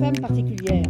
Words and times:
femme 0.00 0.18
particulière. 0.20 0.82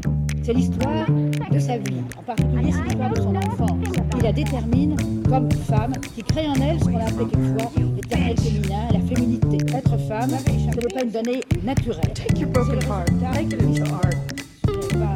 C'est 0.43 0.53
l'histoire 0.53 1.07
de 1.51 1.59
sa 1.59 1.79
vie, 1.79 2.03
en 2.19 2.23
particulier 2.23 2.73
c'est 2.73 2.83
l'histoire 2.83 3.11
de 3.11 3.21
son 3.21 3.35
enfant, 3.37 3.79
qui 4.11 4.21
la 4.23 4.33
détermine 4.33 4.97
comme 5.29 5.51
femme, 5.53 5.93
qui 6.15 6.23
crée 6.23 6.47
en 6.47 6.55
elle 6.55 6.79
ce 6.81 6.85
qu'on 6.85 6.99
a 6.99 7.05
appelé 7.05 7.27
quelquefois 7.31 7.71
l'éternel 7.97 8.37
féminin, 8.37 8.89
la 8.93 9.01
féminité. 9.01 9.57
Être 9.75 9.97
femme, 10.07 10.31
ce 10.31 10.81
n'est 10.81 10.95
pas 10.95 11.03
une 11.03 11.11
donnée 11.11 11.41
naturelle. 11.65 12.13
Take 12.15 12.39
your 12.41 12.51
broken 12.51 12.81
heart, 12.83 13.11
make 13.35 13.53
it 13.53 13.63
into 13.63 13.85
art. 13.95 14.15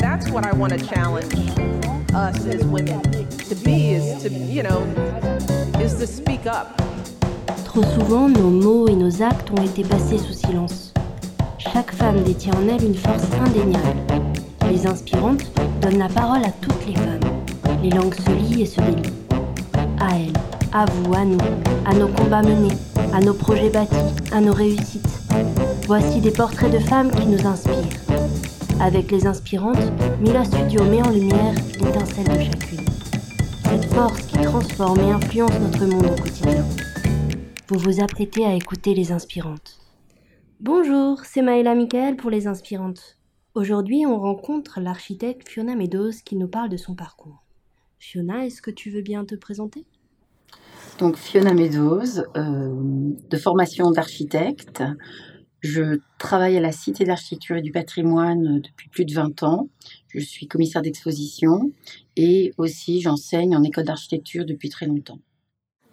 That's 0.00 0.30
what 0.30 0.46
I 0.46 0.52
want 0.57 0.70
to 0.70 0.79
challenge 0.79 1.34
us 2.14 2.46
as 2.46 2.64
women 2.64 3.00
to 3.48 3.55
be 3.64 3.93
is 3.95 4.23
to, 4.23 4.30
you 4.30 4.62
know, 4.62 4.82
is 5.80 5.95
to 5.98 6.07
speak 6.07 6.46
up. 6.46 6.80
Trop 7.64 7.82
souvent, 7.82 8.29
nos 8.29 8.50
mots 8.50 8.89
et 8.89 8.96
nos 8.96 9.23
actes 9.23 9.50
ont 9.50 9.62
été 9.62 9.82
passés 9.82 10.18
sous 10.18 10.32
silence. 10.32 10.88
Femme 11.98 12.23
détient 12.23 12.52
en 12.55 12.69
elle 12.69 12.84
une 12.84 12.95
force 12.95 13.25
indéniable. 13.45 13.98
Les 14.70 14.87
inspirantes 14.87 15.51
donnent 15.83 15.98
la 15.98 16.09
parole 16.09 16.45
à 16.45 16.52
toutes 16.61 16.87
les 16.87 16.95
femmes. 16.95 17.20
Les 17.83 17.91
langues 17.91 18.15
se 18.15 18.30
lient 18.30 18.62
et 18.62 18.66
se 18.66 18.80
délient. 18.80 19.12
À 19.98 20.16
elles, 20.16 20.33
à 20.73 20.84
vous, 20.84 21.12
à 21.15 21.25
nous, 21.25 21.39
à 21.84 21.95
nos 21.95 22.06
combats 22.06 22.42
menés, 22.42 22.77
à 23.12 23.20
nos 23.20 23.34
projets 23.34 23.70
bâtis, 23.70 23.97
à 24.30 24.41
nos 24.41 24.53
réussites. 24.53 25.09
Voici 25.89 26.20
des 26.20 26.30
portraits 26.30 26.73
de 26.73 26.79
femmes 26.79 27.11
qui 27.11 27.27
nous 27.27 27.45
inspirent. 27.45 27.75
Avec 28.80 29.11
les 29.11 29.27
inspirantes, 29.27 29.92
Mila 30.20 30.45
Studio 30.45 30.84
met 30.84 31.03
en 31.03 31.11
lumière 31.11 31.55
l'étincelle 31.80 32.28
de 32.28 32.45
chacune. 32.45 32.84
Cette 33.65 33.92
force 33.92 34.23
qui 34.23 34.39
transforme 34.39 35.01
et 35.01 35.11
influence 35.11 35.59
notre 35.61 35.84
monde 35.84 36.06
au 36.06 36.23
quotidien. 36.23 36.65
Vous 37.69 37.78
vous 37.80 38.01
apprêtez 38.01 38.47
à 38.47 38.55
écouter 38.55 38.95
les 38.95 39.11
inspirantes. 39.11 39.77
Bonjour, 40.61 41.21
c'est 41.25 41.41
Maëla 41.41 41.77
Michael 41.77 42.17
pour 42.17 42.30
les 42.30 42.48
inspirantes. 42.48 43.17
Aujourd'hui, 43.55 44.06
on 44.06 44.19
rencontre 44.19 44.81
l'architecte 44.81 45.48
Fiona 45.48 45.77
Meadows 45.77 46.11
qui 46.25 46.34
nous 46.34 46.48
parle 46.48 46.69
de 46.69 46.77
son 46.77 46.97
parcours. 46.97 47.45
Fiona, 48.00 48.45
est-ce 48.45 48.61
que 48.61 48.73
tu 48.73 48.91
veux 48.91 49.03
bien 49.03 49.25
te 49.25 49.37
présenter? 49.37 49.87
Donc 50.98 51.17
Fiona 51.17 51.55
Meadows, 51.55 52.19
euh, 52.37 52.75
de 53.31 53.37
formation 53.37 53.92
d'architecte. 53.92 54.83
Je 55.61 56.00
travaille 56.19 56.56
à 56.56 56.61
la 56.61 56.72
Cité 56.72 57.05
d'architecture 57.05 57.59
et 57.59 57.62
du 57.62 57.70
patrimoine 57.70 58.61
depuis 58.61 58.89
plus 58.89 59.05
de 59.05 59.15
20 59.15 59.45
ans. 59.45 59.69
Je 60.09 60.19
suis 60.19 60.48
commissaire 60.48 60.83
d'exposition 60.83 61.70
et 62.17 62.53
aussi 62.59 63.00
j'enseigne 63.00 63.55
en 63.56 63.62
école 63.62 63.84
d'architecture 63.84 64.45
depuis 64.45 64.70
très 64.70 64.87
longtemps. 64.87 65.20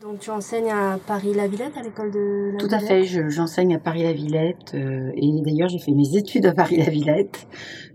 Donc 0.06 0.20
tu 0.20 0.30
enseignes 0.30 0.70
à 0.70 1.00
Paris-la-Villette, 1.08 1.76
à 1.78 1.82
l'école 1.82 2.12
de 2.12 2.52
la 2.54 2.60
Tout 2.60 2.68
à 2.70 2.78
fait, 2.78 3.06
je- 3.06 3.28
j'enseigne 3.30 3.74
à 3.74 3.80
Paris-la-Villette 3.80 4.76
euh, 4.76 5.10
et 5.16 5.42
d'ailleurs 5.42 5.68
j'ai 5.68 5.80
fait 5.80 5.94
mes 5.94 6.16
études 6.16 6.46
à 6.46 6.54
Paris-la-Villette. 6.54 7.48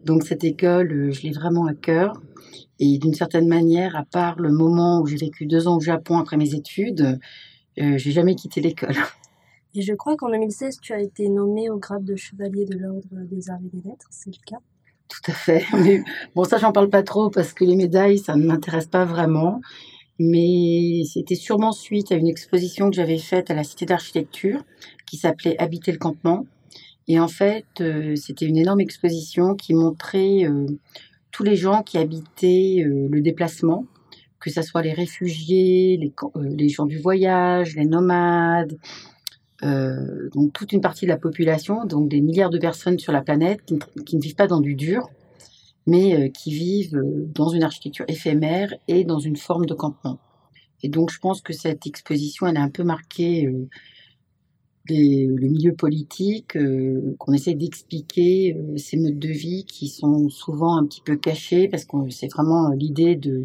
Donc 0.05 0.25
cette 0.25 0.43
école, 0.43 0.91
euh, 0.91 1.13
je 1.13 1.23
l'ai 1.23 1.31
vraiment 1.31 1.67
à 1.67 1.75
cœur. 1.75 2.21
Et 2.81 2.99
d'une 2.99 3.15
certaine 3.15 3.47
manière, 3.47 3.95
à 3.95 4.03
part 4.05 4.41
le 4.41 4.51
moment 4.51 5.01
où 5.01 5.07
j'ai 5.07 5.19
vécu 5.19 5.47
deux 5.47 5.69
ans 5.69 5.77
au 5.77 5.81
Japon 5.81 6.19
après 6.19 6.37
mes 6.37 6.53
études, 6.57 7.21
euh, 7.79 7.97
j'ai 7.97 8.11
jamais 8.11 8.35
quitté 8.35 8.61
l'école. 8.61 8.97
Et 9.77 9.83
je 9.83 9.95
crois 9.95 10.17
qu'en 10.17 10.31
2016, 10.31 10.81
tu 10.83 10.93
as 10.93 11.01
été 11.01 11.29
nommé 11.29 11.71
au 11.71 11.79
grade 11.79 12.03
de 12.05 12.17
chevalier 12.17 12.65
de 12.65 12.77
l'Ordre 12.77 13.07
des 13.31 13.51
Arts 13.51 13.61
et 13.65 13.77
des 13.77 13.89
Lettres, 13.89 14.09
c'est 14.11 14.31
le 14.31 14.45
cas? 14.45 14.59
Tout 15.07 15.31
à 15.31 15.33
fait. 15.33 15.65
Mais 15.75 16.03
bon, 16.35 16.43
ça, 16.43 16.59
j'en 16.59 16.73
parle 16.73 16.91
pas 16.91 17.05
trop 17.05 17.31
parce 17.31 17.53
que 17.53 17.65
les 17.65 17.77
médailles, 17.77 18.19
ça 18.19 18.35
ne 18.35 18.45
m'intéresse 18.45 18.87
pas 18.87 19.05
vraiment. 19.05 19.61
Mais 20.23 21.01
c'était 21.11 21.35
sûrement 21.35 21.73
suite 21.73 22.13
à 22.13 22.15
une 22.15 22.29
exposition 22.29 22.91
que 22.91 22.97
j'avais 22.97 23.17
faite 23.17 23.51
à 23.51 23.55
la 23.55 23.65
Cité 23.65 23.87
d'architecture 23.87 24.63
qui 25.07 25.17
s'appelait 25.17 25.59
Habiter 25.59 25.93
le 25.93 25.99
campement. 25.99 26.45
Et 27.09 27.19
en 27.19 27.27
fait, 27.27 27.65
euh, 27.81 28.15
c'était 28.17 28.45
une 28.45 28.59
énorme 28.59 28.81
exposition 28.81 29.55
qui 29.55 29.73
montrait 29.73 30.45
euh, 30.45 30.67
tous 31.31 31.43
les 31.43 31.57
gens 31.57 31.83
qui 31.83 31.97
habitaient 31.97 32.85
euh, 32.85 33.09
le 33.11 33.23
déplacement, 33.23 33.87
que 34.41 34.51
ce 34.51 34.61
soit 34.61 34.83
les 34.83 34.93
réfugiés, 34.93 35.99
les, 36.35 36.69
gens 36.69 36.85
du 36.85 36.99
voyage, 36.99 37.75
les 37.75 37.87
nomades, 37.87 38.77
donc 39.63 40.53
toute 40.53 40.73
une 40.73 40.83
partie 40.83 41.07
de 41.07 41.11
la 41.11 41.19
population, 41.19 41.87
donc 41.87 42.09
des 42.11 42.21
milliards 42.21 42.51
de 42.51 42.59
personnes 42.59 42.99
sur 42.99 43.13
la 43.13 43.23
planète 43.23 43.63
qui, 43.65 43.79
qui 44.05 44.17
ne 44.17 44.21
vivent 44.23 44.35
pas 44.35 44.47
dans 44.47 44.61
du 44.61 44.75
dur, 44.75 45.09
mais 45.87 46.15
euh, 46.15 46.29
qui 46.29 46.53
vivent 46.53 46.97
euh, 46.97 47.27
dans 47.35 47.49
une 47.49 47.63
architecture 47.63 48.05
éphémère 48.09 48.73
et 48.89 49.05
dans 49.05 49.19
une 49.19 49.37
forme 49.37 49.67
de 49.67 49.75
campement. 49.75 50.19
Et 50.83 50.89
donc 50.89 51.11
je 51.11 51.19
pense 51.19 51.41
que 51.41 51.53
cette 51.53 51.87
exposition, 51.87 52.47
elle 52.47 52.57
a 52.57 52.63
un 52.63 52.71
peu 52.71 52.85
marqué 52.85 53.47
euh, 53.47 53.69
le 54.89 55.49
milieu 55.49 55.75
politique, 55.75 56.57
euh, 56.57 57.15
qu'on 57.19 57.33
essaie 57.33 57.55
d'expliquer 57.55 58.57
euh, 58.57 58.77
ces 58.77 58.97
modes 58.97 59.19
de 59.19 59.29
vie 59.29 59.65
qui 59.65 59.89
sont 59.89 60.29
souvent 60.29 60.77
un 60.77 60.87
petit 60.87 61.03
peu 61.03 61.17
cachés, 61.17 61.69
parce 61.69 61.85
que 61.85 62.11
c'est 62.11 62.29
vraiment 62.29 62.71
l'idée 62.71 63.17
de 63.17 63.45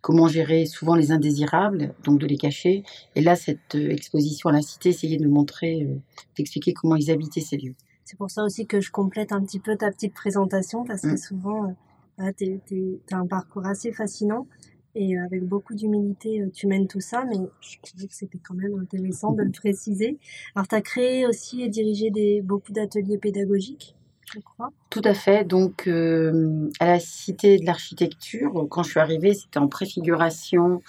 comment 0.00 0.28
gérer 0.28 0.66
souvent 0.66 0.94
les 0.94 1.10
indésirables, 1.10 1.94
donc 2.04 2.20
de 2.20 2.26
les 2.26 2.36
cacher. 2.36 2.84
Et 3.16 3.22
là, 3.22 3.36
cette 3.36 3.74
euh, 3.74 3.90
exposition 3.90 4.50
à 4.50 4.52
la 4.52 4.62
Cité 4.62 4.90
essayait 4.90 5.16
de 5.16 5.28
montrer, 5.28 5.88
d'expliquer 6.36 6.72
comment 6.72 6.96
ils 6.96 7.10
habitaient 7.10 7.40
ces 7.40 7.56
lieux. 7.56 7.74
C'est 8.04 8.16
pour 8.18 8.30
ça 8.30 8.44
aussi 8.44 8.66
que 8.66 8.80
je 8.80 8.90
complète 8.90 9.32
un 9.32 9.42
petit 9.42 9.58
peu 9.60 9.76
ta 9.76 9.90
petite 9.90 10.14
présentation, 10.14 10.84
parce 10.84 11.02
que 11.02 11.12
Mm. 11.14 11.16
souvent, 11.16 11.76
euh, 12.20 12.32
t'es- 12.36 12.60
t'as 13.06 13.16
un 13.16 13.26
parcours 13.26 13.66
assez 13.66 13.92
fascinant, 13.92 14.46
et 14.94 15.16
euh, 15.16 15.24
avec 15.24 15.42
beaucoup 15.44 15.74
d'humilité, 15.74 16.42
euh, 16.42 16.50
tu 16.52 16.66
mènes 16.66 16.86
tout 16.86 17.00
ça, 17.00 17.24
mais 17.24 17.36
je 17.60 17.78
trouvais 17.82 18.06
que 18.06 18.14
c'était 18.14 18.38
quand 18.38 18.54
même 18.54 18.78
intéressant 18.78 19.32
de 19.32 19.42
le 19.42 19.50
préciser. 19.50 20.18
Alors, 20.54 20.68
tu 20.68 20.74
as 20.74 20.82
créé 20.82 21.26
aussi 21.26 21.62
et 21.62 21.68
dirigé 21.68 22.10
des, 22.10 22.42
beaucoup 22.42 22.72
d'ateliers 22.72 23.18
pédagogiques, 23.18 23.96
je 24.32 24.38
crois. 24.40 24.70
Tout 24.90 25.02
à 25.04 25.14
fait. 25.14 25.44
Donc, 25.44 25.88
euh, 25.88 26.70
à 26.78 26.86
la 26.86 27.00
Cité 27.00 27.58
de 27.58 27.64
l'Architecture, 27.66 28.66
quand 28.70 28.82
je 28.84 28.90
suis 28.90 29.00
arrivée, 29.00 29.34
c'était 29.34 29.58
en 29.58 29.66
préfiguration, 29.66 30.80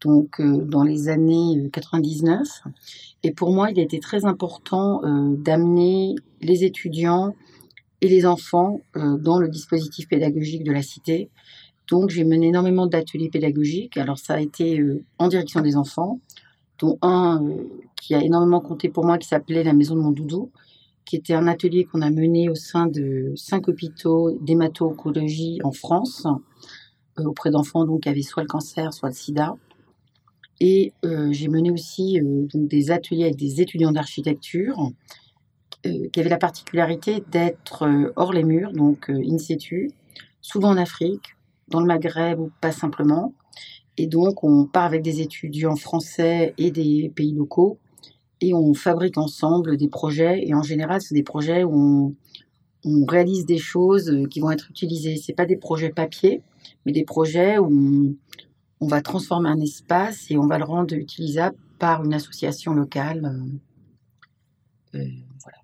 donc 0.00 0.40
euh, 0.40 0.64
dans 0.64 0.82
les 0.82 1.08
années 1.08 1.58
euh, 1.58 1.68
99. 1.70 2.46
Et 3.22 3.32
pour 3.32 3.52
moi, 3.52 3.70
il 3.70 3.78
était 3.78 3.98
très 3.98 4.24
important 4.24 5.02
euh, 5.04 5.34
d'amener 5.36 6.14
les 6.40 6.64
étudiants 6.64 7.34
et 8.00 8.08
les 8.08 8.26
enfants 8.26 8.80
euh, 8.96 9.16
dans 9.16 9.38
le 9.38 9.48
dispositif 9.48 10.08
pédagogique 10.08 10.64
de 10.64 10.72
la 10.72 10.82
Cité. 10.82 11.30
Donc, 11.88 12.10
j'ai 12.10 12.24
mené 12.24 12.48
énormément 12.48 12.86
d'ateliers 12.86 13.30
pédagogiques. 13.30 13.96
Alors, 13.96 14.18
ça 14.18 14.34
a 14.34 14.40
été 14.40 14.78
euh, 14.78 15.04
en 15.18 15.28
direction 15.28 15.60
des 15.60 15.76
enfants, 15.76 16.20
dont 16.78 16.98
un 17.02 17.42
euh, 17.42 17.64
qui 17.96 18.14
a 18.14 18.22
énormément 18.22 18.60
compté 18.60 18.88
pour 18.88 19.04
moi, 19.04 19.18
qui 19.18 19.26
s'appelait 19.26 19.64
La 19.64 19.72
Maison 19.72 19.94
de 19.96 20.00
mon 20.00 20.10
Doudou, 20.10 20.50
qui 21.04 21.16
était 21.16 21.34
un 21.34 21.46
atelier 21.46 21.84
qu'on 21.84 22.02
a 22.02 22.10
mené 22.10 22.50
au 22.50 22.54
sein 22.54 22.86
de 22.86 23.32
cinq 23.36 23.68
hôpitaux 23.68 24.36
d'hémato-oncologie 24.42 25.60
en 25.64 25.72
France, 25.72 26.26
euh, 27.18 27.24
auprès 27.24 27.50
d'enfants 27.50 27.86
qui 27.98 28.08
avaient 28.08 28.22
soit 28.22 28.42
le 28.42 28.48
cancer, 28.48 28.92
soit 28.92 29.08
le 29.08 29.14
sida. 29.14 29.56
Et 30.60 30.92
euh, 31.04 31.28
j'ai 31.32 31.48
mené 31.48 31.70
aussi 31.70 32.20
euh, 32.20 32.46
des 32.54 32.90
ateliers 32.90 33.24
avec 33.24 33.36
des 33.36 33.60
étudiants 33.60 33.92
d'architecture 33.92 34.90
euh, 35.86 36.08
qui 36.12 36.20
avaient 36.20 36.28
la 36.28 36.38
particularité 36.38 37.22
d'être 37.30 37.88
hors 38.16 38.32
les 38.32 38.42
murs, 38.42 38.72
donc 38.72 39.08
in 39.10 39.38
situ, 39.38 39.90
souvent 40.40 40.70
en 40.70 40.76
Afrique, 40.76 41.36
dans 41.68 41.80
le 41.80 41.86
Maghreb 41.86 42.40
ou 42.40 42.50
pas 42.60 42.72
simplement. 42.72 43.34
Et 43.96 44.06
donc, 44.06 44.44
on 44.44 44.64
part 44.64 44.84
avec 44.84 45.02
des 45.02 45.20
étudiants 45.20 45.76
français 45.76 46.54
et 46.56 46.70
des 46.70 47.12
pays 47.14 47.32
locaux 47.32 47.78
et 48.40 48.54
on 48.54 48.72
fabrique 48.74 49.18
ensemble 49.18 49.76
des 49.76 49.88
projets. 49.88 50.46
Et 50.46 50.54
en 50.54 50.62
général, 50.62 51.00
c'est 51.00 51.14
des 51.14 51.24
projets 51.24 51.64
où 51.64 52.14
on, 52.84 53.04
réalise 53.06 53.44
des 53.44 53.58
choses 53.58 54.16
qui 54.30 54.38
vont 54.38 54.52
être 54.52 54.70
utilisées. 54.70 55.16
C'est 55.16 55.32
pas 55.32 55.46
des 55.46 55.56
projets 55.56 55.90
papier, 55.90 56.42
mais 56.86 56.92
des 56.92 57.04
projets 57.04 57.58
où 57.58 57.66
on, 57.66 58.14
on 58.80 58.86
va 58.86 59.02
transformer 59.02 59.48
un 59.48 59.60
espace 59.60 60.30
et 60.30 60.38
on 60.38 60.46
va 60.46 60.58
le 60.58 60.64
rendre 60.64 60.94
utilisable 60.94 61.56
par 61.78 62.04
une 62.04 62.14
association 62.14 62.74
locale. 62.74 63.24
Euh, 64.94 64.98
euh, 64.98 65.04
voilà. 65.42 65.58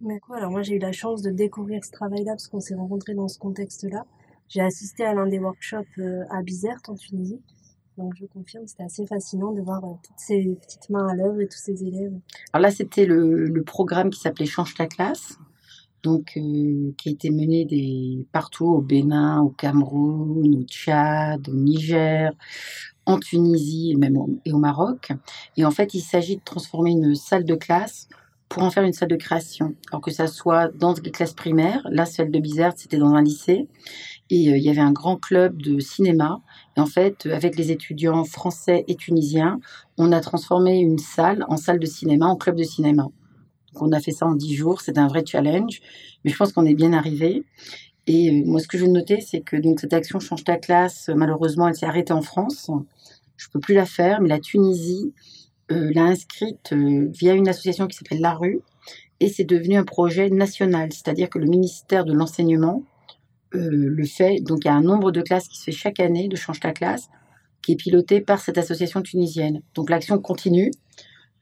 D'accord. 0.00 0.36
Alors 0.36 0.50
moi 0.50 0.62
j'ai 0.62 0.76
eu 0.76 0.78
la 0.78 0.92
chance 0.92 1.22
de 1.22 1.30
découvrir 1.30 1.84
ce 1.84 1.90
travail-là 1.90 2.32
parce 2.32 2.48
qu'on 2.48 2.60
s'est 2.60 2.74
rencontrés 2.74 3.14
dans 3.14 3.28
ce 3.28 3.38
contexte-là. 3.38 4.06
J'ai 4.48 4.60
assisté 4.62 5.04
à 5.04 5.14
l'un 5.14 5.26
des 5.26 5.38
workshops 5.38 5.98
euh, 5.98 6.24
à 6.30 6.42
Bizerte 6.42 6.88
en 6.88 6.96
Tunisie. 6.96 7.40
Donc 7.98 8.14
je 8.18 8.24
confirme, 8.26 8.66
c'était 8.66 8.84
assez 8.84 9.06
fascinant 9.06 9.52
de 9.52 9.60
voir 9.60 9.84
euh, 9.84 9.92
toutes 10.02 10.18
ces 10.18 10.58
petites 10.60 10.88
mains 10.90 11.06
à 11.06 11.14
l'œuvre 11.14 11.40
et 11.40 11.48
tous 11.48 11.58
ces 11.58 11.84
élèves. 11.84 12.14
Alors 12.52 12.62
là, 12.62 12.70
c'était 12.70 13.04
le, 13.04 13.44
le 13.44 13.62
programme 13.62 14.10
qui 14.10 14.20
s'appelait 14.20 14.46
Change 14.46 14.74
ta 14.74 14.86
classe, 14.86 15.38
donc 16.02 16.32
euh, 16.36 16.92
qui 16.96 17.08
a 17.08 17.12
été 17.12 17.30
mené 17.30 17.64
des, 17.64 18.26
partout 18.32 18.66
au 18.66 18.80
Bénin, 18.80 19.40
au 19.40 19.50
Cameroun, 19.50 20.56
au 20.56 20.62
Tchad, 20.64 21.48
au 21.48 21.54
Niger, 21.54 22.32
en 23.06 23.18
Tunisie 23.18 23.92
et 23.92 23.96
même 23.96 24.16
au, 24.16 24.28
et 24.44 24.52
au 24.52 24.58
Maroc. 24.58 25.12
Et 25.56 25.64
en 25.64 25.70
fait, 25.70 25.94
il 25.94 26.00
s'agit 26.00 26.36
de 26.36 26.42
transformer 26.44 26.92
une 26.92 27.14
salle 27.14 27.44
de 27.44 27.54
classe 27.54 28.08
pour 28.50 28.64
en 28.64 28.70
faire 28.70 28.82
une 28.82 28.92
salle 28.92 29.08
de 29.08 29.16
création. 29.16 29.74
Alors 29.90 30.02
que 30.02 30.10
ça 30.10 30.26
soit 30.26 30.68
dans 30.76 30.92
les 30.92 31.10
classes 31.12 31.34
primaires, 31.34 31.86
là, 31.88 32.04
celle 32.04 32.32
de 32.32 32.38
Bizerte, 32.40 32.78
c'était 32.78 32.98
dans 32.98 33.14
un 33.14 33.22
lycée. 33.22 33.68
Et 34.28 34.50
euh, 34.50 34.56
il 34.56 34.62
y 34.62 34.70
avait 34.70 34.80
un 34.80 34.92
grand 34.92 35.16
club 35.16 35.62
de 35.62 35.78
cinéma. 35.78 36.40
Et 36.76 36.80
en 36.80 36.86
fait, 36.86 37.26
euh, 37.26 37.34
avec 37.34 37.56
les 37.56 37.70
étudiants 37.70 38.24
français 38.24 38.84
et 38.88 38.96
tunisiens, 38.96 39.60
on 39.98 40.10
a 40.10 40.20
transformé 40.20 40.78
une 40.78 40.98
salle 40.98 41.44
en 41.48 41.56
salle 41.56 41.78
de 41.78 41.86
cinéma, 41.86 42.26
en 42.26 42.36
club 42.36 42.56
de 42.56 42.64
cinéma. 42.64 43.08
Donc 43.72 43.82
on 43.82 43.92
a 43.92 44.00
fait 44.00 44.12
ça 44.12 44.26
en 44.26 44.34
dix 44.34 44.54
jours, 44.54 44.80
c'était 44.80 45.00
un 45.00 45.08
vrai 45.08 45.24
challenge, 45.26 45.80
mais 46.24 46.30
je 46.30 46.36
pense 46.36 46.52
qu'on 46.52 46.66
est 46.66 46.74
bien 46.74 46.92
arrivé. 46.92 47.44
Et 48.06 48.42
moi, 48.44 48.60
ce 48.60 48.66
que 48.66 48.78
je 48.78 48.84
veux 48.84 48.90
noter, 48.90 49.20
c'est 49.20 49.40
que 49.40 49.56
donc 49.56 49.80
cette 49.80 49.92
action 49.92 50.18
Change 50.18 50.44
ta 50.44 50.56
classe, 50.56 51.10
malheureusement, 51.14 51.68
elle 51.68 51.74
s'est 51.76 51.86
arrêtée 51.86 52.12
en 52.12 52.22
France. 52.22 52.70
Je 53.36 53.48
peux 53.52 53.60
plus 53.60 53.74
la 53.74 53.86
faire, 53.86 54.20
mais 54.20 54.28
la 54.28 54.40
Tunisie 54.40 55.12
l'a 55.68 56.02
inscrite 56.02 56.72
via 56.72 57.34
une 57.34 57.48
association 57.48 57.86
qui 57.86 57.96
s'appelle 57.96 58.20
La 58.20 58.34
Rue, 58.34 58.60
et 59.20 59.28
c'est 59.28 59.44
devenu 59.44 59.76
un 59.76 59.84
projet 59.84 60.30
national, 60.30 60.92
c'est-à-dire 60.92 61.28
que 61.30 61.38
le 61.38 61.46
ministère 61.46 62.04
de 62.04 62.12
l'enseignement 62.12 62.82
le 63.52 64.04
fait. 64.04 64.40
Donc 64.40 64.60
il 64.64 64.66
y 64.66 64.70
a 64.70 64.74
un 64.74 64.82
nombre 64.82 65.12
de 65.12 65.20
classes 65.22 65.46
qui 65.46 65.58
se 65.58 65.64
fait 65.64 65.72
chaque 65.72 66.00
année 66.00 66.26
de 66.26 66.36
Change 66.36 66.58
ta 66.58 66.72
classe, 66.72 67.08
qui 67.62 67.72
est 67.72 67.76
piloté 67.76 68.20
par 68.20 68.40
cette 68.40 68.58
association 68.58 69.02
tunisienne. 69.02 69.60
Donc 69.74 69.90
l'action 69.90 70.18
continue. 70.18 70.72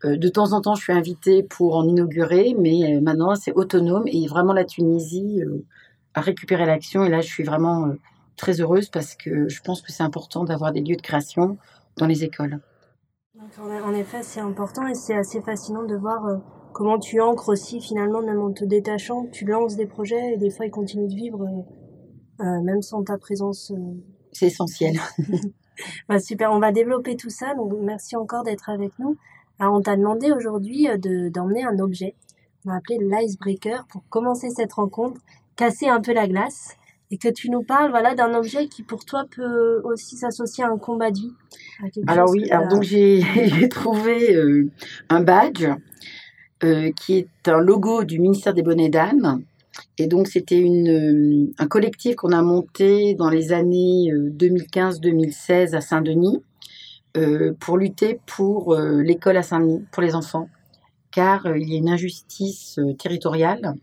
De 0.05 0.29
temps 0.29 0.53
en 0.53 0.61
temps, 0.61 0.75
je 0.75 0.83
suis 0.83 0.93
invitée 0.93 1.43
pour 1.43 1.77
en 1.77 1.87
inaugurer, 1.87 2.55
mais 2.59 3.01
maintenant 3.01 3.35
c'est 3.35 3.53
autonome 3.53 4.05
et 4.07 4.27
vraiment 4.27 4.53
la 4.53 4.65
Tunisie 4.65 5.41
a 6.15 6.21
récupéré 6.21 6.67
l'action. 6.67 7.05
Et 7.05 7.09
là, 7.09 7.21
je 7.21 7.27
suis 7.27 7.43
vraiment 7.43 7.93
très 8.37 8.61
heureuse 8.61 8.89
parce 8.91 9.15
que 9.15 9.49
je 9.49 9.61
pense 9.63 9.83
que 9.83 9.91
c'est 9.91 10.05
important 10.05 10.45
d'avoir 10.45 10.73
des 10.73 10.81
lieux 10.81 10.97
de 10.97 11.03
création 11.03 11.59
dans 11.97 12.07
les 12.07 12.23
écoles. 12.23 12.61
En 13.85 13.93
effet, 13.93 14.23
c'est 14.23 14.41
important 14.41 14.87
et 14.87 14.95
c'est 14.95 15.17
assez 15.17 15.41
fascinant 15.43 15.85
de 15.85 15.97
voir 15.97 16.23
comment 16.73 16.99
tu 16.99 17.21
ancres 17.21 17.49
aussi 17.49 17.81
finalement, 17.81 18.23
même 18.23 18.41
en 18.41 18.53
te 18.53 18.65
détachant, 18.65 19.27
tu 19.33 19.45
lances 19.45 19.75
des 19.75 19.87
projets 19.87 20.35
et 20.35 20.37
des 20.37 20.51
fois 20.51 20.67
ils 20.67 20.71
continuent 20.71 21.09
de 21.09 21.15
vivre 21.15 21.45
euh, 22.41 22.63
même 22.63 22.83
sans 22.83 23.03
ta 23.03 23.19
présence. 23.19 23.73
Euh. 23.73 23.95
C'est 24.33 24.47
essentiel. 24.47 24.95
bah, 26.09 26.21
super, 26.21 26.53
on 26.53 26.61
va 26.61 26.71
développer 26.71 27.17
tout 27.17 27.31
ça, 27.31 27.55
donc 27.55 27.73
merci 27.83 28.17
encore 28.17 28.45
d'être 28.45 28.71
avec 28.71 28.93
nous. 28.99 29.17
Alors, 29.59 29.75
on 29.75 29.81
t'a 29.81 29.97
demandé 29.97 30.33
aujourd'hui 30.33 30.89
euh, 30.89 30.97
de, 30.97 31.29
d'emmener 31.29 31.65
un 31.65 31.79
objet, 31.79 32.15
on 32.65 32.71
a 32.71 32.77
appelé 32.77 32.99
l'icebreaker, 33.01 33.87
pour 33.89 34.03
commencer 34.09 34.51
cette 34.51 34.73
rencontre, 34.73 35.21
casser 35.57 35.89
un 35.89 36.01
peu 36.01 36.13
la 36.13 36.29
glace 36.29 36.77
et 37.11 37.17
que 37.17 37.29
tu 37.29 37.51
nous 37.51 37.63
parles 37.63 37.91
voilà 37.91 38.15
d'un 38.15 38.35
objet 38.35 38.69
qui 38.69 38.83
pour 38.83 39.07
toi 39.07 39.25
peut 39.35 39.81
aussi 39.83 40.17
s'associer 40.17 40.63
à 40.63 40.69
un 40.69 40.77
combat 40.77 41.11
de 41.11 41.19
vie. 41.19 41.33
alors 42.07 42.29
oui, 42.29 42.51
alors 42.51 42.69
donc 42.69 42.83
j'ai, 42.83 43.23
trouvé 43.71 44.37
un 45.09 45.21
badge 45.23 45.67
qui 46.61 47.17
est 47.17 47.49
un 47.49 47.61
logo 47.61 48.05
du 48.05 48.21
ministère 48.21 48.53
des 48.53 48.63
Bonnets 48.63 48.91
d'âne 48.91 49.43
et 49.99 50.07
donc, 50.07 50.29
c'était 50.29 50.59
une, 50.59 51.53
un 51.59 51.67
collectif 51.67 52.17
qu'on 52.17 52.33
a 52.33 52.43
monté 52.43 53.15
dans 53.15 53.31
les 53.31 53.53
années 53.53 54.11
2015-2016 54.13 55.75
à 55.75 55.81
Saint-Denis 55.81 56.37
euh, 56.37 56.41
pour 57.61 57.79
lutter 57.79 58.21
pour 58.27 58.75
euh, 58.75 59.03
l'école 59.03 59.37
à 59.37 59.43
Saint-Denis, 59.43 59.85
pour 59.93 60.03
les 60.03 60.15
enfants, 60.15 60.49
car 61.11 61.47
euh, 61.47 61.59
il 61.59 61.69
y 61.69 61.75
a 61.75 61.79
une 61.79 61.89
injustice 61.89 62.79
territoriale. 62.99 63.75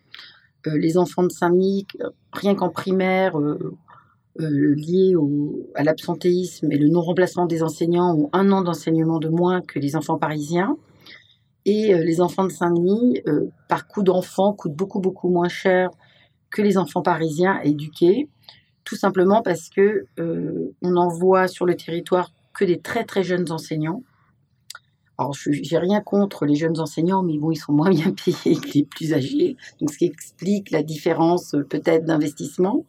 les 0.66 0.98
enfants 0.98 1.24
de 1.24 1.32
Saint-Denis, 1.32 1.86
rien 2.34 2.56
qu'en 2.56 2.70
primaire, 2.70 3.38
liés 4.40 5.14
à 5.76 5.84
l'absentéisme 5.84 6.72
et 6.72 6.78
le 6.78 6.90
non-remplacement 6.90 7.46
des 7.46 7.62
enseignants, 7.62 8.16
ont 8.16 8.30
un 8.34 8.52
an 8.52 8.62
d'enseignement 8.64 9.20
de 9.20 9.30
moins 9.30 9.62
que 9.62 9.78
les 9.78 9.96
enfants 9.96 10.18
parisiens. 10.18 10.76
Et 11.66 11.94
les 11.94 12.20
enfants 12.22 12.46
de 12.46 12.52
Saint-Denis, 12.52 13.22
par 13.68 13.88
coût 13.88 14.02
d'enfant, 14.02 14.54
coûtent 14.54 14.76
beaucoup, 14.76 15.00
beaucoup 15.00 15.30
moins 15.30 15.50
cher 15.50 15.90
que 16.56 16.62
les 16.62 16.78
enfants 16.78 17.02
parisiens 17.02 17.60
éduqués, 17.62 18.30
tout 18.86 18.96
simplement 18.96 19.42
parce 19.42 19.70
que 19.70 20.06
euh, 20.20 20.74
on 20.82 20.96
envoie 20.96 21.48
sur 21.48 21.66
le 21.66 21.76
territoire 21.76 22.32
que 22.56 22.66
des 22.66 22.80
très 22.80 23.04
très 23.04 23.24
jeunes 23.24 23.52
enseignants. 23.52 24.04
Alors, 25.18 25.34
je 25.34 25.50
n'ai 25.50 25.78
rien 25.78 26.02
contre 26.02 26.46
les 26.46 26.56
jeunes 26.56 26.80
enseignants, 26.80 27.24
mais 27.24 27.38
bon, 27.38 27.52
ils 27.52 27.58
sont 27.58 27.72
moins 27.72 27.90
bien 27.90 28.12
payés 28.26 28.58
que 28.58 28.72
les 28.74 28.84
plus 28.84 29.14
âgés, 29.14 29.56
donc 29.80 29.92
ce 29.92 29.98
qui 29.98 30.06
explique 30.06 30.72
la 30.72 30.84
différence 30.84 31.54
euh, 31.54 31.64
peut-être 31.64 32.06
d'investissement. 32.06 32.86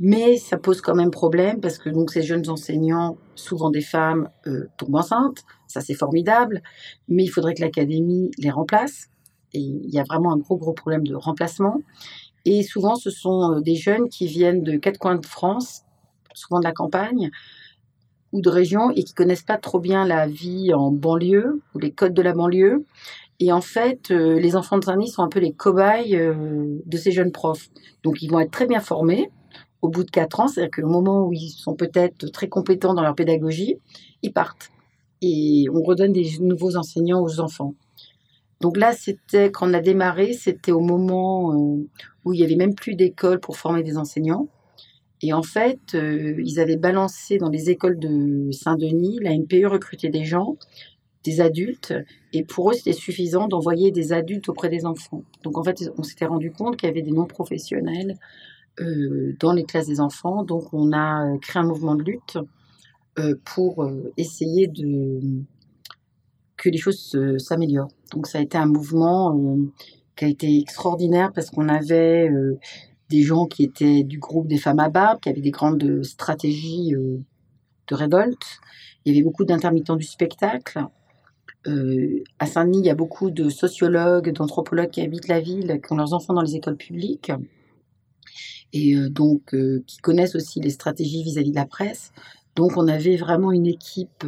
Mais 0.00 0.36
ça 0.36 0.58
pose 0.58 0.82
quand 0.82 0.94
même 0.94 1.10
problème 1.10 1.60
parce 1.60 1.78
que 1.78 1.88
donc 1.88 2.10
ces 2.10 2.22
jeunes 2.22 2.48
enseignants, 2.50 3.16
souvent 3.34 3.70
des 3.70 3.80
femmes, 3.80 4.28
euh, 4.46 4.68
tombent 4.76 4.96
enceintes, 4.96 5.44
ça 5.66 5.80
c'est 5.80 5.94
formidable, 5.94 6.62
mais 7.08 7.24
il 7.24 7.28
faudrait 7.28 7.54
que 7.54 7.62
l'académie 7.62 8.30
les 8.38 8.50
remplace. 8.50 9.08
Et 9.54 9.60
il 9.60 9.88
y 9.88 9.98
a 9.98 10.04
vraiment 10.04 10.34
un 10.34 10.36
gros 10.36 10.58
gros 10.58 10.74
problème 10.74 11.06
de 11.06 11.14
remplacement. 11.14 11.80
Et 12.44 12.62
souvent, 12.62 12.96
ce 12.96 13.08
sont 13.08 13.54
euh, 13.54 13.60
des 13.60 13.76
jeunes 13.76 14.08
qui 14.10 14.26
viennent 14.26 14.62
de 14.62 14.76
quatre 14.76 14.98
coins 14.98 15.16
de 15.16 15.24
France, 15.24 15.84
souvent 16.34 16.58
de 16.58 16.64
la 16.64 16.72
campagne 16.72 17.30
ou 18.32 18.40
de 18.40 18.50
région, 18.50 18.90
et 18.90 19.02
qui 19.04 19.14
connaissent 19.14 19.42
pas 19.42 19.56
trop 19.56 19.80
bien 19.80 20.06
la 20.06 20.26
vie 20.26 20.72
en 20.74 20.90
banlieue 20.90 21.60
ou 21.74 21.78
les 21.78 21.92
codes 21.92 22.14
de 22.14 22.22
la 22.22 22.32
banlieue. 22.32 22.84
Et 23.40 23.52
en 23.52 23.60
fait, 23.60 24.10
euh, 24.10 24.38
les 24.38 24.56
enfants 24.56 24.78
de 24.78 24.84
Saint-Denis 24.84 25.08
sont 25.08 25.22
un 25.22 25.28
peu 25.28 25.38
les 25.38 25.52
cobayes 25.52 26.16
euh, 26.16 26.80
de 26.84 26.96
ces 26.96 27.12
jeunes 27.12 27.32
profs. 27.32 27.68
Donc, 28.02 28.20
ils 28.22 28.30
vont 28.30 28.40
être 28.40 28.50
très 28.50 28.66
bien 28.66 28.80
formés 28.80 29.30
au 29.80 29.88
bout 29.88 30.02
de 30.02 30.10
quatre 30.10 30.40
ans, 30.40 30.48
c'est-à-dire 30.48 30.82
qu'au 30.82 30.88
moment 30.88 31.26
où 31.26 31.32
ils 31.32 31.50
sont 31.50 31.74
peut-être 31.74 32.26
très 32.32 32.48
compétents 32.48 32.94
dans 32.94 33.02
leur 33.02 33.14
pédagogie, 33.14 33.76
ils 34.22 34.32
partent. 34.32 34.70
Et 35.22 35.66
on 35.72 35.82
redonne 35.82 36.12
des 36.12 36.38
nouveaux 36.40 36.76
enseignants 36.76 37.22
aux 37.22 37.40
enfants. 37.40 37.74
Donc 38.60 38.76
là, 38.76 38.92
c'était 38.92 39.52
quand 39.52 39.70
on 39.70 39.74
a 39.74 39.80
démarré, 39.80 40.32
c'était 40.32 40.72
au 40.72 40.80
moment 40.80 41.52
euh, 41.52 41.86
où 42.24 42.32
il 42.34 42.40
y 42.40 42.44
avait 42.44 42.56
même 42.56 42.74
plus 42.74 42.94
d'école 42.94 43.38
pour 43.38 43.56
former 43.56 43.84
des 43.84 43.96
enseignants. 43.96 44.48
Et 45.22 45.32
en 45.32 45.42
fait, 45.42 45.94
euh, 45.94 46.40
ils 46.44 46.60
avaient 46.60 46.76
balancé 46.76 47.38
dans 47.38 47.48
les 47.48 47.70
écoles 47.70 47.98
de 47.98 48.50
Saint-Denis, 48.52 49.18
la 49.20 49.36
MPE 49.36 49.66
recrutait 49.66 50.10
des 50.10 50.24
gens, 50.24 50.56
des 51.24 51.40
adultes, 51.40 51.94
et 52.32 52.44
pour 52.44 52.70
eux, 52.70 52.74
c'était 52.74 52.92
suffisant 52.92 53.48
d'envoyer 53.48 53.90
des 53.90 54.12
adultes 54.12 54.48
auprès 54.48 54.68
des 54.68 54.86
enfants. 54.86 55.24
Donc 55.42 55.58
en 55.58 55.64
fait, 55.64 55.90
on 55.98 56.02
s'était 56.02 56.26
rendu 56.26 56.52
compte 56.52 56.76
qu'il 56.76 56.88
y 56.88 56.90
avait 56.90 57.02
des 57.02 57.10
non-professionnels 57.10 58.16
euh, 58.80 59.36
dans 59.40 59.52
les 59.52 59.64
classes 59.64 59.88
des 59.88 60.00
enfants. 60.00 60.44
Donc 60.44 60.72
on 60.72 60.92
a 60.92 61.36
créé 61.38 61.60
un 61.60 61.66
mouvement 61.66 61.96
de 61.96 62.04
lutte 62.04 62.38
pour 63.44 63.90
essayer 64.16 64.68
de 64.68 65.18
que 66.56 66.68
les 66.68 66.78
choses 66.78 67.16
s'améliorent. 67.38 67.90
Donc 68.12 68.26
ça 68.26 68.38
a 68.38 68.40
été 68.42 68.58
un 68.58 68.66
mouvement 68.66 69.34
euh, 69.34 69.72
qui 70.16 70.24
a 70.24 70.28
été 70.28 70.58
extraordinaire 70.58 71.32
parce 71.34 71.50
qu'on 71.50 71.68
avait 71.68 72.28
euh, 72.28 72.58
des 73.10 73.22
gens 73.22 73.46
qui 73.46 73.64
étaient 73.64 74.02
du 74.02 74.18
groupe 74.18 74.46
des 74.46 74.58
femmes 74.58 74.80
à 74.80 74.88
barbe, 74.88 75.20
qui 75.20 75.28
avaient 75.28 75.40
des 75.40 75.50
grandes 75.50 76.02
stratégies 76.02 76.94
euh, 76.94 77.18
de 77.88 77.94
révolte. 77.94 78.60
Il 79.04 79.12
y 79.12 79.16
avait 79.16 79.24
beaucoup 79.24 79.44
d'intermittents 79.44 79.96
du 79.96 80.04
spectacle. 80.04 80.80
à 82.38 82.46
Saint-Denis, 82.46 82.80
il 82.80 82.86
y 82.86 82.90
a 82.90 82.94
beaucoup 82.94 83.30
de 83.30 83.48
sociologues, 83.48 84.32
d'anthropologues 84.32 84.90
qui 84.90 85.00
habitent 85.00 85.28
la 85.28 85.40
ville, 85.40 85.80
qui 85.84 85.92
ont 85.92 85.96
leurs 85.96 86.14
enfants 86.14 86.34
dans 86.34 86.42
les 86.42 86.56
écoles 86.56 86.76
publiques 86.76 87.32
et 88.72 88.94
donc 89.08 89.54
qui 89.86 89.98
connaissent 89.98 90.34
aussi 90.34 90.60
les 90.60 90.70
stratégies 90.70 91.22
vis-à-vis 91.22 91.50
-vis 91.50 91.52
de 91.52 91.56
la 91.56 91.66
presse. 91.66 92.12
Donc 92.56 92.76
on 92.76 92.86
avait 92.88 93.16
vraiment 93.16 93.52
une 93.52 93.66
équipe 93.66 94.24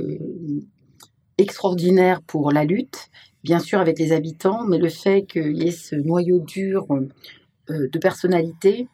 extraordinaire 1.41 2.23
pour 2.23 2.53
la 2.53 2.65
lutte, 2.65 3.09
bien 3.43 3.59
sûr 3.59 3.81
avec 3.81 3.99
les 3.99 4.13
habitants, 4.13 4.65
mais 4.65 4.79
le 4.79 4.89
fait 4.89 5.23
qu'il 5.23 5.57
y 5.57 5.69
ait 5.69 5.73
ce 5.73 5.97
noyau 5.97 6.39
dur 6.41 6.87
euh, 6.91 7.09
de 7.71 7.99
personnalité 7.99 8.89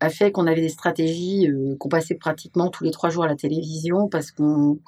a 0.00 0.10
fait 0.10 0.30
qu'on 0.30 0.46
avait 0.46 0.60
des 0.60 0.68
stratégies 0.68 1.48
euh, 1.48 1.76
qu'on 1.78 1.88
passait 1.88 2.14
pratiquement 2.14 2.68
tous 2.68 2.84
les 2.84 2.90
trois 2.90 3.10
jours 3.10 3.24
à 3.24 3.28
la 3.28 3.36
télévision 3.36 4.08
parce 4.08 4.30
qu'on 4.30 4.78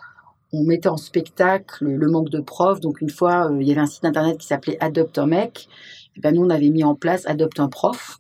mettait 0.53 0.89
en 0.89 0.97
spectacle 0.97 1.85
le 1.85 2.11
manque 2.11 2.31
de 2.31 2.41
profs. 2.41 2.81
Donc 2.81 3.01
une 3.01 3.11
fois, 3.11 3.51
euh, 3.51 3.59
il 3.61 3.67
y 3.67 3.73
avait 3.73 3.81
un 3.81 3.87
site 3.87 4.05
internet 4.05 4.39
qui 4.39 4.47
s'appelait 4.47 4.77
Adopte 4.81 5.19
un 5.19 5.27
mec. 5.27 5.69
Et 6.17 6.21
ben 6.21 6.35
nous, 6.35 6.45
on 6.45 6.51
avait 6.51 6.71
mis 6.71 6.85
en 6.85 6.95
place 6.95 7.27
Adopte 7.27 7.61
un 7.61 7.69
prof. 7.69 8.19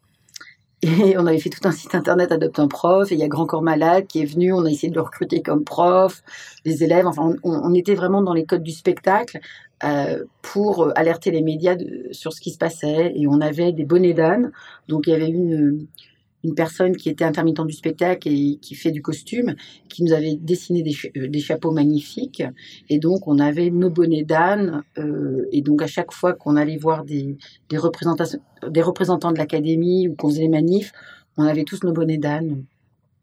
Et 0.82 1.18
on 1.18 1.26
avait 1.26 1.40
fait 1.40 1.50
tout 1.50 1.66
un 1.66 1.72
site 1.72 1.94
internet 1.94 2.30
Adopte 2.30 2.58
un 2.58 2.68
prof. 2.68 3.10
Et 3.10 3.14
il 3.14 3.20
y 3.20 3.24
a 3.24 3.28
Grand 3.28 3.46
Corps 3.46 3.62
Malade 3.62 4.06
qui 4.06 4.22
est 4.22 4.26
venu. 4.26 4.52
On 4.52 4.64
a 4.64 4.70
essayé 4.70 4.90
de 4.90 4.94
le 4.94 5.02
recruter 5.02 5.42
comme 5.42 5.64
prof. 5.64 6.22
Les 6.64 6.84
élèves, 6.84 7.06
enfin, 7.06 7.34
on, 7.42 7.74
était 7.74 7.94
vraiment 7.94 8.22
dans 8.22 8.34
les 8.34 8.44
codes 8.44 8.62
du 8.62 8.70
spectacle 8.70 9.40
euh, 9.84 10.24
pour 10.42 10.92
alerter 10.96 11.30
les 11.30 11.42
médias 11.42 11.76
sur 12.12 12.32
ce 12.32 12.40
qui 12.40 12.50
se 12.50 12.58
passait. 12.58 13.12
Et 13.16 13.26
on 13.26 13.40
avait 13.40 13.72
des 13.72 13.84
bonnets 13.84 14.14
d'âne. 14.14 14.52
Donc 14.88 15.06
il 15.06 15.10
y 15.10 15.14
avait 15.14 15.28
une, 15.28 15.86
une 16.44 16.54
personne 16.54 16.96
qui 16.96 17.08
était 17.08 17.24
intermittent 17.24 17.66
du 17.66 17.72
spectacle 17.72 18.28
et 18.28 18.58
qui 18.60 18.74
fait 18.74 18.90
du 18.90 19.02
costume, 19.02 19.54
qui 19.88 20.04
nous 20.04 20.12
avait 20.12 20.36
dessiné 20.36 20.82
des, 20.82 20.94
euh, 21.16 21.38
chapeaux 21.40 21.72
magnifiques. 21.72 22.42
Et 22.88 22.98
donc, 22.98 23.26
on 23.26 23.38
avait 23.38 23.70
nos 23.70 23.90
bonnets 23.90 24.24
d'âne. 24.24 24.82
Euh, 24.98 25.46
et 25.52 25.62
donc, 25.62 25.82
à 25.82 25.86
chaque 25.86 26.12
fois 26.12 26.34
qu'on 26.34 26.56
allait 26.56 26.76
voir 26.76 27.04
des 27.04 27.36
représentants 27.76 29.32
de 29.32 29.38
l'académie 29.38 30.08
ou 30.08 30.14
qu'on 30.14 30.28
faisait 30.28 30.42
les 30.42 30.48
manifs, 30.48 30.92
on 31.36 31.44
avait 31.44 31.64
tous 31.64 31.82
nos 31.84 31.92
bonnets 31.92 32.18
d'âne. 32.18 32.64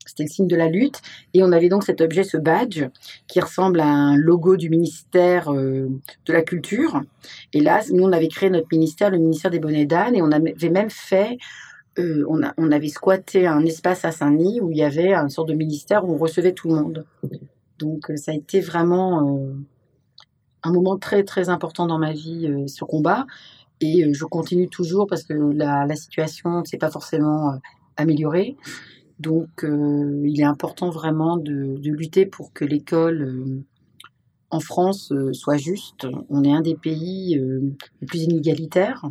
C'était 0.06 0.24
le 0.24 0.30
signe 0.30 0.48
de 0.48 0.56
la 0.56 0.70
lutte. 0.70 1.02
Et 1.34 1.44
on 1.44 1.52
avait 1.52 1.70
donc 1.70 1.84
cet 1.84 2.00
objet, 2.02 2.24
ce 2.24 2.38
badge, 2.38 2.86
qui 3.28 3.40
ressemble 3.40 3.80
à 3.80 3.88
un 3.88 4.16
logo 4.16 4.56
du 4.56 4.70
ministère 4.70 5.52
euh, 5.52 5.90
de 6.26 6.34
la 6.34 6.44
Culture. 6.44 7.02
Et 7.54 7.62
là, 7.62 7.82
nous, 7.92 8.04
on 8.04 8.12
avait 8.12 8.28
créé 8.28 8.50
notre 8.50 8.68
ministère, 8.72 9.10
le 9.10 9.18
ministère 9.18 9.52
des 9.52 9.60
bonnets 9.60 9.86
d'âne, 9.86 10.16
et 10.16 10.22
on 10.22 10.32
avait 10.32 10.70
même 10.70 10.90
fait 10.90 11.38
euh, 11.98 12.26
on, 12.28 12.72
avait 12.72 12.90
squatté 12.90 13.48
un 13.48 13.66
espace 13.66 14.04
à 14.04 14.12
Saint-Denis 14.12 14.60
où 14.60 14.70
il 14.72 14.78
y 14.78 14.84
avait 14.84 15.14
un 15.14 15.30
sort 15.30 15.46
de 15.46 15.54
ministère 15.54 16.04
où 16.04 16.14
on 16.14 16.18
recevait 16.18 16.52
tout 16.52 16.68
le 16.68 16.76
monde. 16.76 17.06
Donc 17.80 18.10
euh, 18.10 18.18
ça 18.18 18.32
a 18.32 18.36
été 18.36 18.60
vraiment 18.60 19.26
euh, 19.26 19.54
un 20.64 20.74
moment 20.74 20.98
très 20.98 21.24
très 21.24 21.48
important 21.48 21.86
dans 21.86 21.98
ma 21.98 22.12
vie, 22.12 22.66
ce 22.68 22.84
combat. 22.84 23.26
Et 23.80 24.14
je 24.14 24.26
continue 24.26 24.68
toujours 24.68 25.08
parce 25.08 25.24
que 25.24 25.34
la, 25.34 25.96
situation, 25.96 26.64
c'est 26.66 26.78
pas 26.78 26.90
forcément 26.90 27.60
améliorée. 27.98 28.56
Donc, 29.20 29.64
il 29.64 30.40
est 30.40 30.46
important 30.46 30.90
vraiment 30.90 31.36
de, 31.36 31.78
lutter 31.84 32.26
pour 32.26 32.54
que 32.54 32.64
l'école 32.64 33.64
en 34.56 34.60
France 34.62 35.12
euh, 35.12 35.34
soit 35.34 35.58
juste. 35.58 36.08
On 36.30 36.44
est 36.44 36.52
un 36.52 36.62
des 36.62 36.76
pays 36.76 37.38
euh, 37.38 37.76
les 38.02 38.08
plus 38.08 38.24
inégalitaires. 38.24 39.04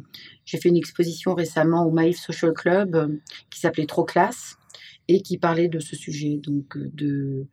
J'ai 0.44 0.58
fait 0.58 0.70
une 0.70 0.76
exposition 0.76 1.34
récemment 1.34 1.86
au 1.86 1.90
Maïf 1.90 2.18
Social 2.18 2.52
Club 2.54 2.96
euh, 2.96 3.08
qui 3.50 3.60
s'appelait 3.60 3.86
Trop 3.86 4.04
classe 4.04 4.56
et 5.06 5.20
qui 5.20 5.36
parlait 5.36 5.68
de 5.68 5.80
ce 5.80 5.96
sujet, 5.96 6.40
donc 6.42 6.78
de 6.78 7.46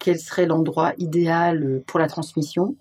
quel 0.00 0.18
serait 0.18 0.46
l'endroit 0.46 0.94
idéal 0.98 1.82
pour 1.86 2.00
la 2.00 2.08
transmission. 2.08 2.76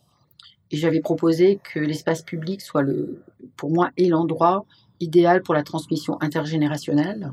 Et 0.71 0.77
j'avais 0.77 1.01
proposé 1.01 1.59
que 1.63 1.79
l'espace 1.79 2.23
public 2.23 2.61
soit 2.61 2.81
le, 2.81 3.21
pour 3.55 3.69
moi, 3.69 3.91
et 3.97 4.07
l'endroit 4.07 4.65
idéal 4.99 5.43
pour 5.43 5.53
la 5.53 5.61
transmission 5.61 6.19
intergénérationnelle. 6.21 7.31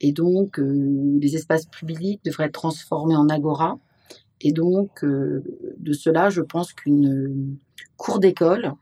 Et 0.00 0.10
donc, 0.10 0.58
les 0.58 1.36
espaces 1.36 1.66
publics 1.66 2.20
devraient 2.24 2.46
être 2.46 2.52
transformés 2.52 3.16
en 3.16 3.28
agora. 3.28 3.78
Et 4.44 4.52
donc, 4.52 5.02
euh, 5.02 5.42
de 5.78 5.92
cela, 5.94 6.28
je 6.28 6.42
pense 6.42 6.72
qu'une 6.74 7.08
euh, 7.08 7.34
cour 7.96 8.20
d'école 8.20 8.74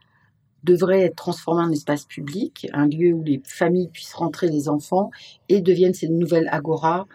devrait 0.63 1.01
être 1.01 1.15
transformée 1.15 1.63
en 1.63 1.71
espace 1.71 2.05
public, 2.05 2.67
un 2.73 2.87
lieu 2.87 3.13
où 3.13 3.23
les 3.23 3.41
familles 3.45 3.87
puissent 3.87 4.13
rentrer 4.13 4.49
les 4.49 4.67
enfants 4.67 5.09
et 5.47 5.61
deviennent 5.61 5.93
ces 5.93 6.09
nouvelles 6.09 6.49
agoras 6.51 7.05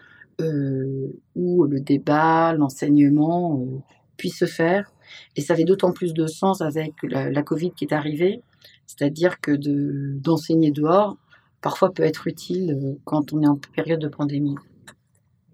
euh, 0.41 1.13
où 1.35 1.63
le 1.65 1.79
débat, 1.79 2.53
l'enseignement 2.53 3.61
euh, 3.61 3.79
puisse 4.17 4.39
se 4.39 4.45
faire. 4.45 4.91
Et 5.35 5.41
ça 5.41 5.55
fait 5.55 5.63
d'autant 5.63 5.91
plus 5.91 6.13
de 6.13 6.25
sens 6.25 6.61
avec 6.61 6.93
la, 7.03 7.43
Covid 7.43 7.71
qui 7.71 7.85
est 7.85 7.93
arrivée, 7.93 8.41
c'est-à-dire 8.87 9.39
que 9.39 9.51
de- 9.51 10.13
d'enseigner 10.15 10.71
dehors 10.71 11.17
parfois 11.61 11.91
peut 11.91 12.03
être 12.03 12.25
utile 12.27 12.97
quand 13.05 13.31
on 13.33 13.43
est 13.43 13.47
en 13.47 13.59
période 13.75 13.99
de 13.99 14.07
pandémie. 14.07 14.55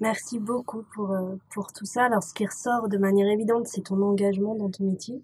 Merci 0.01 0.39
beaucoup 0.39 0.83
pour, 0.93 1.11
euh, 1.11 1.35
pour 1.53 1.71
tout 1.71 1.85
ça. 1.85 2.05
Alors, 2.05 2.23
ce 2.23 2.33
qui 2.33 2.45
ressort 2.45 2.89
de 2.89 2.97
manière 2.97 3.27
évidente, 3.29 3.67
c'est 3.67 3.81
ton 3.81 4.01
engagement 4.01 4.55
dans 4.55 4.69
ton 4.69 4.83
métier. 4.85 5.21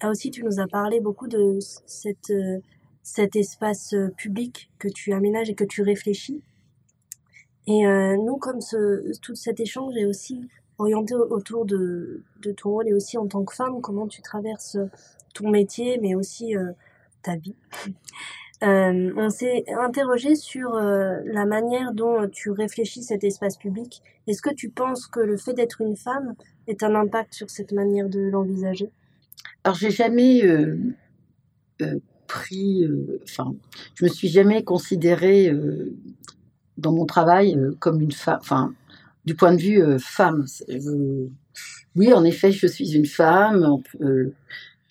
Là 0.00 0.10
aussi, 0.10 0.30
tu 0.30 0.44
nous 0.44 0.60
as 0.60 0.68
parlé 0.68 1.00
beaucoup 1.00 1.26
de 1.26 1.58
cette, 1.86 2.30
euh, 2.30 2.58
cet 3.02 3.34
espace 3.36 3.94
euh, 3.94 4.10
public 4.16 4.70
que 4.78 4.88
tu 4.88 5.12
aménages 5.12 5.50
et 5.50 5.54
que 5.54 5.64
tu 5.64 5.82
réfléchis. 5.82 6.40
Et 7.68 7.84
nous, 7.84 8.38
comme 8.38 8.60
ce, 8.60 9.16
tout 9.20 9.36
cet 9.36 9.60
échange 9.60 9.96
est 9.96 10.04
aussi 10.04 10.48
orienté 10.78 11.14
au- 11.14 11.28
autour 11.32 11.64
de, 11.64 12.24
de 12.42 12.50
ton 12.52 12.70
rôle 12.70 12.88
et 12.88 12.92
aussi 12.92 13.16
en 13.18 13.28
tant 13.28 13.44
que 13.44 13.54
femme, 13.54 13.80
comment 13.80 14.08
tu 14.08 14.20
traverses 14.20 14.76
ton 15.32 15.48
métier, 15.48 15.98
mais 16.02 16.16
aussi 16.16 16.54
ta 17.22 17.36
vie. 17.36 17.54
Euh, 18.62 19.12
on 19.16 19.28
s'est 19.28 19.64
interrogé 19.80 20.36
sur 20.36 20.74
euh, 20.74 21.16
la 21.24 21.46
manière 21.46 21.92
dont 21.92 22.28
tu 22.28 22.50
réfléchis 22.50 23.02
cet 23.02 23.24
espace 23.24 23.56
public. 23.56 24.02
Est-ce 24.28 24.40
que 24.40 24.54
tu 24.54 24.68
penses 24.68 25.08
que 25.08 25.18
le 25.18 25.36
fait 25.36 25.52
d'être 25.52 25.80
une 25.80 25.96
femme 25.96 26.34
est 26.68 26.84
un 26.84 26.94
impact 26.94 27.34
sur 27.34 27.50
cette 27.50 27.72
manière 27.72 28.08
de 28.08 28.20
l'envisager? 28.20 28.90
Alors, 29.64 29.76
j'ai 29.76 29.90
jamais 29.90 30.44
euh, 30.44 30.76
pris, 32.28 32.86
enfin, 33.24 33.52
je 33.94 34.04
me 34.04 34.08
suis 34.08 34.28
jamais 34.28 34.62
considérée 34.62 35.52
dans 36.78 36.92
mon 36.92 37.04
travail 37.04 37.58
comme 37.80 38.00
une 38.00 38.12
femme, 38.12 38.38
enfin, 38.40 38.74
du 39.24 39.34
point 39.34 39.54
de 39.54 39.60
vue 39.60 39.98
femme. 39.98 40.46
Oui, 41.96 42.12
en 42.12 42.24
effet, 42.24 42.52
je 42.52 42.66
suis 42.66 42.94
une 42.94 43.06
femme, 43.06 43.82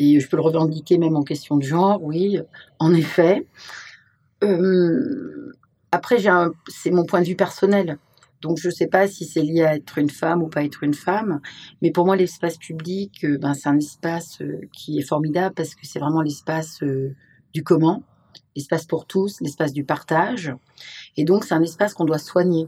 et 0.01 0.19
je 0.19 0.27
peux 0.27 0.35
le 0.35 0.41
revendiquer 0.41 0.97
même 0.97 1.15
en 1.15 1.21
question 1.21 1.57
de 1.57 1.63
genre, 1.63 2.01
oui, 2.01 2.39
en 2.79 2.91
effet. 2.91 3.45
Euh, 4.43 5.53
après, 5.91 6.17
c'est 6.67 6.89
mon 6.89 7.05
point 7.05 7.21
de 7.21 7.27
vue 7.27 7.35
personnel. 7.35 7.99
Donc, 8.41 8.57
je 8.57 8.69
ne 8.69 8.73
sais 8.73 8.87
pas 8.87 9.07
si 9.07 9.25
c'est 9.25 9.43
lié 9.43 9.61
à 9.61 9.75
être 9.75 9.99
une 9.99 10.09
femme 10.09 10.41
ou 10.41 10.47
pas 10.47 10.63
être 10.63 10.83
une 10.83 10.95
femme. 10.95 11.39
Mais 11.83 11.91
pour 11.91 12.05
moi, 12.05 12.15
l'espace 12.15 12.57
public, 12.57 13.23
euh, 13.23 13.37
ben, 13.37 13.53
c'est 13.53 13.69
un 13.69 13.77
espace 13.77 14.41
euh, 14.41 14.61
qui 14.73 14.97
est 14.97 15.03
formidable 15.03 15.53
parce 15.53 15.75
que 15.75 15.85
c'est 15.85 15.99
vraiment 15.99 16.23
l'espace 16.23 16.79
du 17.53 17.63
commun, 17.63 18.01
l'espace 18.55 18.85
pour 18.87 19.05
tous, 19.05 19.39
l'espace 19.39 19.71
du 19.71 19.83
partage. 19.83 20.51
Et 21.15 21.25
donc, 21.25 21.43
c'est 21.43 21.53
un 21.53 21.61
espace 21.61 21.93
qu'on 21.93 22.05
doit 22.05 22.17
soigner. 22.17 22.67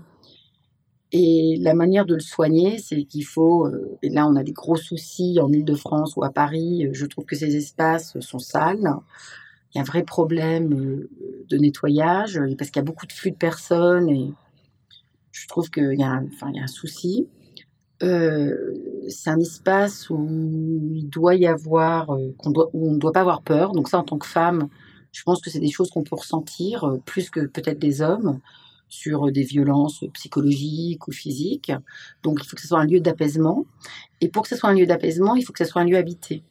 Et 1.15 1.57
la 1.61 1.75
manière 1.75 2.07
de 2.07 2.15
le 2.15 2.19
soigner, 2.19 2.79
c'est 2.79 3.03
qu'il 3.03 3.23
faut, 3.23 3.67
euh, 3.67 3.99
et 4.01 4.09
là 4.09 4.27
on 4.27 4.35
a 4.35 4.41
des 4.41 4.51
gros 4.51 4.75
soucis 4.75 5.37
en 5.39 5.47
Ile-de-France 5.53 6.15
ou 6.17 6.23
à 6.23 6.31
Paris, 6.31 6.87
euh, 6.87 6.89
je 6.93 7.05
trouve 7.05 7.25
que 7.25 7.35
ces 7.35 7.55
espaces 7.55 8.19
sont 8.19 8.39
sales. 8.39 8.95
Il 9.73 9.77
y 9.77 9.79
a 9.79 9.81
un 9.81 9.85
vrai 9.85 10.01
problème 10.01 10.73
euh, 10.73 11.09
de 11.49 11.57
nettoyage 11.57 12.41
parce 12.57 12.71
qu'il 12.71 12.79
y 12.79 12.83
a 12.83 12.85
beaucoup 12.85 13.05
de 13.05 13.11
flux 13.11 13.29
de 13.29 13.35
personnes 13.35 14.09
et 14.09 14.33
je 15.31 15.47
trouve 15.47 15.69
qu'il 15.69 15.99
y, 15.99 16.03
a 16.03 16.09
un- 16.09 16.67
souci. 16.67 17.27
C'est 17.99 19.29
un 19.29 19.39
espace 19.39 20.09
où 20.09 20.27
il 20.95 21.09
doit 21.09 21.35
y 21.35 21.45
avoir, 21.45 22.09
où 22.09 22.33
on 22.73 22.91
ne 22.93 22.97
doit 22.97 23.11
pas 23.11 23.21
avoir 23.21 23.43
peur. 23.43 23.71
Donc 23.73 23.87
ça, 23.87 23.99
en 23.99 24.03
tant 24.03 24.17
que 24.17 24.27
femme, 24.27 24.67
je 25.11 25.23
pense 25.23 25.41
que 25.41 25.49
c'est 25.49 25.59
des 25.59 25.71
choses 25.71 25.89
qu'on 25.91 26.03
peut 26.03 26.15
ressentir 26.15 26.97
plus 27.05 27.29
que 27.29 27.41
peut-être 27.41 27.79
des 27.79 28.01
hommes 28.01 28.39
sur 28.93 29.31
des 29.31 29.43
violences 29.43 30.05
psychologiques 30.13 31.07
ou 31.07 31.11
physiques. 31.11 31.71
Donc 32.21 32.39
il 32.41 32.47
faut 32.47 32.55
que 32.55 32.61
ce 32.61 32.67
soit 32.67 32.79
un 32.79 32.85
lieu 32.85 32.99
d'apaisement. 32.99 33.65
Et 34.21 34.29
pour 34.29 34.43
que 34.43 34.49
ce 34.49 34.55
soit 34.55 34.69
un 34.69 34.73
lieu 34.73 34.85
d'apaisement, 34.85 35.35
il 35.35 35.43
faut 35.43 35.51
que 35.51 35.63
ce 35.63 35.69
soit 35.69 35.81
un 35.81 35.85
lieu 35.85 35.97
habité. 35.97 36.43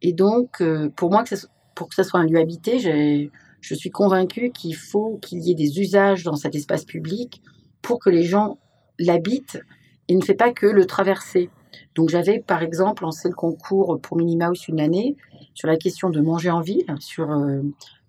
Et 0.00 0.12
donc, 0.12 0.60
euh, 0.60 0.88
pour 0.96 1.10
moi, 1.10 1.24
que 1.24 1.34
pour 1.74 1.88
que 1.88 1.94
ce 1.94 2.02
soit 2.02 2.20
un 2.20 2.24
lieu 2.24 2.38
habité, 2.38 2.78
je 2.78 3.74
suis 3.74 3.90
convaincue 3.90 4.50
qu'il 4.50 4.76
faut 4.76 5.18
qu'il 5.18 5.40
y 5.40 5.50
ait 5.50 5.54
des 5.54 5.80
usages 5.80 6.22
dans 6.22 6.36
cet 6.36 6.54
espace 6.54 6.84
public 6.84 7.42
pour 7.82 7.98
que 7.98 8.10
les 8.10 8.22
gens 8.22 8.58
l'habitent 8.98 9.60
et 10.08 10.14
ne 10.14 10.22
fait 10.22 10.34
pas 10.34 10.52
que 10.52 10.66
le 10.66 10.86
traverser. 10.86 11.50
Donc 11.94 12.08
j'avais 12.08 12.38
par 12.38 12.62
exemple 12.62 13.02
lancé 13.02 13.28
le 13.28 13.34
concours 13.34 13.98
pour 14.00 14.16
Minnie 14.16 14.36
Mouse 14.36 14.68
une 14.68 14.80
année 14.80 15.16
sur 15.54 15.68
la 15.68 15.76
question 15.76 16.10
de 16.10 16.20
manger 16.20 16.50
en 16.50 16.60
ville, 16.60 16.94
sur 17.00 17.30
euh, 17.30 17.62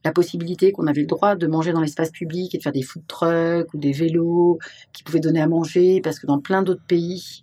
la 0.05 0.11
possibilité 0.11 0.71
qu'on 0.71 0.87
avait 0.87 1.01
le 1.01 1.07
droit 1.07 1.35
de 1.35 1.47
manger 1.47 1.73
dans 1.73 1.81
l'espace 1.81 2.11
public 2.11 2.53
et 2.53 2.59
de 2.59 2.63
faire 2.63 2.71
des 2.71 2.83
food 2.83 3.03
trucks 3.07 3.73
ou 3.73 3.77
des 3.77 3.91
vélos 3.91 4.59
qui 4.93 5.03
pouvaient 5.03 5.19
donner 5.19 5.41
à 5.41 5.47
manger, 5.47 5.99
parce 6.01 6.19
que 6.19 6.27
dans 6.27 6.39
plein 6.39 6.61
d'autres 6.61 6.85
pays, 6.87 7.41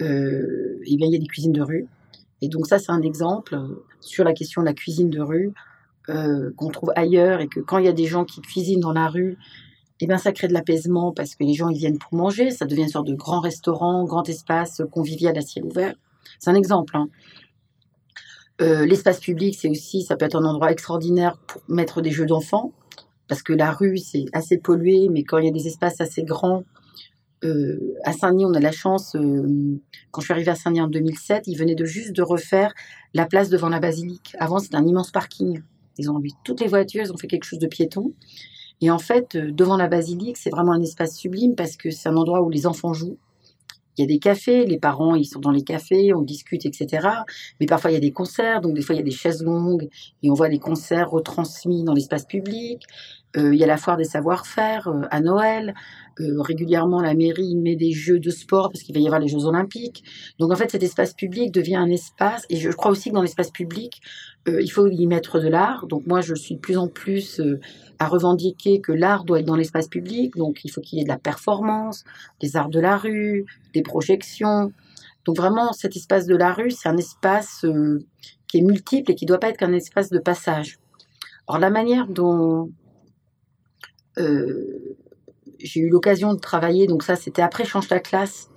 euh, 0.00 0.78
eh 0.84 0.96
bien, 0.96 1.06
il 1.06 1.12
y 1.12 1.16
a 1.16 1.20
des 1.20 1.26
cuisines 1.26 1.52
de 1.52 1.62
rue. 1.62 1.86
Et 2.42 2.48
donc 2.48 2.66
ça, 2.66 2.78
c'est 2.78 2.90
un 2.90 3.02
exemple 3.02 3.56
sur 4.00 4.24
la 4.24 4.32
question 4.32 4.62
de 4.62 4.66
la 4.66 4.74
cuisine 4.74 5.10
de 5.10 5.20
rue 5.20 5.52
euh, 6.08 6.50
qu'on 6.56 6.70
trouve 6.70 6.90
ailleurs 6.96 7.40
et 7.40 7.46
que 7.46 7.60
quand 7.60 7.78
il 7.78 7.84
y 7.84 7.88
a 7.88 7.92
des 7.92 8.06
gens 8.06 8.24
qui 8.24 8.40
cuisinent 8.40 8.80
dans 8.80 8.92
la 8.92 9.08
rue, 9.08 9.38
eh 10.00 10.08
bien, 10.08 10.18
ça 10.18 10.32
crée 10.32 10.48
de 10.48 10.52
l'apaisement 10.52 11.12
parce 11.12 11.36
que 11.36 11.44
les 11.44 11.54
gens 11.54 11.68
ils 11.68 11.78
viennent 11.78 11.98
pour 11.98 12.14
manger, 12.14 12.50
ça 12.50 12.66
devient 12.66 12.82
une 12.82 12.88
sorte 12.88 13.06
de 13.06 13.14
grand 13.14 13.38
restaurant, 13.38 14.04
grand 14.04 14.28
espace 14.28 14.82
convivial 14.90 15.38
à 15.38 15.42
ciel 15.42 15.64
ouvert. 15.64 15.94
C'est 16.40 16.50
un 16.50 16.56
exemple. 16.56 16.96
hein. 16.96 17.08
Euh, 18.62 18.86
L'espace 18.86 19.20
public, 19.20 19.56
c'est 19.58 19.68
aussi, 19.68 20.02
ça 20.02 20.16
peut 20.16 20.24
être 20.24 20.36
un 20.36 20.44
endroit 20.44 20.70
extraordinaire 20.70 21.36
pour 21.46 21.62
mettre 21.68 22.00
des 22.00 22.10
jeux 22.10 22.26
d'enfants 22.26 22.72
parce 23.28 23.42
que 23.42 23.52
la 23.52 23.72
rue 23.72 23.98
c'est 23.98 24.26
assez 24.32 24.58
pollué, 24.58 25.08
mais 25.10 25.24
quand 25.24 25.38
il 25.38 25.46
y 25.46 25.48
a 25.48 25.52
des 25.52 25.66
espaces 25.66 26.00
assez 26.00 26.22
grands, 26.22 26.64
euh, 27.44 27.96
à 28.04 28.12
Saint-Denis, 28.12 28.44
on 28.46 28.54
a 28.54 28.60
la 28.60 28.72
chance. 28.72 29.16
euh, 29.16 29.80
quand 30.12 30.20
je 30.20 30.26
suis 30.26 30.32
arrivée 30.32 30.50
à 30.50 30.54
Saint-Denis 30.54 30.82
en 30.82 30.88
2007, 30.88 31.44
ils 31.46 31.58
venaient 31.58 31.74
de 31.74 31.84
juste 31.84 32.12
de 32.12 32.22
refaire 32.22 32.72
la 33.14 33.26
place 33.26 33.48
devant 33.48 33.68
la 33.68 33.80
basilique. 33.80 34.36
Avant, 34.38 34.58
c'était 34.60 34.76
un 34.76 34.86
immense 34.86 35.10
parking. 35.10 35.62
Ils 35.98 36.10
ont 36.10 36.14
enlevé 36.14 36.30
toutes 36.44 36.60
les 36.60 36.68
voitures, 36.68 37.02
ils 37.04 37.12
ont 37.12 37.16
fait 37.16 37.26
quelque 37.26 37.44
chose 37.44 37.58
de 37.58 37.66
piéton. 37.66 38.12
Et 38.80 38.90
en 38.90 38.98
fait, 38.98 39.36
devant 39.36 39.76
la 39.76 39.88
basilique, 39.88 40.36
c'est 40.36 40.50
vraiment 40.50 40.72
un 40.72 40.82
espace 40.82 41.16
sublime 41.16 41.54
parce 41.56 41.76
que 41.76 41.90
c'est 41.90 42.08
un 42.08 42.16
endroit 42.16 42.42
où 42.42 42.50
les 42.50 42.66
enfants 42.66 42.92
jouent. 42.92 43.18
Il 43.96 44.02
y 44.02 44.04
a 44.04 44.06
des 44.06 44.18
cafés, 44.18 44.64
les 44.66 44.78
parents, 44.78 45.14
ils 45.14 45.24
sont 45.24 45.40
dans 45.40 45.50
les 45.50 45.62
cafés, 45.62 46.14
on 46.14 46.22
discute, 46.22 46.64
etc. 46.64 47.08
Mais 47.60 47.66
parfois, 47.66 47.90
il 47.90 47.94
y 47.94 47.96
a 47.96 48.00
des 48.00 48.12
concerts, 48.12 48.60
donc 48.60 48.74
des 48.74 48.82
fois, 48.82 48.94
il 48.94 48.98
y 48.98 49.02
a 49.02 49.04
des 49.04 49.10
chaises 49.10 49.42
longues 49.42 49.88
et 50.22 50.30
on 50.30 50.34
voit 50.34 50.48
des 50.48 50.58
concerts 50.58 51.10
retransmis 51.10 51.84
dans 51.84 51.94
l'espace 51.94 52.24
public. 52.24 52.82
Euh, 53.36 53.54
il 53.54 53.60
y 53.60 53.64
a 53.64 53.66
la 53.66 53.78
foire 53.78 53.96
des 53.96 54.04
savoir-faire 54.04 54.88
euh, 54.88 55.02
à 55.10 55.20
Noël. 55.20 55.74
Euh, 56.20 56.40
régulièrement, 56.40 57.00
la 57.00 57.14
mairie 57.14 57.54
met 57.56 57.76
des 57.76 57.92
jeux 57.92 58.18
de 58.18 58.30
sport 58.30 58.70
parce 58.70 58.82
qu'il 58.82 58.94
va 58.94 59.00
y 59.00 59.06
avoir 59.06 59.20
les 59.20 59.28
Jeux 59.28 59.44
Olympiques. 59.44 60.04
Donc, 60.38 60.52
en 60.52 60.56
fait, 60.56 60.70
cet 60.70 60.82
espace 60.82 61.14
public 61.14 61.52
devient 61.52 61.76
un 61.76 61.88
espace, 61.88 62.44
et 62.50 62.56
je 62.56 62.70
crois 62.70 62.90
aussi 62.90 63.10
que 63.10 63.14
dans 63.14 63.22
l'espace 63.22 63.50
public, 63.50 64.00
euh, 64.48 64.60
il 64.60 64.68
faut 64.68 64.88
y 64.88 65.06
mettre 65.06 65.40
de 65.40 65.48
l'art. 65.48 65.86
Donc, 65.86 66.06
moi, 66.06 66.20
je 66.20 66.34
suis 66.34 66.56
de 66.56 66.60
plus 66.60 66.76
en 66.76 66.88
plus 66.88 67.40
euh, 67.40 67.60
à 67.98 68.08
revendiquer 68.08 68.80
que 68.80 68.92
l'art 68.92 69.24
doit 69.24 69.40
être 69.40 69.46
dans 69.46 69.56
l'espace 69.56 69.88
public. 69.88 70.36
Donc, 70.36 70.60
il 70.64 70.70
faut 70.70 70.80
qu'il 70.80 70.98
y 70.98 71.00
ait 71.00 71.04
de 71.04 71.08
la 71.08 71.18
performance, 71.18 72.04
des 72.40 72.56
arts 72.56 72.70
de 72.70 72.80
la 72.80 72.96
rue, 72.98 73.46
des 73.72 73.82
projections. 73.82 74.72
Donc, 75.24 75.36
vraiment, 75.36 75.72
cet 75.72 75.96
espace 75.96 76.26
de 76.26 76.36
la 76.36 76.52
rue, 76.52 76.70
c'est 76.70 76.88
un 76.88 76.96
espace 76.96 77.64
qui 78.48 78.58
est 78.58 78.62
multiple 78.62 79.12
et 79.12 79.14
qui 79.14 79.24
ne 79.24 79.28
doit 79.28 79.38
pas 79.38 79.48
être 79.48 79.56
qu'un 79.56 79.72
espace 79.72 80.10
de 80.10 80.18
passage. 80.18 80.78
Alors, 81.48 81.60
la 81.60 81.70
manière 81.70 82.06
dont 82.08 82.70
j'ai 85.62 85.80
eu 85.80 85.88
l'occasion 85.88 86.34
de 86.34 86.38
travailler, 86.38 86.86
donc 86.86 87.02
ça, 87.02 87.16
c'était 87.16 87.42
après 87.42 87.64
Change 87.64 87.88
ta 87.88 88.00
classe. 88.00 88.50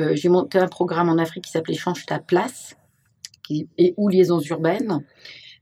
Euh, 0.00 0.14
j'ai 0.14 0.28
monté 0.28 0.58
un 0.58 0.68
programme 0.68 1.08
en 1.08 1.18
Afrique 1.18 1.44
qui 1.44 1.50
s'appelait 1.50 1.74
Change 1.74 2.06
ta 2.06 2.18
place 2.18 2.76
qui, 3.42 3.68
et 3.78 3.94
ou 3.96 4.08
liaisons 4.08 4.40
urbaines. 4.40 5.04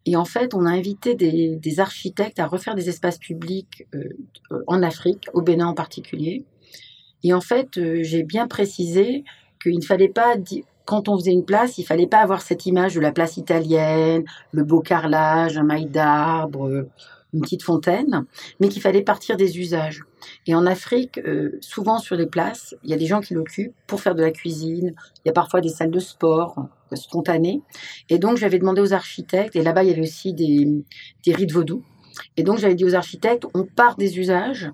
Et 0.05 0.17
en 0.17 0.25
fait, 0.25 0.55
on 0.55 0.67
a 0.67 0.71
invité 0.71 1.15
des, 1.15 1.81
architectes 1.81 2.41
à 2.41 2.47
refaire 2.47 2.75
des 2.75 2.89
espaces 2.89 3.19
publics 3.19 3.87
euh, 3.95 4.09
en 4.67 4.83
Afrique, 4.83 5.29
au 5.33 5.43
Bénin 5.43 5.69
en 5.69 5.75
particulier. 5.75 6.45
Et 7.23 7.33
en 7.33 7.41
fait, 7.41 7.69
j'ai 8.03 8.25
bien 8.25 8.49
précisé 8.49 9.23
qu'il 9.63 9.77
ne 9.77 9.85
fallait 9.85 10.09
pas 10.09 10.35
quand 10.85 11.09
on 11.09 11.17
faisait 11.17 11.33
une 11.33 11.45
place, 11.45 11.79
il 11.79 11.85
fallait 11.85 12.07
pas 12.07 12.19
avoir 12.19 12.43
cette 12.43 12.67
image 12.67 12.95
de 12.95 13.01
la 13.01 13.13
place 13.13 13.37
italienne, 13.37 14.25
le 14.51 14.65
beau 14.65 14.81
carrelage, 14.81 15.57
un 15.57 15.63
maille 15.63 15.87
d'arbre, 15.87 16.87
une 17.33 17.41
petite 17.41 17.63
fontaine, 17.63 18.27
mais 18.61 18.69
qu'il 18.69 18.83
fallait 18.83 19.03
partir 19.03 19.37
des 19.37 19.59
usages. 19.59 20.05
Et 20.47 20.55
en 20.55 20.67
Afrique, 20.67 21.19
euh, 21.19 21.59
souvent 21.61 21.99
sur 21.99 22.17
les 22.17 22.27
places, 22.27 22.75
il 22.85 22.91
y 22.91 22.95
a 22.95 22.97
des 22.97 23.07
gens 23.07 23.21
qui 23.21 23.35
l'occupent 23.35 23.75
pour 23.87 24.01
faire 24.01 24.15
de 24.15 24.23
la 24.23 24.31
cuisine. 24.31 24.95
Il 25.25 25.29
y 25.29 25.31
a 25.31 25.33
parfois 25.33 25.61
des 25.61 25.69
salles 25.69 25.91
de 25.91 25.99
sport 25.99 26.67
euh, 26.93 26.97
spontanées. 26.97 27.63
Et 28.09 28.19
donc 28.19 28.37
j'avais 28.37 28.59
demandé 28.59 28.81
aux 28.81 28.93
architectes, 28.93 29.57
et 29.57 29.63
là-bas 29.63 29.85
il 29.85 29.91
y 29.91 29.93
avait 29.93 30.03
aussi 30.03 30.35
des, 30.35 30.85
des 31.25 31.35
rites 31.35 31.53
vaudous. 31.53 31.83
Et 32.37 32.43
donc 32.43 32.59
j'avais 32.59 32.75
dit 32.75 32.85
aux 32.85 32.95
architectes, 32.95 33.47
on 33.55 33.65
part 33.65 33.97
des 33.97 34.19
usages 34.19 34.71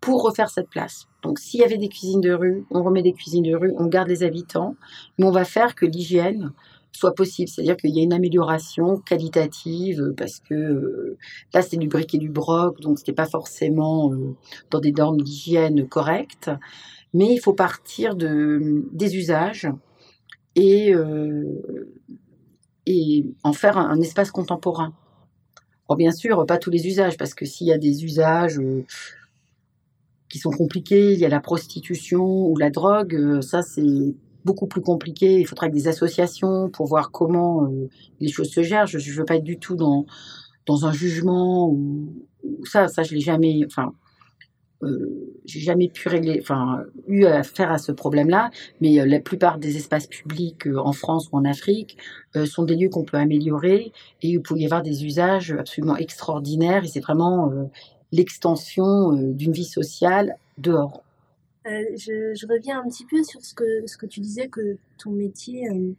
pour 0.00 0.22
refaire 0.22 0.50
cette 0.50 0.68
place. 0.68 1.06
Donc 1.22 1.38
s'il 1.38 1.60
y 1.60 1.64
avait 1.64 1.78
des 1.78 1.88
cuisines 1.88 2.20
de 2.20 2.32
rue, 2.32 2.66
on 2.70 2.82
remet 2.82 3.02
des 3.02 3.12
cuisines 3.12 3.44
de 3.44 3.54
rue, 3.54 3.72
on 3.78 3.86
garde 3.86 4.08
les 4.08 4.24
habitants, 4.24 4.74
mais 5.18 5.26
on 5.26 5.30
va 5.30 5.44
faire 5.44 5.74
que 5.74 5.86
l'hygiène 5.86 6.52
soit 6.92 7.14
possible. 7.14 7.48
C'est-à-dire 7.48 7.76
qu'il 7.76 7.90
y 7.90 8.00
a 8.00 8.02
une 8.02 8.12
amélioration 8.12 8.98
qualitative 8.98 10.00
euh, 10.00 10.14
parce 10.16 10.40
que 10.40 10.54
euh, 10.54 11.18
là, 11.54 11.62
c'était 11.62 11.78
du 11.78 11.88
brick 11.88 12.14
et 12.14 12.18
du 12.18 12.28
broc, 12.28 12.80
donc 12.80 12.98
ce 12.98 13.02
n'était 13.02 13.12
pas 13.12 13.26
forcément 13.26 14.12
euh, 14.12 14.36
dans 14.70 14.80
des 14.80 14.92
normes 14.92 15.20
d'hygiène 15.20 15.88
correctes. 15.88 16.50
Mais 17.14 17.34
il 17.34 17.38
faut 17.38 17.52
partir 17.52 18.14
de, 18.14 18.84
des 18.92 19.16
usages 19.16 19.68
et, 20.54 20.94
et 22.86 23.26
en 23.42 23.52
faire 23.52 23.76
un, 23.76 24.00
espace 24.00 24.30
contemporain. 24.30 24.94
Alors 25.86 25.98
bien 25.98 26.10
sûr, 26.10 26.46
pas 26.46 26.56
tous 26.56 26.70
les 26.70 26.86
usages, 26.86 27.18
parce 27.18 27.34
que 27.34 27.44
s'il 27.44 27.66
y 27.66 27.72
a 27.72 27.76
des 27.76 28.04
usages 28.04 28.58
qui 30.30 30.38
sont 30.38 30.52
compliqués, 30.52 31.12
il 31.12 31.18
y 31.18 31.26
a 31.26 31.28
la 31.28 31.40
prostitution 31.40 32.24
ou 32.24 32.56
la 32.56 32.70
drogue, 32.70 33.42
ça 33.42 33.60
c'est 33.60 34.14
beaucoup 34.44 34.66
plus 34.66 34.80
compliqué. 34.80 35.40
Il 35.40 35.46
faudra 35.46 35.68
des 35.68 35.88
associations 35.88 36.68
pour 36.70 36.86
voir 36.86 37.10
comment 37.10 37.64
euh, 37.64 37.88
les 38.20 38.28
choses 38.28 38.50
se 38.50 38.62
gèrent. 38.62 38.86
Je 38.86 38.98
ne 38.98 39.16
veux 39.16 39.24
pas 39.24 39.36
être 39.36 39.44
du 39.44 39.58
tout 39.58 39.76
dans, 39.76 40.06
dans 40.66 40.86
un 40.86 40.92
jugement 40.92 41.68
ou, 41.68 42.12
ça, 42.64 42.88
ça 42.88 43.02
je 43.02 43.14
l'ai 43.14 43.20
jamais. 43.20 43.62
Enfin, 43.66 43.92
euh, 44.82 45.38
j'ai 45.44 45.60
jamais 45.60 45.88
pu 45.88 46.08
régler, 46.08 46.40
enfin, 46.42 46.82
eu 47.06 47.24
à 47.24 47.44
faire 47.44 47.70
à 47.70 47.78
ce 47.78 47.92
problème-là, 47.92 48.50
mais 48.80 48.98
euh, 48.98 49.06
la 49.06 49.20
plupart 49.20 49.58
des 49.58 49.76
espaces 49.76 50.08
publics 50.08 50.66
en 50.66 50.92
France 50.92 51.28
ou 51.30 51.36
en 51.36 51.44
Afrique 51.44 51.96
sont 52.46 52.64
des 52.64 52.74
lieux 52.74 52.88
qu'on 52.88 53.04
peut 53.04 53.16
améliorer 53.16 53.92
et 54.22 54.28
où 54.36 54.40
il 54.40 54.42
peut 54.42 54.58
y 54.58 54.64
avoir 54.64 54.82
des 54.82 55.04
usages 55.04 55.52
absolument 55.52 55.96
extraordinaires 55.96 56.82
et 56.82 56.88
c'est 56.88 57.00
vraiment 57.00 57.52
l'extension 58.10 59.12
d'une 59.12 59.52
vie 59.52 59.64
sociale 59.64 60.34
dehors. 60.58 61.04
Euh, 61.66 61.84
je, 61.96 62.46
reviens 62.46 62.80
un 62.80 62.88
petit 62.88 63.06
peu 63.06 63.22
sur 63.22 63.40
ce 63.44 63.54
que, 63.54 63.86
ce 63.86 63.96
que 63.96 64.06
tu 64.06 64.20
disais, 64.20 64.48
que 64.48 64.76
ton 64.98 65.12
métier, 65.12 65.68
euh, 65.70 65.92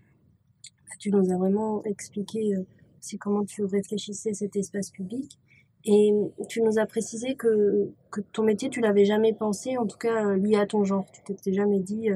tu 1.00 1.10
nous 1.12 1.32
as 1.32 1.38
vraiment 1.38 1.84
expliqué 1.86 2.56
euh, 2.56 2.64
c'est 3.00 3.18
comment 3.18 3.46
tu 3.46 3.64
réfléchissais 3.64 4.34
cet 4.34 4.56
espace 4.56 4.90
public. 4.92 5.38
Et 5.86 6.14
tu 6.48 6.62
nous 6.62 6.80
as 6.80 6.86
précisé 6.86 7.36
que, 7.36 7.90
que 8.10 8.22
ton 8.22 8.44
métier, 8.44 8.70
tu 8.70 8.80
l'avais 8.80 9.04
jamais 9.06 9.34
pensé, 9.34 9.78
en 9.78 9.86
tout 9.86 9.98
cas 9.98 10.34
lié 10.36 10.56
à 10.56 10.66
ton 10.66 10.86
genre. 10.86 11.06
Tu 11.12 11.22
t'étais 11.24 11.54
jamais 11.54 11.80
dit, 11.80 12.08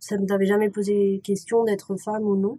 ça 0.00 0.16
ne 0.16 0.24
t'avait 0.26 0.46
jamais 0.46 0.70
posé 0.70 1.20
question 1.22 1.64
d'être 1.64 1.94
femme 1.96 2.24
ou 2.24 2.36
non. 2.36 2.58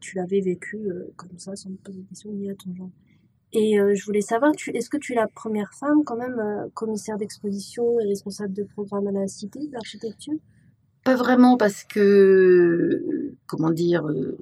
tu 0.00 0.16
l'avais 0.16 0.40
vécu 0.42 0.78
comme 1.16 1.38
ça, 1.38 1.56
sans 1.56 1.70
te 1.70 1.82
poser 1.82 2.02
question 2.02 2.32
liée 2.32 2.50
à 2.50 2.54
ton 2.54 2.74
genre. 2.74 2.90
Et 3.52 3.78
euh, 3.78 3.94
je 3.94 4.04
voulais 4.06 4.22
savoir, 4.22 4.52
est-ce 4.72 4.88
que 4.88 4.96
tu 4.96 5.12
es 5.12 5.16
la 5.16 5.28
première 5.28 5.74
femme 5.74 6.04
quand 6.04 6.16
même 6.16 6.38
euh, 6.38 6.68
commissaire 6.72 7.18
d'exposition 7.18 8.00
et 8.00 8.06
responsable 8.06 8.54
de 8.54 8.64
programme 8.64 9.08
à 9.08 9.12
la 9.12 9.26
Cité 9.26 9.66
de 9.66 9.72
l'architecture? 9.72 10.34
Pas 11.04 11.16
vraiment 11.16 11.58
parce 11.58 11.84
que, 11.84 13.34
comment 13.46 13.70
dire, 13.70 14.06
euh, 14.06 14.38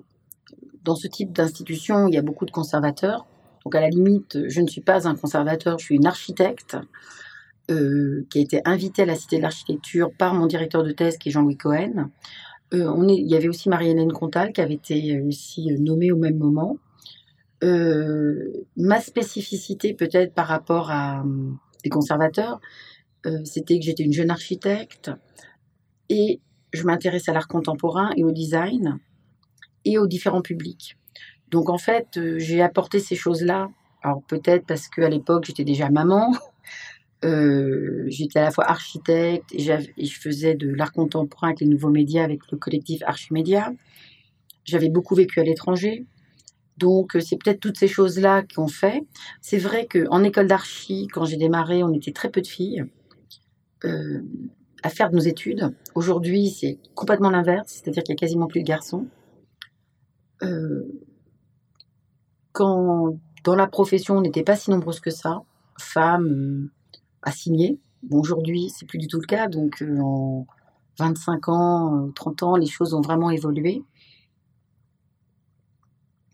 dans 0.85 0.95
ce 0.95 1.09
type 1.09 1.33
d'institution, 1.33 2.07
il 2.07 2.15
y 2.15 2.19
a 2.19 2.23
beaucoup 2.23 2.47
de 2.47 2.53
conservateurs. 2.53 3.27
Donc 3.65 3.75
à 3.75 3.81
la 3.81 3.89
limite, 3.89 4.39
je 4.49 4.61
ne 4.61 4.69
suis 4.69 4.81
pas 4.81 5.09
un 5.09 5.17
conservateur, 5.17 5.79
je 5.79 5.85
suis 5.85 5.97
une 5.97 6.07
architecte 6.07 6.77
qui 7.69 8.39
a 8.39 8.41
été 8.41 8.61
invitée 8.65 9.03
à 9.03 9.07
la 9.07 9.15
Cité 9.15 9.37
de 9.37 9.43
l'architecture 9.43 10.11
par 10.19 10.35
mon 10.35 10.47
directeur 10.47 10.83
de 10.83 10.91
thèse 10.91 11.19
qui 11.19 11.29
est 11.29 11.33
Jean-Louis 11.33 11.57
Cohen. 11.57 12.11
il 12.73 13.29
y 13.29 13.37
avait 13.37 13.47
aussi 13.47 13.69
Marie-Hélène 13.69 14.11
Contal 14.11 14.53
qui 14.53 14.61
avait 14.61 14.75
été 14.75 15.21
aussi 15.21 15.69
nommée 15.79 16.11
au 16.11 16.17
même 16.17 16.37
moment. 16.37 16.79
Euh, 17.63 18.67
ma 18.77 19.01
spécificité 19.01 19.93
peut-être 19.93 20.33
par 20.33 20.47
rapport 20.47 20.91
à 20.91 21.25
des 21.85 21.91
conservateurs, 21.91 22.61
euh, 23.27 23.45
c'était 23.45 23.79
que 23.79 23.85
j'étais 23.85 24.03
une 24.03 24.13
jeune 24.13 24.31
architecte 24.31 25.11
et 26.09 26.41
je 26.73 26.85
m'intéresse 26.85 27.29
à 27.29 27.33
l'art 27.33 27.49
contemporain 27.49 28.11
et 28.17 28.25
au 28.25 28.33
design 28.33 28.99
et 29.85 29.99
aux 29.99 30.07
différents 30.07 30.41
publics. 30.41 30.97
Donc 31.51 31.69
en 31.69 31.79
fait, 31.79 32.17
euh, 32.17 32.39
j'ai 32.39 32.63
apporté 32.63 32.99
ces 32.99 33.17
choses-là. 33.17 33.69
Alors 34.03 34.23
peut-être 34.23 34.65
parce 34.67 34.89
qu'à 34.89 35.11
l'époque 35.11 35.45
j'étais 35.45 35.65
déjà 35.65 35.91
maman, 35.91 36.33
j'étais 37.23 38.39
à 38.39 38.45
la 38.45 38.51
fois 38.51 38.71
architecte 38.71 39.53
et, 39.53 39.71
et, 39.99 40.07
je 40.07 40.19
faisais 40.19 40.55
de 40.55 40.73
l'art 40.73 40.93
contemporain 40.93 41.49
avec 41.49 41.61
les 41.61 41.67
nouveaux 41.67 41.91
médias, 41.91 42.25
avec 42.25 42.41
le 42.51 42.57
collectif 42.57 43.03
Archimédia. 43.03 43.75
J'avais 44.65 44.89
beaucoup 44.89 45.15
vécu 45.15 45.39
à 45.41 45.43
l'étranger, 45.43 46.07
donc, 46.81 47.15
euh, 47.15 47.21
c'est 47.21 47.37
peut-être 47.37 47.61
toutes 47.61 47.79
ces 47.79 47.87
choses-là 47.87 48.43
qui 48.43 48.59
ont 48.59 48.69
fait. 48.69 49.07
C'est 49.43 49.59
vrai 49.59 49.87
qu'en 49.87 50.25
école 50.25 50.47
d'archi, 50.47 51.07
quand 51.13 51.27
j'ai 51.27 51.37
démarré, 51.37 51.85
on 51.85 51.93
était 51.93 52.13
très 52.13 52.31
peu 52.31 52.41
de 52.41 52.47
filles 52.47 52.85
euh, 53.85 54.23
à 54.83 54.89
faire 54.89 55.11
de 55.11 55.17
nos 55.17 55.23
études. 55.23 55.75
Aujourd'hui, 55.95 56.49
c'est 56.49 56.79
complètement 56.95 57.31
l'inverse, 57.31 57.69
c'est-à-dire 57.69 58.03
qu'il 58.03 58.15
y 58.15 58.17
a 58.17 58.21
quasiment 58.21 58.47
plus 58.47 58.63
de 58.63 58.67
garçons. 58.67 59.07
Euh, 60.43 60.83
quand 62.53 63.19
dans 63.45 63.55
la 63.55 63.67
profession, 63.67 64.17
on 64.17 64.21
n'était 64.23 64.43
pas 64.43 64.57
si 64.57 64.71
nombreuses 64.71 65.01
que 65.01 65.11
ça, 65.11 65.43
femmes 65.79 66.71
assignées. 67.23 67.79
Bon, 68.03 68.21
aujourd'hui, 68.21 68.71
c'est 68.71 68.87
plus 68.87 68.99
du 68.99 69.07
tout 69.07 69.21
le 69.21 69.27
cas. 69.27 69.49
Donc, 69.49 69.85
en 70.01 70.47
25 70.99 71.49
ans, 71.49 72.11
30 72.15 72.43
ans, 72.43 72.57
les 72.57 72.67
choses 72.67 72.95
ont 72.95 73.03
vraiment 73.03 73.31
évolué. 73.31 73.83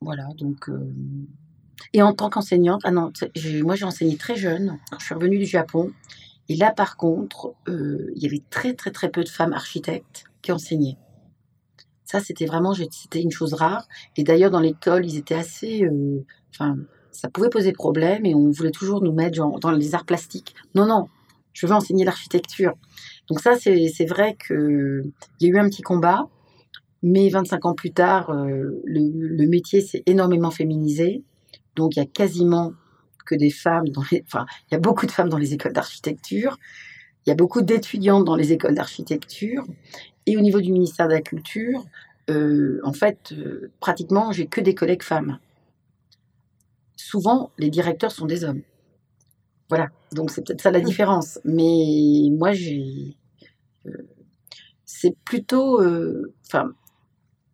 Voilà, 0.00 0.28
donc. 0.36 0.68
Euh, 0.68 0.92
et 1.92 2.02
en 2.02 2.14
tant 2.14 2.30
qu'enseignante, 2.30 2.82
ah 2.84 2.90
non, 2.90 3.12
moi 3.62 3.76
j'ai 3.76 3.84
enseigné 3.84 4.16
très 4.16 4.36
jeune, 4.36 4.78
je 4.98 5.04
suis 5.04 5.14
revenue 5.14 5.38
du 5.38 5.46
Japon. 5.46 5.92
Et 6.48 6.56
là, 6.56 6.72
par 6.72 6.96
contre, 6.96 7.54
euh, 7.68 8.12
il 8.14 8.22
y 8.22 8.26
avait 8.26 8.42
très 8.50 8.74
très 8.74 8.90
très 8.90 9.10
peu 9.10 9.24
de 9.24 9.28
femmes 9.28 9.52
architectes 9.52 10.24
qui 10.42 10.52
enseignaient. 10.52 10.96
Ça, 12.04 12.20
c'était 12.20 12.46
vraiment, 12.46 12.72
c'était 12.72 13.20
une 13.20 13.32
chose 13.32 13.52
rare. 13.54 13.88
Et 14.16 14.22
d'ailleurs, 14.22 14.50
dans 14.50 14.60
l'école, 14.60 15.04
ils 15.04 15.16
étaient 15.16 15.34
assez, 15.34 15.82
euh, 15.84 16.24
enfin, 16.50 16.76
ça 17.10 17.28
pouvait 17.28 17.50
poser 17.50 17.72
problème 17.72 18.24
et 18.24 18.34
on 18.34 18.50
voulait 18.50 18.70
toujours 18.70 19.02
nous 19.02 19.12
mettre 19.12 19.38
dans 19.58 19.70
les 19.72 19.94
arts 19.94 20.04
plastiques. 20.04 20.54
Non, 20.74 20.86
non, 20.86 21.08
je 21.52 21.66
veux 21.66 21.72
enseigner 21.72 22.04
l'architecture. 22.04 22.74
Donc 23.28 23.40
ça, 23.40 23.56
c'est 23.56 24.06
vrai 24.06 24.36
qu'il 24.46 25.12
y 25.40 25.46
a 25.46 25.48
eu 25.48 25.58
un 25.58 25.68
petit 25.68 25.82
combat. 25.82 26.28
Mais 27.08 27.28
25 27.28 27.66
ans 27.66 27.74
plus 27.74 27.92
tard, 27.92 28.30
euh, 28.30 28.82
le, 28.84 29.46
métier 29.46 29.80
s'est 29.80 30.02
énormément 30.06 30.50
féminisé. 30.50 31.22
Donc 31.76 31.94
il 31.94 32.00
y 32.00 32.02
a 32.02 32.06
quasiment 32.06 32.72
que 33.24 33.36
des 33.36 33.50
femmes 33.50 33.88
dans 33.90 34.02
les, 34.10 34.24
enfin, 34.26 34.44
il 34.68 34.74
y 34.74 34.76
a 34.76 34.80
beaucoup 34.80 35.06
de 35.06 35.12
femmes 35.12 35.28
dans 35.28 35.38
les 35.38 35.54
écoles 35.54 35.72
d'architecture. 35.72 36.58
Il 37.24 37.30
y 37.30 37.32
a 37.32 37.36
beaucoup 37.36 37.62
d'étudiantes 37.62 38.24
dans 38.24 38.34
les 38.34 38.50
écoles 38.50 38.74
d'architecture. 38.74 39.64
Et 40.26 40.36
au 40.36 40.40
niveau 40.40 40.60
du 40.60 40.72
ministère 40.72 41.06
de 41.06 41.12
la 41.12 41.20
Culture, 41.20 41.86
euh, 42.28 42.80
en 42.82 42.92
fait, 42.92 43.30
euh, 43.30 43.70
pratiquement, 43.78 44.32
j'ai 44.32 44.48
que 44.48 44.60
des 44.60 44.74
collègues 44.74 45.04
femmes. 45.04 45.38
Souvent, 46.96 47.52
les 47.56 47.70
directeurs 47.70 48.10
sont 48.10 48.26
des 48.26 48.42
hommes. 48.42 48.62
Voilà, 49.68 49.90
donc 50.10 50.32
c'est 50.32 50.44
peut-être 50.44 50.60
ça 50.60 50.72
la 50.72 50.80
différence. 50.80 51.38
Mais 51.44 52.30
moi, 52.32 52.52
j'ai. 52.52 53.16
c'est 54.84 55.16
plutôt. 55.24 55.80
Enfin, 56.44 56.72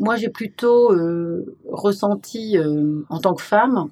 moi, 0.03 0.17
j'ai 0.17 0.31
plutôt 0.31 0.93
euh, 0.93 1.57
ressenti 1.69 2.59
euh, 2.59 3.05
en 3.09 3.21
tant 3.21 3.35
que 3.35 3.43
femme 3.43 3.89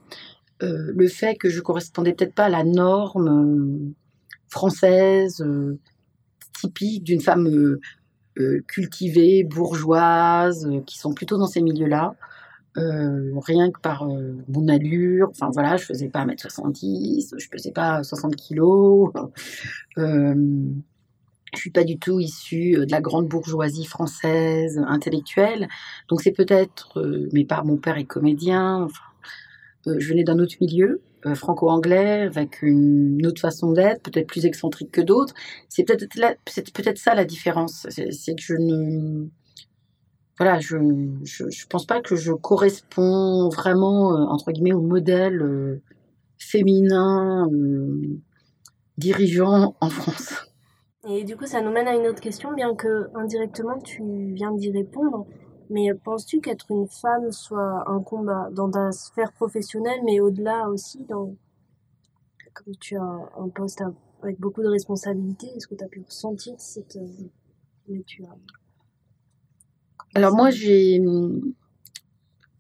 euh, 0.60 0.92
le 0.92 1.06
fait 1.06 1.36
que 1.36 1.48
je 1.48 1.60
correspondais 1.60 2.12
peut-être 2.12 2.34
pas 2.34 2.46
à 2.46 2.48
la 2.48 2.64
norme 2.64 3.94
française 4.48 5.46
typique 6.60 7.04
d'une 7.04 7.20
femme 7.20 7.78
cultivée, 8.66 9.44
bourgeoise, 9.44 10.68
qui 10.84 10.98
sont 10.98 11.14
plutôt 11.14 11.38
dans 11.38 11.46
ces 11.46 11.62
milieux-là. 11.62 12.16
rien 12.74 13.70
que 13.70 13.78
par 13.80 14.04
mon 14.04 14.66
allure, 14.66 15.28
enfin 15.30 15.50
voilà, 15.52 15.76
je 15.76 15.84
faisais 15.84 16.08
pas 16.08 16.26
1m70, 16.26 17.34
je 17.38 17.46
faisais 17.52 17.70
pas 17.70 18.02
60 18.02 18.34
kilos. 18.34 19.12
Je 21.54 21.60
suis 21.60 21.70
pas 21.70 21.84
du 21.84 21.98
tout 21.98 22.20
issue 22.20 22.76
euh, 22.76 22.86
de 22.86 22.92
la 22.92 23.00
grande 23.00 23.28
bourgeoisie 23.28 23.84
française 23.84 24.80
intellectuelle, 24.86 25.68
donc 26.08 26.22
c'est 26.22 26.32
peut-être, 26.32 27.00
euh, 27.00 27.28
mais 27.32 27.44
par 27.44 27.64
mon 27.64 27.76
père 27.76 27.98
est 27.98 28.04
comédien, 28.04 28.84
enfin, 28.84 29.02
euh, 29.86 29.96
je 29.98 30.08
venais 30.08 30.24
d'un 30.24 30.38
autre 30.38 30.56
milieu, 30.60 31.00
euh, 31.26 31.34
franco-anglais, 31.34 32.22
avec 32.22 32.62
une 32.62 33.26
autre 33.26 33.40
façon 33.40 33.72
d'être, 33.72 34.02
peut-être 34.02 34.26
plus 34.26 34.46
excentrique 34.46 34.90
que 34.90 35.00
d'autres. 35.02 35.34
C'est 35.68 35.84
peut-être 35.84 36.16
c'est 36.46 36.72
peut-être 36.72 36.98
ça 36.98 37.14
la 37.14 37.24
différence. 37.24 37.86
C'est 37.90 38.34
que 38.34 38.42
je 38.42 38.54
ne 38.54 39.28
voilà, 40.38 40.58
je, 40.60 40.76
je, 41.24 41.66
pense 41.68 41.84
pas 41.86 42.00
que 42.00 42.16
je 42.16 42.32
corresponds 42.32 43.50
vraiment 43.50 44.14
euh, 44.14 44.24
entre 44.30 44.52
guillemets 44.52 44.72
au 44.72 44.80
modèle 44.80 45.42
euh, 45.42 45.82
féminin 46.38 47.46
dirigeant 48.98 49.76
en 49.80 49.90
France. 49.90 50.49
Et 51.08 51.24
du 51.24 51.36
coup, 51.36 51.46
ça 51.46 51.62
nous 51.62 51.70
mène 51.70 51.88
à 51.88 51.94
une 51.94 52.06
autre 52.06 52.20
question, 52.20 52.52
bien 52.52 52.74
que 52.74 53.08
indirectement 53.14 53.78
tu 53.78 54.02
viens 54.34 54.52
d'y 54.52 54.70
répondre. 54.70 55.26
Mais 55.70 55.94
penses-tu 55.94 56.40
qu'être 56.40 56.70
une 56.70 56.88
femme 56.88 57.30
soit 57.30 57.88
un 57.88 58.02
combat 58.02 58.48
dans 58.52 58.70
ta 58.70 58.92
sphère 58.92 59.32
professionnelle, 59.32 60.00
mais 60.04 60.20
au-delà 60.20 60.68
aussi, 60.68 61.04
dans... 61.04 61.34
comme 62.52 62.74
tu 62.80 62.96
as 62.96 63.30
un 63.38 63.48
poste 63.48 63.82
avec 64.22 64.38
beaucoup 64.38 64.62
de 64.62 64.68
responsabilités, 64.68 65.46
est-ce 65.56 65.68
que 65.68 65.74
tu 65.74 65.84
as 65.84 65.88
pu 65.88 66.00
ressentir 66.00 66.54
cette... 66.58 66.96
Euh, 66.96 67.98
Alors 70.14 70.34
moi, 70.34 70.50
j'ai... 70.50 71.00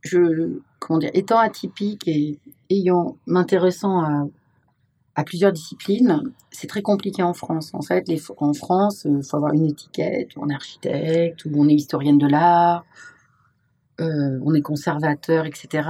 Je, 0.02 0.58
comment 0.78 0.98
dire, 0.98 1.10
étant 1.12 1.38
atypique 1.38 2.08
et 2.08 2.38
ayant 2.70 3.18
m'intéressant 3.26 4.00
à, 4.00 4.24
à, 5.14 5.24
plusieurs 5.24 5.52
disciplines, 5.52 6.22
c'est 6.50 6.66
très 6.66 6.82
compliqué 6.82 7.22
en 7.22 7.34
France. 7.34 7.70
En 7.74 7.82
fait, 7.82 8.04
en 8.38 8.54
France, 8.54 9.06
il 9.08 9.22
faut 9.22 9.36
avoir 9.36 9.52
une 9.52 9.66
étiquette, 9.66 10.30
on 10.36 10.48
est 10.48 10.54
architecte, 10.54 11.44
ou 11.44 11.50
on 11.56 11.68
est 11.68 11.74
historienne 11.74 12.18
de 12.18 12.26
l'art, 12.26 12.84
euh, 14.00 14.38
on 14.42 14.54
est 14.54 14.62
conservateur, 14.62 15.44
etc. 15.44 15.88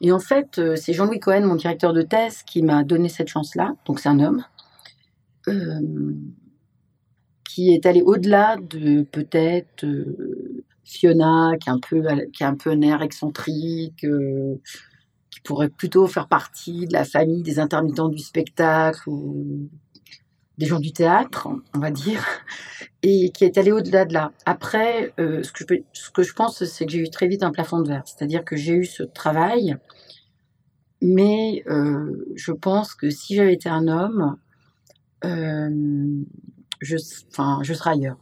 Et 0.00 0.10
en 0.10 0.18
fait, 0.18 0.58
euh, 0.58 0.74
c'est 0.76 0.94
Jean-Louis 0.94 1.20
Cohen, 1.20 1.42
mon 1.42 1.56
directeur 1.56 1.92
de 1.92 2.02
thèse, 2.02 2.42
qui 2.44 2.62
m'a 2.62 2.82
donné 2.82 3.08
cette 3.08 3.28
chance-là. 3.28 3.74
Donc 3.84 4.00
c'est 4.00 4.08
un 4.08 4.20
homme 4.20 4.44
euh, 5.48 6.14
qui 7.44 7.74
est 7.74 7.84
allé 7.84 8.00
au-delà 8.00 8.56
de 8.56 9.02
peut-être 9.02 9.84
Fiona, 10.84 11.52
qui 11.60 11.68
est 11.68 11.72
un 11.72 11.78
peu, 11.78 12.02
qui 12.32 12.42
a 12.42 12.48
un 12.48 12.54
peu 12.54 12.70
un 12.70 12.80
air 12.80 13.02
excentrique, 13.02 14.06
qui 15.32 15.40
pourrait 15.40 15.70
plutôt 15.70 16.06
faire 16.06 16.28
partie 16.28 16.86
de 16.86 16.92
la 16.92 17.04
famille 17.04 17.42
des 17.42 17.58
intermittents 17.58 18.10
du 18.10 18.18
spectacle 18.18 19.08
ou 19.08 19.70
des 20.58 20.66
gens 20.66 20.78
du 20.78 20.92
théâtre, 20.92 21.48
on 21.74 21.78
va 21.78 21.90
dire, 21.90 22.22
et 23.02 23.30
qui 23.30 23.44
est 23.44 23.56
allé 23.56 23.72
au-delà 23.72 24.04
de 24.04 24.12
là. 24.12 24.30
Après, 24.44 25.14
euh, 25.18 25.42
ce, 25.42 25.52
que 25.52 25.64
je, 25.68 25.80
ce 25.94 26.10
que 26.10 26.22
je 26.22 26.34
pense, 26.34 26.62
c'est 26.64 26.84
que 26.84 26.92
j'ai 26.92 26.98
eu 26.98 27.10
très 27.10 27.26
vite 27.26 27.42
un 27.42 27.50
plafond 27.50 27.80
de 27.80 27.88
verre, 27.88 28.02
c'est-à-dire 28.04 28.44
que 28.44 28.56
j'ai 28.56 28.74
eu 28.74 28.84
ce 28.84 29.02
travail, 29.02 29.76
mais 31.00 31.64
euh, 31.66 32.26
je 32.36 32.52
pense 32.52 32.94
que 32.94 33.08
si 33.08 33.34
j'avais 33.34 33.54
été 33.54 33.70
un 33.70 33.88
homme, 33.88 34.36
euh, 35.24 36.22
je, 36.80 36.96
enfin, 37.30 37.60
je 37.62 37.72
serais 37.72 37.92
ailleurs. 37.92 38.18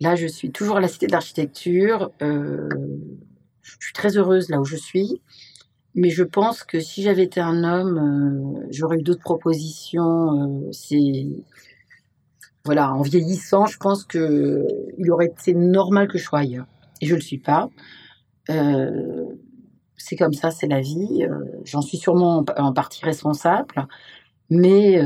Là, 0.00 0.14
je 0.14 0.26
suis 0.26 0.52
toujours 0.52 0.76
à 0.76 0.80
la 0.80 0.88
Cité 0.88 1.06
d'Architecture. 1.06 2.12
je 2.20 2.68
suis 3.80 3.92
très 3.94 4.16
heureuse 4.16 4.48
là 4.48 4.60
où 4.60 4.64
je 4.64 4.76
suis. 4.76 5.20
Mais 6.00 6.10
je 6.10 6.22
pense 6.22 6.62
que 6.62 6.78
si 6.78 7.02
j'avais 7.02 7.24
été 7.24 7.40
un 7.40 7.64
homme, 7.64 7.98
euh, 7.98 8.66
j'aurais 8.70 8.98
eu 8.98 9.02
d'autres 9.02 9.20
propositions. 9.20 10.68
Euh, 10.68 10.68
c'est 10.70 11.26
voilà, 12.64 12.92
en 12.92 13.02
vieillissant, 13.02 13.66
je 13.66 13.78
pense 13.78 14.04
que 14.04 14.64
il 14.96 15.10
aurait 15.10 15.26
été 15.26 15.54
normal 15.54 16.06
que 16.06 16.16
je 16.16 16.22
sois 16.22 16.38
ailleurs. 16.40 16.66
Et 17.00 17.06
je 17.06 17.16
le 17.16 17.20
suis 17.20 17.38
pas. 17.38 17.68
Euh, 18.48 19.24
c'est 19.96 20.14
comme 20.14 20.34
ça, 20.34 20.52
c'est 20.52 20.68
la 20.68 20.80
vie. 20.80 21.26
J'en 21.64 21.82
suis 21.82 21.98
sûrement 21.98 22.44
en, 22.56 22.72
partie 22.72 23.04
responsable. 23.04 23.88
Mais 24.50 25.00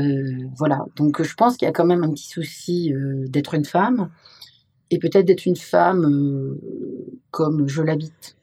voilà, 0.55 0.85
donc 0.95 1.23
je 1.23 1.33
pense 1.33 1.57
qu'il 1.57 1.65
y 1.65 1.69
a 1.69 1.73
quand 1.73 1.85
même 1.85 2.03
un 2.03 2.11
petit 2.11 2.27
souci 2.27 2.93
d'être 3.27 3.55
une 3.55 3.65
femme 3.65 4.11
et 4.91 4.99
peut-être 4.99 5.25
d'être 5.25 5.47
une 5.47 5.55
femme 5.55 6.55
comme 7.31 7.67
je 7.67 7.81
l'habite. 7.81 8.37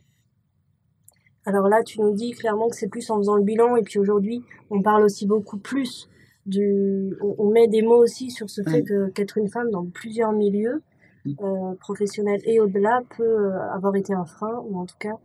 Alors 1.51 1.69
là, 1.69 1.83
tu 1.83 2.01
nous 2.01 2.15
dis 2.15 2.31
clairement 2.31 2.69
que 2.69 2.77
c'est 2.77 2.87
plus 2.87 3.11
en 3.11 3.17
faisant 3.19 3.35
le 3.35 3.43
bilan 3.43 3.75
et 3.75 3.83
puis 3.83 3.99
aujourd'hui, 3.99 4.45
on 4.71 4.83
parle 4.83 5.03
aussi 5.03 5.27
beaucoup 5.27 5.59
plus 5.59 6.09
du, 6.47 7.17
on, 7.21 7.51
met 7.51 7.67
des 7.67 7.83
mots 7.83 8.01
aussi 8.01 8.31
sur 8.31 8.49
ce 8.49 8.63
fait 8.63 8.85
qu'être 9.13 9.37
une 9.37 9.49
femme 9.49 9.69
dans 9.73 9.85
plusieurs 9.85 10.31
milieux 10.31 10.81
euh, 11.27 11.75
professionnels 11.81 12.41
et 12.45 12.61
au-delà 12.61 13.03
peut 13.17 13.25
euh, 13.25 13.73
avoir 13.73 13.97
été 13.97 14.15
un 14.15 14.25
frein 14.25 14.63
ou 14.69 14.79
en 14.79 14.87
tout 14.87 14.97
cas 15.01 15.17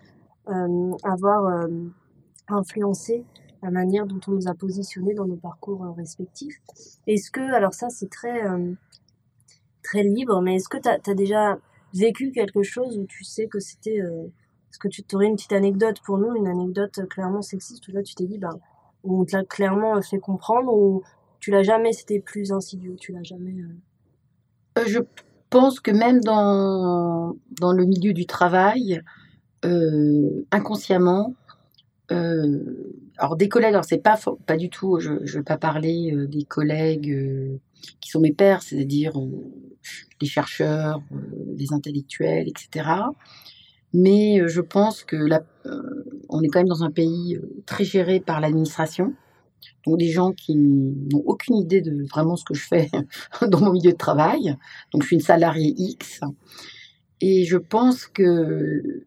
euh, 0.50 0.92
avoir 1.04 1.68
influencé 2.48 3.24
la 3.62 3.70
manière 3.70 4.08
dont 4.08 4.20
on 4.28 4.32
nous 4.32 4.48
a 4.48 4.56
positionnés 4.56 5.14
dans 5.14 5.26
nos 5.26 5.38
parcours 5.38 5.94
respectifs. 5.96 6.60
Est-ce 7.06 7.30
que, 7.30 7.54
alors 7.54 7.76
ça 7.76 7.90
c'est 7.92 8.10
très 8.10 8.42
très 9.84 10.02
libre, 10.02 10.42
mais 10.42 10.56
est-ce 10.56 10.70
que 10.70 10.78
tu 10.80 10.90
as, 10.90 11.14
déjà 11.14 11.60
vécu 11.94 12.32
quelque 12.32 12.64
chose 12.64 12.98
où 12.98 13.06
tu 13.06 13.24
sais 13.24 13.46
que 13.46 13.60
c'était 13.60 14.02
est-ce 14.76 14.80
que 14.80 14.90
tu 14.90 15.16
aurais 15.16 15.28
une 15.28 15.38
petite 15.38 15.54
anecdote 15.54 16.02
pour 16.04 16.18
nous, 16.18 16.36
une 16.36 16.48
anecdote 16.48 17.08
clairement 17.10 17.42
sexiste 17.42 17.88
où 17.88 17.94
là 17.94 18.04
tu 18.04 18.14
t'es 18.14 18.26
dit, 18.26 18.38
bah, 18.38 18.50
on 19.06 19.24
te 19.24 19.34
l'a 19.34 19.46
clairement 19.46 20.02
fait 20.02 20.20
comprendre 20.20 20.74
ou 20.74 21.02
tu 21.40 21.50
l'as 21.50 21.64
jamais, 21.64 21.94
c'était 21.94 22.20
plus 22.20 22.52
insidieux, 22.52 22.98
tu 23.00 23.14
l'as 23.14 23.24
jamais. 23.24 23.54
Euh, 23.62 24.80
euh, 24.80 24.84
je 24.86 25.00
pense 25.50 25.80
que 25.80 25.92
même 25.92 26.20
dans, 26.20 27.38
dans 27.62 27.72
le 27.72 27.86
milieu 27.86 28.12
du 28.12 28.26
travail, 28.26 29.02
euh, 29.64 30.46
inconsciemment, 30.52 31.34
alors 32.10 33.38
des 33.38 33.48
collègues, 33.48 33.76
alors 33.76 33.86
c'est 33.86 33.98
pas 33.98 34.20
pas 34.46 34.58
du 34.58 34.70
tout, 34.70 35.00
je 35.00 35.14
ne 35.14 35.26
vais 35.26 35.44
pas 35.44 35.58
parler 35.58 36.14
des 36.28 36.44
collègues 36.44 37.60
qui 38.02 38.10
sont 38.10 38.20
mes 38.20 38.34
pères, 38.34 38.62
c'est-à-dire 38.62 39.14
les 40.22 40.28
chercheurs, 40.28 41.02
les 41.56 41.72
intellectuels, 41.72 42.50
etc. 42.50 42.90
Mais 43.98 44.42
euh, 44.42 44.48
je 44.50 44.60
pense 44.60 45.06
que 45.06 45.16
euh, 45.16 46.06
on 46.28 46.42
est 46.42 46.50
quand 46.50 46.60
même 46.60 46.68
dans 46.68 46.84
un 46.84 46.92
pays 46.92 47.38
euh, 47.38 47.64
très 47.66 47.86
géré 47.86 48.20
par 48.20 48.42
l'administration. 48.42 49.14
Donc 49.86 50.00
des 50.00 50.10
gens 50.10 50.34
qui 50.34 50.56
n'ont 50.56 51.24
aucune 51.26 51.56
idée 51.56 51.80
de 51.80 52.06
vraiment 52.10 52.36
ce 52.36 52.44
que 52.44 52.54
je 52.54 52.68
fais 52.68 52.90
dans 53.48 53.62
mon 53.62 53.72
milieu 53.72 53.94
de 53.94 53.98
travail. 53.98 54.58
Donc 54.92 55.04
je 55.04 55.08
suis 55.08 55.16
une 55.16 55.22
salariée 55.22 55.74
X. 55.78 56.20
Et 57.22 57.46
je 57.46 57.58
pense 57.58 58.06
que 58.06 59.06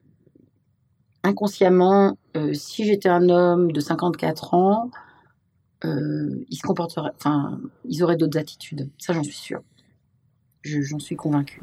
inconsciemment, 1.23 2.17
si 2.55 2.85
j'étais 2.85 3.11
un 3.11 3.29
homme 3.29 3.71
de 3.71 3.81
54 3.81 4.55
ans, 4.55 4.91
ils 5.85 6.57
se 6.57 6.63
comporteraient, 6.63 7.13
ils 7.85 8.03
auraient 8.03 8.17
d'autres 8.17 8.39
attitudes. 8.39 8.89
Ça, 8.99 9.13
j'en 9.13 9.23
suis 9.23 9.37
sûre. 9.37 9.61
J'en 10.63 10.99
suis 10.99 11.17
convaincue. 11.17 11.63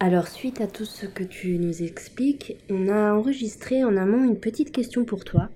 Alors 0.00 0.28
suite 0.28 0.60
à 0.60 0.68
tout 0.68 0.84
ce 0.84 1.06
que 1.06 1.24
tu 1.24 1.58
nous 1.58 1.82
expliques, 1.82 2.56
on 2.70 2.86
a 2.88 3.14
enregistré 3.14 3.82
en 3.82 3.96
amont 3.96 4.22
une 4.22 4.38
petite 4.38 4.70
question 4.70 5.04
pour 5.04 5.24
toi 5.24 5.48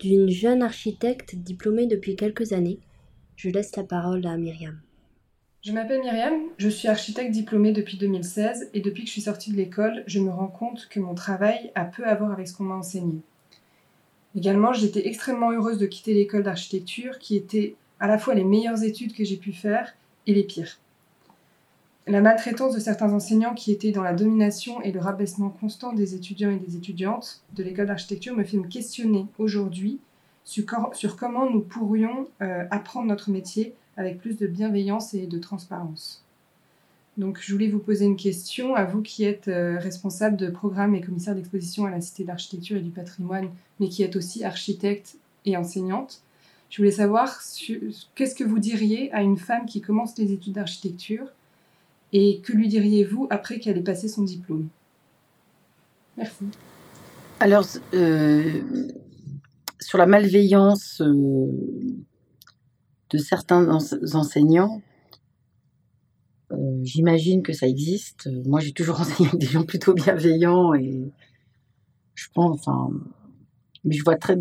d'une 0.00 0.28
jeune 0.28 0.60
architecte 0.60 1.36
diplômée 1.36 1.86
depuis 1.86 2.16
quelques 2.16 2.52
années. 2.52 2.80
Je 3.36 3.48
laisse 3.48 3.76
la 3.76 3.84
parole 3.84 4.26
à 4.26 4.36
Myriam. 4.36 4.80
Je 5.62 5.70
m'appelle 5.70 6.00
Myriam, 6.00 6.34
je 6.58 6.68
suis 6.68 6.88
architecte 6.88 7.30
diplômée 7.30 7.70
depuis 7.70 7.96
2016 7.96 8.70
et 8.74 8.80
depuis 8.80 9.04
que 9.04 9.08
je 9.08 9.12
suis 9.12 9.22
sortie 9.22 9.52
de 9.52 9.56
l'école, 9.56 10.02
je 10.08 10.18
me 10.18 10.30
rends 10.30 10.48
compte 10.48 10.88
que 10.88 10.98
mon 10.98 11.14
travail 11.14 11.70
a 11.76 11.84
peu 11.84 12.04
à 12.04 12.16
voir 12.16 12.32
avec 12.32 12.48
ce 12.48 12.56
qu'on 12.56 12.64
m'a 12.64 12.74
enseigné. 12.74 13.20
Également, 14.34 14.72
j'étais 14.72 15.06
extrêmement 15.06 15.52
heureuse 15.52 15.78
de 15.78 15.86
quitter 15.86 16.12
l'école 16.12 16.42
d'architecture 16.42 17.20
qui 17.20 17.36
était 17.36 17.76
à 18.00 18.08
la 18.08 18.18
fois 18.18 18.34
les 18.34 18.44
meilleures 18.44 18.82
études 18.82 19.14
que 19.14 19.22
j'ai 19.22 19.36
pu 19.36 19.52
faire 19.52 19.94
et 20.26 20.34
les 20.34 20.44
pires. 20.44 20.80
La 22.08 22.20
maltraitance 22.20 22.72
de 22.72 22.78
certains 22.78 23.12
enseignants 23.12 23.54
qui 23.54 23.72
étaient 23.72 23.90
dans 23.90 24.04
la 24.04 24.12
domination 24.12 24.80
et 24.80 24.92
le 24.92 25.00
rabaissement 25.00 25.50
constant 25.50 25.92
des 25.92 26.14
étudiants 26.14 26.52
et 26.52 26.56
des 26.56 26.76
étudiantes 26.76 27.42
de 27.56 27.64
l'école 27.64 27.86
d'architecture 27.86 28.36
me 28.36 28.44
fait 28.44 28.58
me 28.58 28.68
questionner 28.68 29.26
aujourd'hui 29.38 29.98
sur, 30.44 31.16
comment 31.16 31.50
nous 31.50 31.62
pourrions 31.62 32.28
euh, 32.42 32.64
apprendre 32.70 33.08
notre 33.08 33.30
métier 33.30 33.74
avec 33.96 34.20
plus 34.20 34.36
de 34.36 34.46
bienveillance 34.46 35.14
et 35.14 35.26
de 35.26 35.38
transparence. 35.38 36.22
Donc 37.16 37.40
je 37.40 37.52
voulais 37.52 37.66
vous 37.66 37.80
poser 37.80 38.04
une 38.04 38.16
question 38.16 38.76
à 38.76 38.84
vous 38.84 39.02
qui 39.02 39.24
êtes 39.24 39.48
euh, 39.48 39.76
responsable 39.80 40.36
de 40.36 40.48
programme 40.48 40.94
et 40.94 41.00
commissaire 41.00 41.34
d'exposition 41.34 41.86
à 41.86 41.90
la 41.90 42.00
Cité 42.00 42.22
d'architecture 42.22 42.76
et 42.76 42.82
du 42.82 42.90
patrimoine, 42.90 43.48
mais 43.80 43.88
qui 43.88 44.04
êtes 44.04 44.14
aussi 44.14 44.44
architecte 44.44 45.16
et 45.44 45.56
enseignante. 45.56 46.22
Je 46.70 46.76
voulais 46.76 46.92
savoir 46.92 47.40
qu'est-ce 48.14 48.34
que 48.36 48.44
vous 48.44 48.60
diriez 48.60 49.12
à 49.12 49.22
une 49.22 49.38
femme 49.38 49.66
qui 49.66 49.80
commence 49.80 50.16
les 50.18 50.32
études 50.32 50.52
d'architecture 50.52 51.26
et 52.12 52.40
que 52.40 52.52
lui 52.52 52.68
diriez-vous 52.68 53.26
après 53.30 53.58
qu'elle 53.58 53.78
ait 53.78 53.82
passé 53.82 54.08
son 54.08 54.22
diplôme? 54.22 54.68
Merci. 56.16 56.44
Alors, 57.40 57.66
euh, 57.92 58.62
sur 59.80 59.98
la 59.98 60.06
malveillance 60.06 61.02
euh, 61.02 61.46
de 63.10 63.18
certains 63.18 63.68
enseignants, 64.14 64.80
euh, 66.52 66.80
j'imagine 66.82 67.42
que 67.42 67.52
ça 67.52 67.66
existe. 67.66 68.30
Moi, 68.46 68.60
j'ai 68.60 68.72
toujours 68.72 69.00
enseigné 69.00 69.28
avec 69.28 69.40
des 69.40 69.46
gens 69.46 69.64
plutôt 69.64 69.92
bienveillants 69.92 70.74
et 70.74 71.12
je 72.14 72.28
pense, 72.32 72.60
enfin, 72.60 72.90
mais 73.84 73.94
je 73.94 74.02
vois 74.02 74.16
très, 74.16 74.36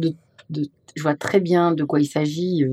je 0.49 1.01
vois 1.01 1.15
très 1.15 1.41
bien 1.41 1.73
de 1.73 1.83
quoi 1.83 1.99
il 1.99 2.07
s'agit. 2.07 2.63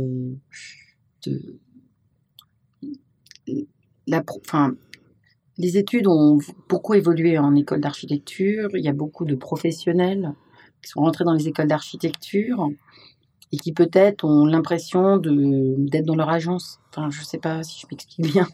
Les 5.58 5.76
études 5.76 6.06
ont 6.06 6.38
beaucoup 6.68 6.94
évolué 6.94 7.38
en 7.38 7.54
école 7.54 7.80
d'architecture. 7.80 8.70
Il 8.74 8.84
y 8.84 8.88
a 8.88 8.92
beaucoup 8.92 9.24
de 9.24 9.34
professionnels 9.34 10.32
qui 10.82 10.90
sont 10.90 11.00
rentrés 11.00 11.24
dans 11.24 11.34
les 11.34 11.48
écoles 11.48 11.68
d'architecture 11.68 12.68
et 13.52 13.56
qui 13.58 13.72
peut-être 13.72 14.24
ont 14.24 14.46
l'impression 14.46 15.18
d'être 15.18 16.06
dans 16.06 16.16
leur 16.16 16.30
agence. 16.30 16.80
Enfin, 16.90 17.10
je 17.10 17.20
ne 17.20 17.24
sais 17.24 17.38
pas 17.38 17.62
si 17.62 17.80
je 17.80 17.86
m'explique 17.90 18.32
bien. 18.32 18.48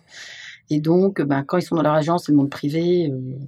Et 0.70 0.80
donc, 0.80 1.22
ben, 1.22 1.44
quand 1.44 1.58
ils 1.58 1.62
sont 1.62 1.76
dans 1.76 1.82
leur 1.82 1.94
agence, 1.94 2.28
le 2.28 2.34
monde 2.34 2.50
privé, 2.50 3.10
euh, 3.10 3.38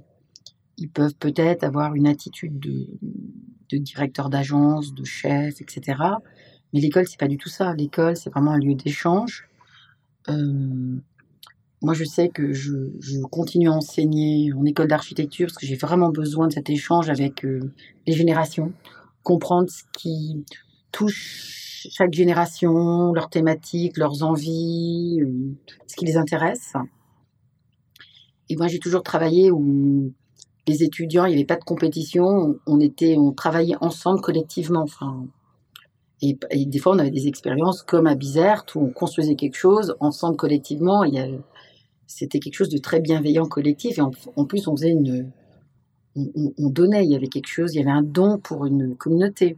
ils 0.77 0.89
peuvent 0.89 1.15
peut-être 1.15 1.63
avoir 1.63 1.93
une 1.93 2.07
attitude 2.07 2.59
de, 2.59 2.87
de 3.69 3.77
directeur 3.77 4.29
d'agence, 4.29 4.93
de 4.93 5.03
chef, 5.03 5.61
etc. 5.61 5.99
Mais 6.73 6.79
l'école, 6.79 7.07
c'est 7.07 7.19
pas 7.19 7.27
du 7.27 7.37
tout 7.37 7.49
ça. 7.49 7.73
L'école, 7.73 8.15
c'est 8.15 8.29
vraiment 8.31 8.51
un 8.51 8.59
lieu 8.59 8.73
d'échange. 8.73 9.47
Euh, 10.29 10.95
moi, 11.81 11.95
je 11.95 12.03
sais 12.03 12.29
que 12.29 12.53
je, 12.53 12.71
continue 13.31 13.69
à 13.69 13.73
enseigner 13.73 14.53
en 14.53 14.65
école 14.65 14.87
d'architecture 14.87 15.47
parce 15.47 15.57
que 15.57 15.65
j'ai 15.65 15.75
vraiment 15.75 16.09
besoin 16.09 16.47
de 16.47 16.53
cet 16.53 16.69
échange 16.69 17.09
avec 17.09 17.43
euh, 17.43 17.71
les 18.05 18.13
générations, 18.13 18.71
comprendre 19.23 19.69
ce 19.69 19.83
qui 19.93 20.45
touche 20.91 21.87
chaque 21.91 22.13
génération, 22.13 23.13
leurs 23.13 23.29
thématiques, 23.29 23.97
leurs 23.97 24.21
envies, 24.21 25.19
euh, 25.21 25.55
ce 25.87 25.95
qui 25.95 26.05
les 26.05 26.17
intéresse. 26.17 26.73
Et 28.49 28.55
moi, 28.55 28.67
j'ai 28.67 28.79
toujours 28.79 29.01
travaillé 29.01 29.49
où 29.49 30.13
les 30.67 30.83
étudiants, 30.83 31.25
il 31.25 31.29
n'y 31.29 31.35
avait 31.35 31.45
pas 31.45 31.55
de 31.55 31.63
compétition, 31.63 32.59
on 32.67 32.79
était, 32.79 33.15
on 33.17 33.31
travaillait 33.31 33.77
ensemble 33.81 34.21
collectivement. 34.21 34.83
Enfin, 34.83 35.25
et, 36.21 36.37
des 36.65 36.77
fois, 36.77 36.93
on 36.93 36.99
avait 36.99 37.09
des 37.09 37.27
expériences 37.27 37.81
comme 37.81 38.05
à 38.05 38.13
Bizerte 38.13 38.75
où 38.75 38.81
on 38.81 38.91
construisait 38.91 39.35
quelque 39.35 39.57
chose 39.57 39.95
ensemble 39.99 40.37
collectivement. 40.37 41.03
C'était 42.11 42.39
quelque 42.39 42.55
chose 42.55 42.69
de 42.69 42.77
très 42.77 42.99
bienveillant 42.99 43.45
collectif. 43.45 43.97
Et 43.97 44.01
en, 44.01 44.45
plus, 44.45 44.67
on 44.67 44.75
faisait 44.75 44.91
une. 44.91 45.31
On, 46.15 46.69
donnait, 46.69 47.05
il 47.05 47.11
y 47.11 47.15
avait 47.15 47.27
quelque 47.27 47.47
chose, 47.47 47.73
il 47.73 47.77
y 47.77 47.81
avait 47.81 47.91
un 47.91 48.01
don 48.01 48.37
pour 48.37 48.65
une 48.65 48.95
communauté. 48.97 49.57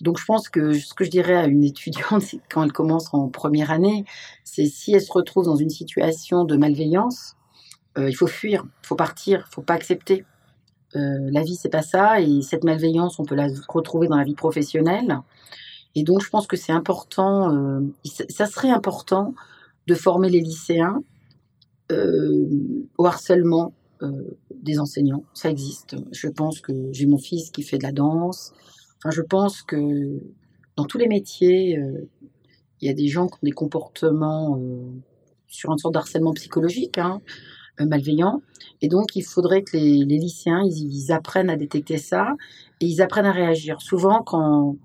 Donc 0.00 0.16
je 0.20 0.24
pense 0.24 0.48
que 0.48 0.72
ce 0.74 0.94
que 0.94 1.02
je 1.04 1.10
dirais 1.10 1.34
à 1.34 1.46
une 1.46 1.64
étudiante 1.64 2.22
quand 2.50 2.62
elle 2.62 2.70
commence 2.70 3.12
en 3.12 3.28
première 3.28 3.72
année, 3.72 4.04
c'est 4.44 4.66
si 4.66 4.92
elle 4.94 5.02
se 5.02 5.12
retrouve 5.12 5.46
dans 5.46 5.56
une 5.56 5.70
situation 5.70 6.44
de 6.44 6.56
malveillance, 6.56 7.34
euh, 7.98 8.08
il 8.08 8.14
faut 8.14 8.28
fuir, 8.28 8.64
il 8.84 8.86
faut 8.86 8.94
partir, 8.94 9.44
il 9.48 9.52
faut 9.52 9.62
pas 9.62 9.74
accepter. 9.74 10.24
Euh, 10.94 11.28
la 11.32 11.42
vie 11.42 11.56
c'est 11.56 11.68
pas 11.68 11.82
ça 11.82 12.20
et 12.20 12.40
cette 12.40 12.62
malveillance 12.64 13.18
on 13.18 13.24
peut 13.24 13.34
la 13.34 13.48
retrouver 13.68 14.06
dans 14.06 14.16
la 14.16 14.24
vie 14.24 14.36
professionnelle. 14.36 15.18
Et 15.96 16.04
donc 16.04 16.22
je 16.22 16.30
pense 16.30 16.46
que 16.46 16.56
c'est 16.56 16.70
important, 16.70 17.52
euh, 17.52 17.80
ça 18.04 18.46
serait 18.46 18.70
important 18.70 19.34
de 19.88 19.94
former 19.96 20.30
les 20.30 20.40
lycéens 20.40 21.02
au 21.90 23.06
harcèlement 23.06 23.72
euh, 24.02 24.38
des 24.54 24.78
enseignants. 24.78 25.24
Ça 25.34 25.50
existe. 25.50 25.96
Je 26.12 26.28
pense 26.28 26.60
que 26.60 26.72
j'ai 26.92 27.06
mon 27.06 27.18
fils 27.18 27.50
qui 27.50 27.62
fait 27.62 27.78
de 27.78 27.82
la 27.82 27.90
danse. 27.90 28.52
Enfin, 28.98 29.10
je 29.10 29.22
pense 29.22 29.62
que 29.62 30.20
dans 30.76 30.84
tous 30.84 30.98
les 30.98 31.08
métiers, 31.08 31.76
euh, 31.76 32.08
il 32.80 32.86
y 32.86 32.90
a 32.90 32.94
des 32.94 33.08
gens 33.08 33.26
qui 33.26 33.34
ont 33.34 33.44
des 33.44 33.50
comportements 33.50 34.56
sur 35.48 35.72
une 35.72 35.78
sorte 35.78 35.94
d'harcèlement 35.94 36.32
psychologique, 36.32 36.98
hein, 36.98 37.20
malveillant. 37.80 38.40
Et 38.82 38.88
donc, 38.88 39.16
il 39.16 39.22
faudrait 39.22 39.62
que 39.62 39.76
les, 39.76 40.04
lycéens, 40.04 40.62
ils, 40.64 41.10
apprennent 41.10 41.50
à 41.50 41.56
détecter 41.56 41.98
ça 41.98 42.36
et 42.80 42.86
ils 42.86 43.02
apprennent 43.02 43.26
à 43.26 43.32
réagir. 43.32 43.80
Souvent, 43.80 44.22
quand 44.22 44.76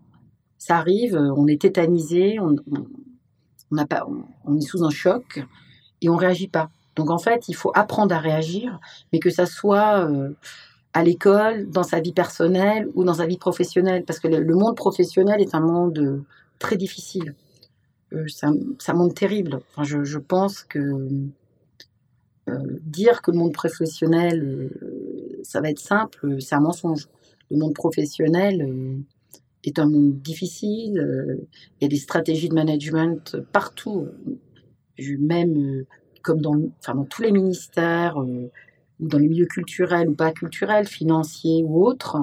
ça 0.57 0.77
arrive, 0.77 1.15
on 1.15 1.45
est 1.45 1.61
tétanisé, 1.61 2.39
on, 2.39 2.55
on, 3.71 3.85
pas, 3.85 4.07
on 4.45 4.57
est 4.57 4.61
sous 4.61 4.83
un 4.83 4.89
choc 4.89 5.45
et 6.01 6.09
on 6.09 6.15
réagit 6.15 6.47
pas. 6.47 6.71
Donc 6.95 7.09
en 7.09 7.17
fait, 7.17 7.47
il 7.47 7.55
faut 7.55 7.71
apprendre 7.73 8.13
à 8.13 8.19
réagir, 8.19 8.79
mais 9.11 9.19
que 9.19 9.29
ça 9.29 9.45
soit 9.45 10.07
euh, 10.09 10.29
à 10.93 11.03
l'école, 11.03 11.69
dans 11.69 11.83
sa 11.83 11.99
vie 11.99 12.13
personnelle 12.13 12.87
ou 12.93 13.03
dans 13.03 13.15
sa 13.15 13.25
vie 13.25 13.37
professionnelle, 13.37 14.03
parce 14.05 14.19
que 14.19 14.27
le, 14.27 14.55
monde 14.55 14.75
professionnel 14.75 15.41
est 15.41 15.55
un 15.55 15.59
monde 15.59 15.97
euh, 15.99 16.23
très 16.59 16.77
difficile. 16.77 17.35
Euh, 18.13 18.25
c'est 18.27 18.45
un, 18.45 18.93
monde 18.93 19.15
terrible. 19.15 19.61
Je, 19.81 20.17
pense 20.19 20.63
que 20.63 21.09
dire 22.81 23.21
que 23.21 23.31
le 23.31 23.37
monde 23.37 23.53
professionnel, 23.53 24.69
ça 25.43 25.61
va 25.61 25.69
être 25.69 25.79
simple, 25.79 26.41
c'est 26.41 26.55
un 26.55 26.59
mensonge. 26.59 27.07
Le 27.49 27.57
monde 27.57 27.73
professionnel 27.73 29.01
est 29.63 29.79
un 29.79 29.85
monde 29.85 30.21
difficile. 30.21 31.47
Il 31.79 31.83
y 31.83 31.85
a 31.85 31.87
des 31.87 31.97
stratégies 31.97 32.49
de 32.49 32.53
management 32.53 33.37
partout, 33.53 34.09
même 34.99 35.85
comme 36.23 36.41
dans, 36.41 36.55
enfin, 36.79 36.95
dans 36.95 37.03
tous 37.03 37.21
les 37.21 37.31
ministères, 37.31 38.19
euh, 38.19 38.49
ou 38.99 39.07
dans 39.07 39.19
les 39.19 39.27
milieux 39.27 39.45
culturels 39.45 40.09
ou 40.09 40.15
pas 40.15 40.31
culturels, 40.31 40.87
financiers 40.87 41.63
ou 41.63 41.85
autres, 41.85 42.17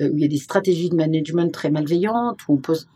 euh, 0.00 0.10
où 0.10 0.16
il 0.16 0.22
y 0.22 0.24
a 0.24 0.28
des 0.28 0.38
stratégies 0.38 0.88
de 0.88 0.96
management 0.96 1.52
très 1.52 1.70
malveillantes, 1.70 2.40
où 2.48 2.54
on, 2.54 2.56
pousse, 2.56 2.88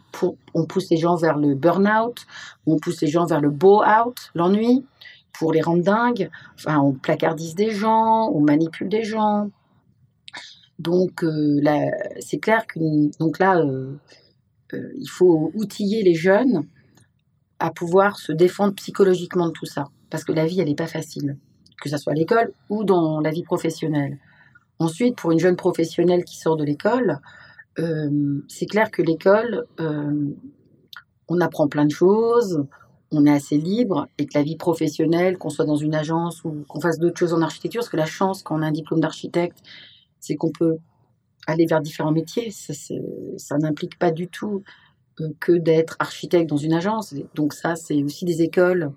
on 0.54 0.64
pousse 0.64 0.90
les 0.90 0.96
gens 0.96 1.14
vers 1.14 1.36
le 1.36 1.54
burn-out, 1.54 2.26
où 2.66 2.74
on 2.74 2.78
pousse 2.78 3.00
les 3.02 3.08
gens 3.08 3.26
vers 3.26 3.40
le 3.40 3.50
bow-out, 3.50 4.16
l'ennui, 4.34 4.84
pour 5.32 5.52
les 5.52 5.60
rendre 5.60 5.84
dingues. 5.84 6.30
Enfin, 6.54 6.78
on 6.80 6.92
placardise 6.92 7.54
des 7.54 7.70
gens, 7.70 8.30
on 8.32 8.40
manipule 8.40 8.88
des 8.88 9.04
gens. 9.04 9.50
Donc 10.78 11.22
euh, 11.22 11.60
là, 11.62 11.90
c'est 12.20 12.38
clair 12.38 12.66
que 12.66 12.80
donc 13.18 13.38
là, 13.38 13.62
il 14.72 15.08
faut 15.08 15.50
outiller 15.54 16.02
les 16.02 16.14
jeunes 16.14 16.66
à 17.58 17.70
pouvoir 17.70 18.18
se 18.18 18.32
défendre 18.32 18.74
psychologiquement 18.74 19.48
de 19.48 19.52
tout 19.52 19.66
ça 19.66 19.84
parce 20.10 20.24
que 20.24 20.32
la 20.32 20.46
vie, 20.46 20.60
elle 20.60 20.68
n'est 20.68 20.74
pas 20.74 20.86
facile, 20.86 21.36
que 21.80 21.88
ce 21.88 21.96
soit 21.96 22.12
à 22.12 22.16
l'école 22.16 22.52
ou 22.68 22.84
dans 22.84 23.20
la 23.20 23.30
vie 23.30 23.42
professionnelle. 23.42 24.18
Ensuite, 24.78 25.16
pour 25.16 25.30
une 25.30 25.38
jeune 25.38 25.56
professionnelle 25.56 26.24
qui 26.24 26.38
sort 26.38 26.56
de 26.56 26.64
l'école, 26.64 27.20
euh, 27.78 28.40
c'est 28.48 28.66
clair 28.66 28.90
que 28.90 29.02
l'école, 29.02 29.66
euh, 29.78 30.34
on 31.28 31.40
apprend 31.40 31.68
plein 31.68 31.84
de 31.84 31.90
choses, 31.90 32.64
on 33.12 33.26
est 33.26 33.32
assez 33.32 33.58
libre, 33.58 34.08
et 34.18 34.26
que 34.26 34.32
la 34.34 34.42
vie 34.42 34.56
professionnelle, 34.56 35.38
qu'on 35.38 35.50
soit 35.50 35.64
dans 35.64 35.76
une 35.76 35.94
agence 35.94 36.44
ou 36.44 36.64
qu'on 36.68 36.80
fasse 36.80 36.98
d'autres 36.98 37.18
choses 37.18 37.34
en 37.34 37.42
architecture, 37.42 37.80
parce 37.80 37.90
que 37.90 37.96
la 37.96 38.06
chance 38.06 38.42
quand 38.42 38.58
on 38.58 38.62
a 38.62 38.66
un 38.66 38.72
diplôme 38.72 39.00
d'architecte, 39.00 39.58
c'est 40.18 40.36
qu'on 40.36 40.50
peut 40.50 40.78
aller 41.46 41.66
vers 41.66 41.80
différents 41.80 42.12
métiers. 42.12 42.50
Ça, 42.50 43.58
n'implique 43.58 43.98
pas 43.98 44.10
du 44.10 44.28
tout 44.28 44.62
euh, 45.20 45.28
que 45.40 45.52
d'être 45.52 45.96
architecte 45.98 46.48
dans 46.48 46.56
une 46.56 46.72
agence. 46.72 47.14
Donc 47.34 47.52
ça, 47.52 47.76
c'est 47.76 48.02
aussi 48.02 48.24
des 48.24 48.42
écoles 48.42 48.92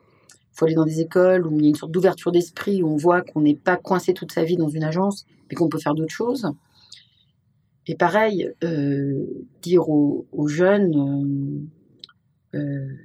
il 0.54 0.60
faut 0.60 0.66
aller 0.66 0.76
dans 0.76 0.86
des 0.86 1.02
écoles 1.02 1.48
où 1.48 1.60
il 1.60 1.64
y 1.64 1.66
a 1.66 1.70
une 1.70 1.76
sorte 1.76 1.92
d'ouverture 1.92 2.32
d'esprit, 2.32 2.84
où 2.84 2.88
on 2.88 2.96
voit 2.96 3.22
qu'on 3.22 3.42
n'est 3.42 3.56
pas 3.56 3.76
coincé 3.76 4.14
toute 4.14 4.32
sa 4.32 4.44
vie 4.44 4.56
dans 4.56 4.70
une 4.70 4.84
agence, 4.84 5.26
mais 5.50 5.56
qu'on 5.56 5.68
peut 5.68 5.80
faire 5.80 5.96
d'autres 5.96 6.14
choses. 6.14 6.48
Et 7.88 7.96
pareil, 7.96 8.52
euh, 8.64 9.26
dire 9.64 9.90
aux, 9.90 10.48
jeunes, 10.48 11.68
euh, 12.54 12.60
euh, 12.60 12.96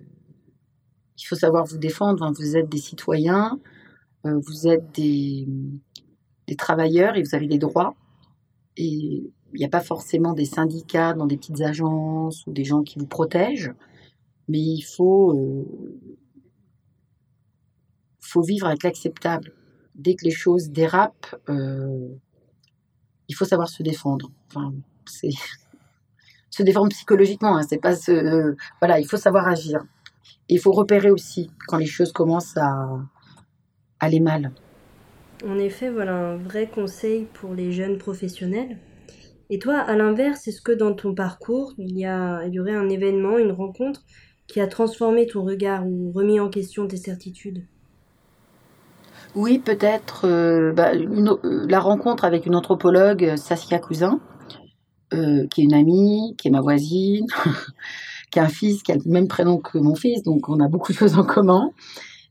il 1.18 1.24
faut 1.24 1.37
savoir 1.37 1.64
vous 1.64 1.78
défendre, 1.78 2.30
vous 2.37 2.56
êtes 2.56 2.68
des 2.68 2.78
citoyens, 2.78 3.58
vous 4.24 4.68
êtes 4.68 4.94
des, 4.94 5.48
travailleurs 6.58 7.16
et 7.16 7.22
vous 7.22 7.34
avez 7.34 7.46
des 7.46 7.58
droits. 7.58 7.94
Et 8.76 8.87
il 9.54 9.58
n'y 9.58 9.64
a 9.64 9.70
pas 9.70 9.80
forcément 9.80 10.34
des 10.34 10.44
syndicats 10.44 11.14
dans 11.14 11.26
des 11.26 11.38
petites 11.38 11.62
agences 11.62 12.46
ou 12.46 12.52
des 12.52 12.64
gens 12.64 12.82
qui 12.82 12.98
vous 12.98 13.06
protègent, 13.06 13.72
mais 14.48 14.61
il 14.61 14.82
faut 14.82 15.66
faut 18.28 18.42
vivre 18.42 18.66
avec 18.66 18.82
l'acceptable. 18.82 19.52
Dès 19.94 20.14
que 20.14 20.24
les 20.24 20.30
choses 20.30 20.70
dérapent, 20.70 21.34
euh, 21.48 22.08
il 23.28 23.34
faut 23.34 23.44
savoir 23.44 23.68
se 23.68 23.82
défendre. 23.82 24.30
Enfin, 24.48 24.72
c'est 25.06 25.30
se 26.50 26.62
défendre 26.62 26.90
psychologiquement. 26.90 27.56
Hein, 27.56 27.62
c'est 27.68 27.80
pas 27.80 27.96
ce, 27.96 28.54
voilà, 28.80 29.00
il 29.00 29.06
faut 29.06 29.16
savoir 29.16 29.48
agir. 29.48 29.84
il 30.48 30.60
faut 30.60 30.72
repérer 30.72 31.10
aussi 31.10 31.50
quand 31.66 31.78
les 31.78 31.86
choses 31.86 32.12
commencent 32.12 32.56
à 32.56 32.88
aller 34.00 34.20
mal. 34.20 34.52
En 35.46 35.58
effet, 35.58 35.90
voilà 35.90 36.14
un 36.14 36.36
vrai 36.36 36.68
conseil 36.68 37.26
pour 37.34 37.54
les 37.54 37.70
jeunes 37.72 37.98
professionnels. 37.98 38.78
Et 39.50 39.58
toi, 39.58 39.78
à 39.78 39.96
l'inverse, 39.96 40.46
est-ce 40.48 40.60
que 40.60 40.72
dans 40.72 40.94
ton 40.94 41.14
parcours, 41.14 41.72
il 41.78 41.96
y, 41.96 42.04
a, 42.04 42.44
il 42.44 42.54
y 42.54 42.60
aurait 42.60 42.74
un 42.74 42.88
événement, 42.88 43.38
une 43.38 43.52
rencontre 43.52 44.04
qui 44.46 44.60
a 44.60 44.66
transformé 44.66 45.26
ton 45.26 45.44
regard 45.44 45.86
ou 45.86 46.10
remis 46.12 46.40
en 46.40 46.50
question 46.50 46.86
tes 46.86 46.96
certitudes? 46.96 47.64
Oui, 49.34 49.58
peut-être 49.58 50.26
euh, 50.26 50.72
bah, 50.72 50.92
euh, 50.94 51.66
la 51.68 51.80
rencontre 51.80 52.24
avec 52.24 52.46
une 52.46 52.54
anthropologue, 52.54 53.36
Saskia 53.36 53.78
Cousin, 53.78 54.20
euh, 55.12 55.46
qui 55.48 55.60
est 55.60 55.64
une 55.64 55.74
amie, 55.74 56.34
qui 56.38 56.48
est 56.48 56.50
ma 56.50 56.60
voisine, 56.60 57.26
qui 58.30 58.38
a 58.38 58.44
un 58.44 58.48
fils 58.48 58.82
qui 58.82 58.92
a 58.92 58.96
le 58.96 59.02
même 59.06 59.28
prénom 59.28 59.58
que 59.58 59.78
mon 59.78 59.94
fils, 59.94 60.22
donc 60.22 60.48
on 60.48 60.60
a 60.60 60.68
beaucoup 60.68 60.92
de 60.92 60.98
choses 60.98 61.18
en 61.18 61.24
commun. 61.24 61.70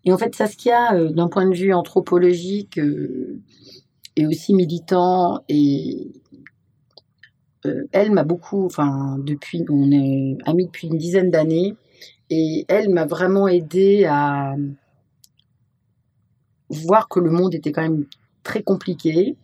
Et 0.05 0.11
en 0.11 0.17
fait, 0.17 0.35
Saskia, 0.35 0.97
d'un 1.11 1.27
point 1.27 1.47
de 1.47 1.55
vue 1.55 1.73
anthropologique, 1.73 2.79
est 4.15 4.25
aussi 4.25 4.53
militant 4.53 5.43
et 5.49 6.11
elle 7.91 8.11
m'a 8.11 8.23
beaucoup, 8.23 8.65
enfin, 8.65 9.17
depuis, 9.19 9.65
on 9.69 9.91
est 9.91 10.37
amis 10.45 10.67
depuis 10.67 10.87
une 10.87 10.97
dizaine 10.97 11.29
d'années, 11.29 11.75
et 12.29 12.65
elle 12.69 12.89
m'a 12.89 13.05
vraiment 13.05 13.47
aidé 13.47 14.05
à 14.05 14.55
voir 16.69 17.07
que 17.07 17.19
le 17.19 17.29
monde 17.29 17.53
était 17.55 17.71
quand 17.71 17.81
même 17.81 18.05
très 18.43 18.63
compliqué. 18.63 19.35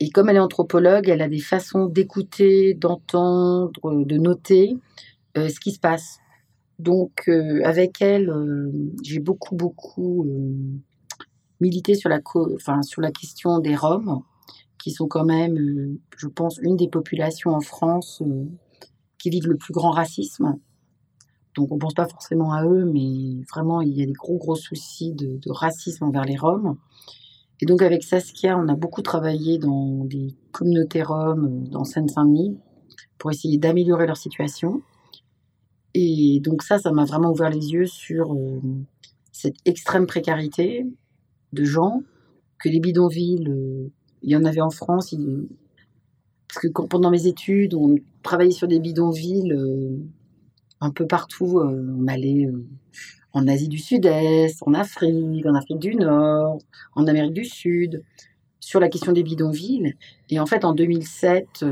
Et 0.00 0.10
comme 0.10 0.28
elle 0.28 0.36
est 0.36 0.40
anthropologue, 0.40 1.08
elle 1.08 1.22
a 1.22 1.28
des 1.28 1.40
façons 1.40 1.86
d'écouter, 1.86 2.74
d'entendre, 2.74 4.04
de 4.04 4.16
noter 4.16 4.76
ce 5.36 5.60
qui 5.60 5.72
se 5.72 5.78
passe. 5.78 6.18
Donc, 6.78 7.28
avec 7.64 8.00
elle, 8.00 8.32
j'ai 9.02 9.18
beaucoup, 9.18 9.54
beaucoup 9.54 10.26
milité 11.60 11.94
sur 11.94 12.08
la, 12.08 12.20
enfin, 12.54 12.82
sur 12.82 13.02
la 13.02 13.10
question 13.10 13.58
des 13.58 13.76
Roms 13.76 14.22
qui 14.82 14.90
sont 14.90 15.06
quand 15.06 15.24
même, 15.24 15.58
euh, 15.58 16.00
je 16.16 16.26
pense, 16.26 16.58
une 16.62 16.76
des 16.76 16.88
populations 16.88 17.50
en 17.50 17.60
France 17.60 18.22
euh, 18.22 18.46
qui 19.18 19.30
vivent 19.30 19.48
le 19.48 19.56
plus 19.56 19.72
grand 19.72 19.90
racisme. 19.90 20.58
Donc 21.56 21.72
on 21.72 21.78
pense 21.78 21.94
pas 21.94 22.06
forcément 22.06 22.52
à 22.52 22.64
eux, 22.64 22.84
mais 22.84 23.42
vraiment 23.50 23.80
il 23.80 23.96
y 23.96 24.02
a 24.02 24.06
des 24.06 24.12
gros 24.12 24.38
gros 24.38 24.56
soucis 24.56 25.12
de, 25.12 25.38
racisme 25.50 26.04
envers 26.04 26.24
les 26.24 26.36
Roms. 26.36 26.76
Et 27.60 27.66
donc 27.66 27.82
avec 27.82 28.02
Saskia, 28.02 28.56
on 28.56 28.68
a 28.68 28.74
beaucoup 28.74 29.02
travaillé 29.02 29.58
dans 29.58 30.04
des 30.04 30.34
communautés 30.50 31.02
roms 31.02 31.44
euh, 31.44 31.70
dans 31.70 31.84
Seine-Saint-Denis 31.84 32.56
pour 33.18 33.30
essayer 33.30 33.58
d'améliorer 33.58 34.06
leur 34.06 34.16
situation. 34.16 34.80
Et 35.92 36.40
donc 36.40 36.62
ça, 36.62 36.78
ça 36.78 36.90
m'a 36.90 37.04
vraiment 37.04 37.30
ouvert 37.32 37.50
les 37.50 37.72
yeux 37.72 37.84
sur 37.84 38.34
cette 39.32 39.56
extrême 39.66 40.06
précarité 40.06 40.86
de 41.52 41.64
gens 41.64 42.02
que 42.58 42.70
les 42.70 42.80
bidonvilles 42.80 43.90
il 44.22 44.30
y 44.30 44.36
en 44.36 44.44
avait 44.44 44.60
en 44.60 44.70
France. 44.70 45.14
Parce 46.48 46.66
que 46.66 46.68
pendant 46.68 47.10
mes 47.10 47.26
études, 47.26 47.74
on 47.74 47.96
travaillait 48.22 48.50
sur 48.50 48.68
des 48.68 48.80
bidonvilles 48.80 49.52
euh, 49.52 49.96
un 50.80 50.90
peu 50.90 51.06
partout. 51.06 51.58
Euh, 51.58 51.94
on 51.98 52.06
allait 52.06 52.46
euh, 52.46 52.64
en 53.32 53.46
Asie 53.46 53.68
du 53.68 53.78
Sud-Est, 53.78 54.62
en 54.66 54.74
Afrique, 54.74 55.46
en 55.46 55.54
Afrique 55.54 55.78
du 55.78 55.94
Nord, 55.94 56.58
en 56.94 57.06
Amérique 57.06 57.34
du 57.34 57.44
Sud, 57.44 58.02
sur 58.58 58.80
la 58.80 58.88
question 58.88 59.12
des 59.12 59.22
bidonvilles. 59.22 59.94
Et 60.28 60.40
en 60.40 60.46
fait, 60.46 60.64
en 60.64 60.74
2007, 60.74 61.64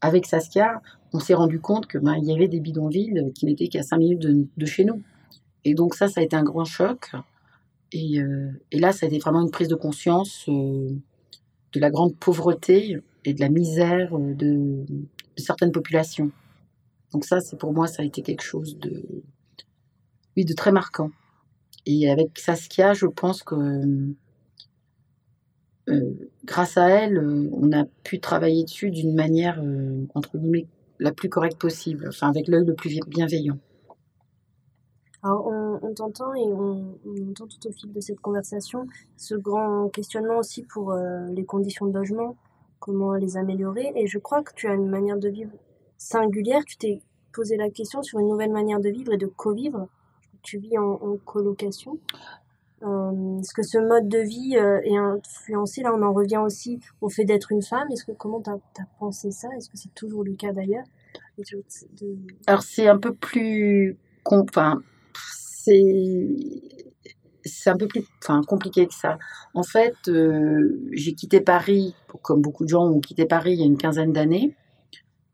avec 0.00 0.26
Saskia, 0.26 0.80
on 1.12 1.20
s'est 1.20 1.34
rendu 1.34 1.60
compte 1.60 1.86
que 1.86 1.98
ben, 1.98 2.16
y 2.16 2.32
avait 2.32 2.48
des 2.48 2.60
bidonvilles 2.60 3.32
qui 3.34 3.46
n'étaient 3.46 3.68
qu'à 3.68 3.82
5 3.82 3.98
minutes 3.98 4.26
de, 4.56 4.66
chez 4.66 4.84
nous. 4.84 5.02
Et 5.64 5.74
donc 5.74 5.94
ça, 5.94 6.08
ça 6.08 6.20
a 6.20 6.24
été 6.24 6.36
un 6.36 6.42
grand 6.42 6.64
choc. 6.64 7.12
Et, 7.92 8.20
là, 8.72 8.92
ça 8.92 9.06
a 9.06 9.08
été 9.08 9.18
vraiment 9.18 9.42
une 9.42 9.50
prise 9.50 9.68
de 9.68 9.74
conscience 9.74 10.48
de 11.72 11.80
la 11.80 11.90
grande 11.90 12.16
pauvreté 12.16 12.98
et 13.24 13.34
de 13.34 13.40
la 13.40 13.48
misère 13.48 14.16
euh, 14.16 14.34
de, 14.34 14.84
certaines 15.36 15.72
populations. 15.72 16.30
Donc 17.12 17.24
ça, 17.24 17.40
c'est 17.40 17.58
pour 17.58 17.72
moi, 17.72 17.86
ça 17.86 18.02
a 18.02 18.04
été 18.04 18.22
quelque 18.22 18.42
chose 18.42 18.78
de, 18.78 19.04
oui, 20.36 20.44
de 20.44 20.54
très 20.54 20.72
marquant. 20.72 21.10
Et 21.86 22.10
avec 22.10 22.38
Saskia, 22.38 22.92
je 22.92 23.06
pense 23.06 23.42
que 23.42 23.54
euh, 25.88 26.12
grâce 26.44 26.76
à 26.76 26.88
elle, 26.88 27.16
euh, 27.16 27.48
on 27.52 27.72
a 27.72 27.84
pu 28.04 28.20
travailler 28.20 28.64
dessus 28.64 28.90
d'une 28.90 29.14
manière, 29.14 29.62
entre 30.14 30.36
guillemets, 30.36 30.66
la 30.98 31.12
plus 31.12 31.28
correcte 31.28 31.58
possible, 31.58 32.06
enfin 32.08 32.28
avec 32.28 32.48
l'œil 32.48 32.64
le 32.64 32.74
plus 32.74 32.98
bienveillant. 33.06 33.58
Alors, 35.22 35.48
on, 35.82 35.94
t'entend 35.94 36.32
et 36.34 36.44
on, 36.44 36.94
entend 37.30 37.46
tout 37.48 37.68
au 37.68 37.72
fil 37.72 37.92
de 37.92 38.00
cette 38.00 38.20
conversation 38.20 38.86
ce 39.16 39.34
grand 39.34 39.88
questionnement 39.88 40.38
aussi 40.38 40.62
pour 40.62 40.92
euh, 40.92 41.26
les 41.32 41.44
conditions 41.44 41.86
de 41.86 41.92
logement, 41.92 42.36
comment 42.78 43.14
les 43.14 43.36
améliorer. 43.36 43.92
Et 43.96 44.06
je 44.06 44.18
crois 44.18 44.42
que 44.42 44.52
tu 44.54 44.68
as 44.68 44.74
une 44.74 44.88
manière 44.88 45.18
de 45.18 45.28
vivre 45.28 45.50
singulière. 45.98 46.64
Tu 46.64 46.76
t'es 46.78 47.02
posé 47.32 47.56
la 47.56 47.68
question 47.70 48.02
sur 48.02 48.18
une 48.18 48.28
nouvelle 48.28 48.52
manière 48.52 48.80
de 48.80 48.88
vivre 48.88 49.12
et 49.12 49.18
de 49.18 49.26
co-vivre. 49.26 49.88
Tu 50.42 50.58
vis 50.58 50.78
en, 50.78 51.18
colocation. 51.24 51.98
Euh, 52.82 53.40
est-ce 53.40 53.52
que 53.52 53.62
ce 53.62 53.78
mode 53.78 54.08
de 54.08 54.18
vie 54.18 54.56
euh, 54.56 54.80
est 54.84 54.96
influencé? 54.96 55.82
Là, 55.82 55.92
on 55.94 56.02
en 56.02 56.12
revient 56.12 56.38
aussi 56.38 56.80
au 57.00 57.10
fait 57.10 57.24
d'être 57.24 57.52
une 57.52 57.62
femme. 57.62 57.88
Est-ce 57.90 58.04
que 58.04 58.12
comment 58.12 58.40
tu 58.40 58.50
as, 58.50 58.58
pensé 58.98 59.32
ça? 59.32 59.48
Est-ce 59.56 59.68
que 59.68 59.76
c'est 59.76 59.92
toujours 59.94 60.24
le 60.24 60.34
cas 60.34 60.52
d'ailleurs? 60.52 60.84
Alors, 62.46 62.62
c'est 62.62 62.88
un 62.88 62.98
peu 62.98 63.14
plus. 63.14 63.96
Enfin, 64.24 64.82
c'est 67.44 67.70
un 67.70 67.76
peu 67.76 67.86
plus 67.86 68.04
enfin, 68.22 68.42
compliqué 68.46 68.86
que 68.86 68.94
ça. 68.94 69.18
En 69.54 69.62
fait, 69.62 69.96
euh, 70.08 70.80
j'ai 70.92 71.14
quitté 71.14 71.40
Paris, 71.40 71.94
comme 72.22 72.42
beaucoup 72.42 72.64
de 72.64 72.68
gens 72.68 72.86
ont 72.86 73.00
quitté 73.00 73.26
Paris 73.26 73.52
il 73.52 73.60
y 73.60 73.62
a 73.62 73.66
une 73.66 73.78
quinzaine 73.78 74.12
d'années. 74.12 74.56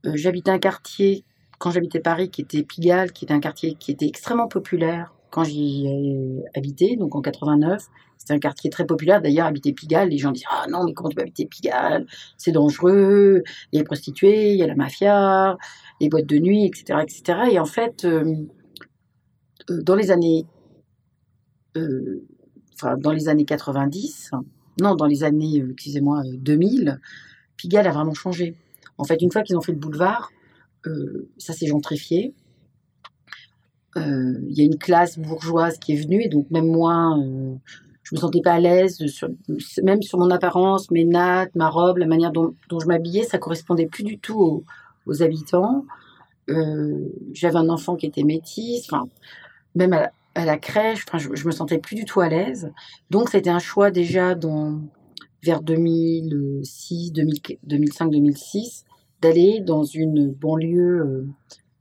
Euh, 0.07 0.13
j'habitais 0.15 0.51
un 0.51 0.59
quartier, 0.59 1.25
quand 1.59 1.71
j'habitais 1.71 2.01
Paris, 2.01 2.31
qui 2.31 2.43
était 2.43 2.63
Pigalle, 2.63 3.13
qui 3.13 3.25
était 3.25 3.35
un 3.35 3.41
quartier 3.41 3.75
qui 3.75 3.93
était 3.93 4.07
extrêmement 4.07 4.49
populaire 4.49 5.15
quand 5.31 5.45
j'y 5.45 5.89
habité, 6.55 6.97
donc 6.97 7.17
en 7.17 7.21
89. 7.21 7.89
C'était 8.17 8.35
un 8.35 8.39
quartier 8.39 8.71
très 8.71 8.87
populaire. 8.87 9.21
D'ailleurs, 9.21 9.47
habiter 9.47 9.73
Pigalle, 9.73 10.09
les 10.09 10.19
gens 10.19 10.33
disent 10.33 10.45
Ah 10.51 10.67
non, 10.71 10.85
mais 10.85 10.95
comment 10.95 11.09
tu 11.11 11.17
peux 11.17 11.23
habiter 11.23 11.45
Pigalle? 11.47 12.07
C'est 12.39 12.53
dangereux, 12.53 13.43
il 13.73 13.77
y 13.77 13.79
a 13.79 13.81
les 13.81 13.85
prostituées, 13.85 14.53
il 14.53 14.59
y 14.59 14.63
a 14.63 14.67
la 14.67 14.77
mafia, 14.77 15.59
les 16.01 16.09
boîtes 16.09 16.27
de 16.27 16.39
nuit, 16.39 16.65
etc. 16.65 17.01
etc. 17.03 17.39
Et 17.51 17.59
en 17.59 17.65
fait, 17.65 18.05
euh, 18.05 18.47
euh, 19.71 19.83
dans 19.83 19.95
les 19.95 20.11
années, 20.11 20.47
dans 21.75 23.13
les 23.13 23.29
années 23.29 23.45
90, 23.45 24.31
non, 24.81 24.95
dans 24.95 25.07
les 25.07 25.25
années, 25.25 25.65
excusez-moi, 25.73 26.23
2000, 26.35 27.01
Pigalle 27.57 27.87
a 27.87 27.93
vraiment 27.93 28.15
changé. 28.15 28.55
En 28.99 29.05
fait, 29.05 29.21
une 29.23 29.31
fois 29.31 29.43
qu'ils 29.43 29.57
ont 29.57 29.61
fait 29.61 29.73
le 29.73 29.79
boulevard, 29.79 30.31
ça 31.39 31.53
s'est 31.53 31.67
gentrifié. 31.67 32.35
Il 33.97 34.53
y 34.53 34.61
a 34.61 34.65
une 34.65 34.79
classe 34.79 35.19
bourgeoise 35.19 35.79
qui 35.79 35.95
est 35.95 36.03
venue, 36.03 36.23
et 36.23 36.29
donc 36.29 36.51
même 36.51 36.67
moi, 36.67 37.17
je 38.03 38.15
me 38.15 38.21
sentais 38.21 38.43
pas 38.43 38.53
à 38.53 38.61
l'aise, 38.61 38.99
même 39.83 40.03
sur 40.03 40.19
mon 40.19 40.31
apparence, 40.31 40.91
mes 40.91 41.05
nattes, 41.05 41.55
ma 41.55 41.71
robe, 41.71 41.99
la 41.99 42.07
manière 42.07 42.33
dont, 42.33 42.55
je 42.71 42.87
m'habillais, 42.87 43.25
ça 43.25 43.39
correspondait 43.39 43.87
plus 43.87 44.05
du 44.05 44.19
tout 44.19 44.65
aux, 45.07 45.23
habitants. 45.23 45.85
J'avais 46.49 47.57
un 47.57 47.69
enfant 47.71 47.97
qui 47.97 48.07
était 48.07 48.25
métis. 48.25 48.87
Enfin, 48.91 49.09
même 49.75 49.95
à 50.35 50.45
la, 50.45 50.59
crèche, 50.59 51.07
je, 51.15 51.29
je, 51.35 51.47
me 51.47 51.53
sentais 51.53 51.79
plus 51.79 51.97
du 51.97 52.05
tout 52.05 52.21
à 52.21 52.29
l'aise. 52.29 52.71
Donc, 53.11 53.31
c'était 53.31 53.51
un 53.51 53.59
choix 53.59 53.91
déjà 53.91 54.35
dans, 54.35 54.81
vers 55.45 55.63
2006, 55.63 57.13
2005, 57.13 58.11
2006, 58.11 58.85
d'aller 59.21 59.61
dans 59.61 59.85
une 59.85 60.31
banlieue, 60.33 61.01
euh, 61.01 61.27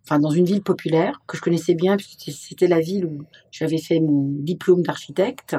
enfin, 0.04 0.20
dans 0.20 0.30
une 0.30 0.46
ville 0.46 0.62
populaire 0.62 1.22
que 1.28 1.38
je 1.38 1.42
connaissais 1.42 1.74
bien, 1.74 1.98
puisque 1.98 2.32
c'était 2.32 2.68
la 2.68 2.82
ville 2.82 3.06
où 3.06 3.24
j'avais 3.52 3.78
fait 3.78 4.00
mon 4.00 4.28
diplôme 4.30 4.84
d'architecte. 4.84 5.56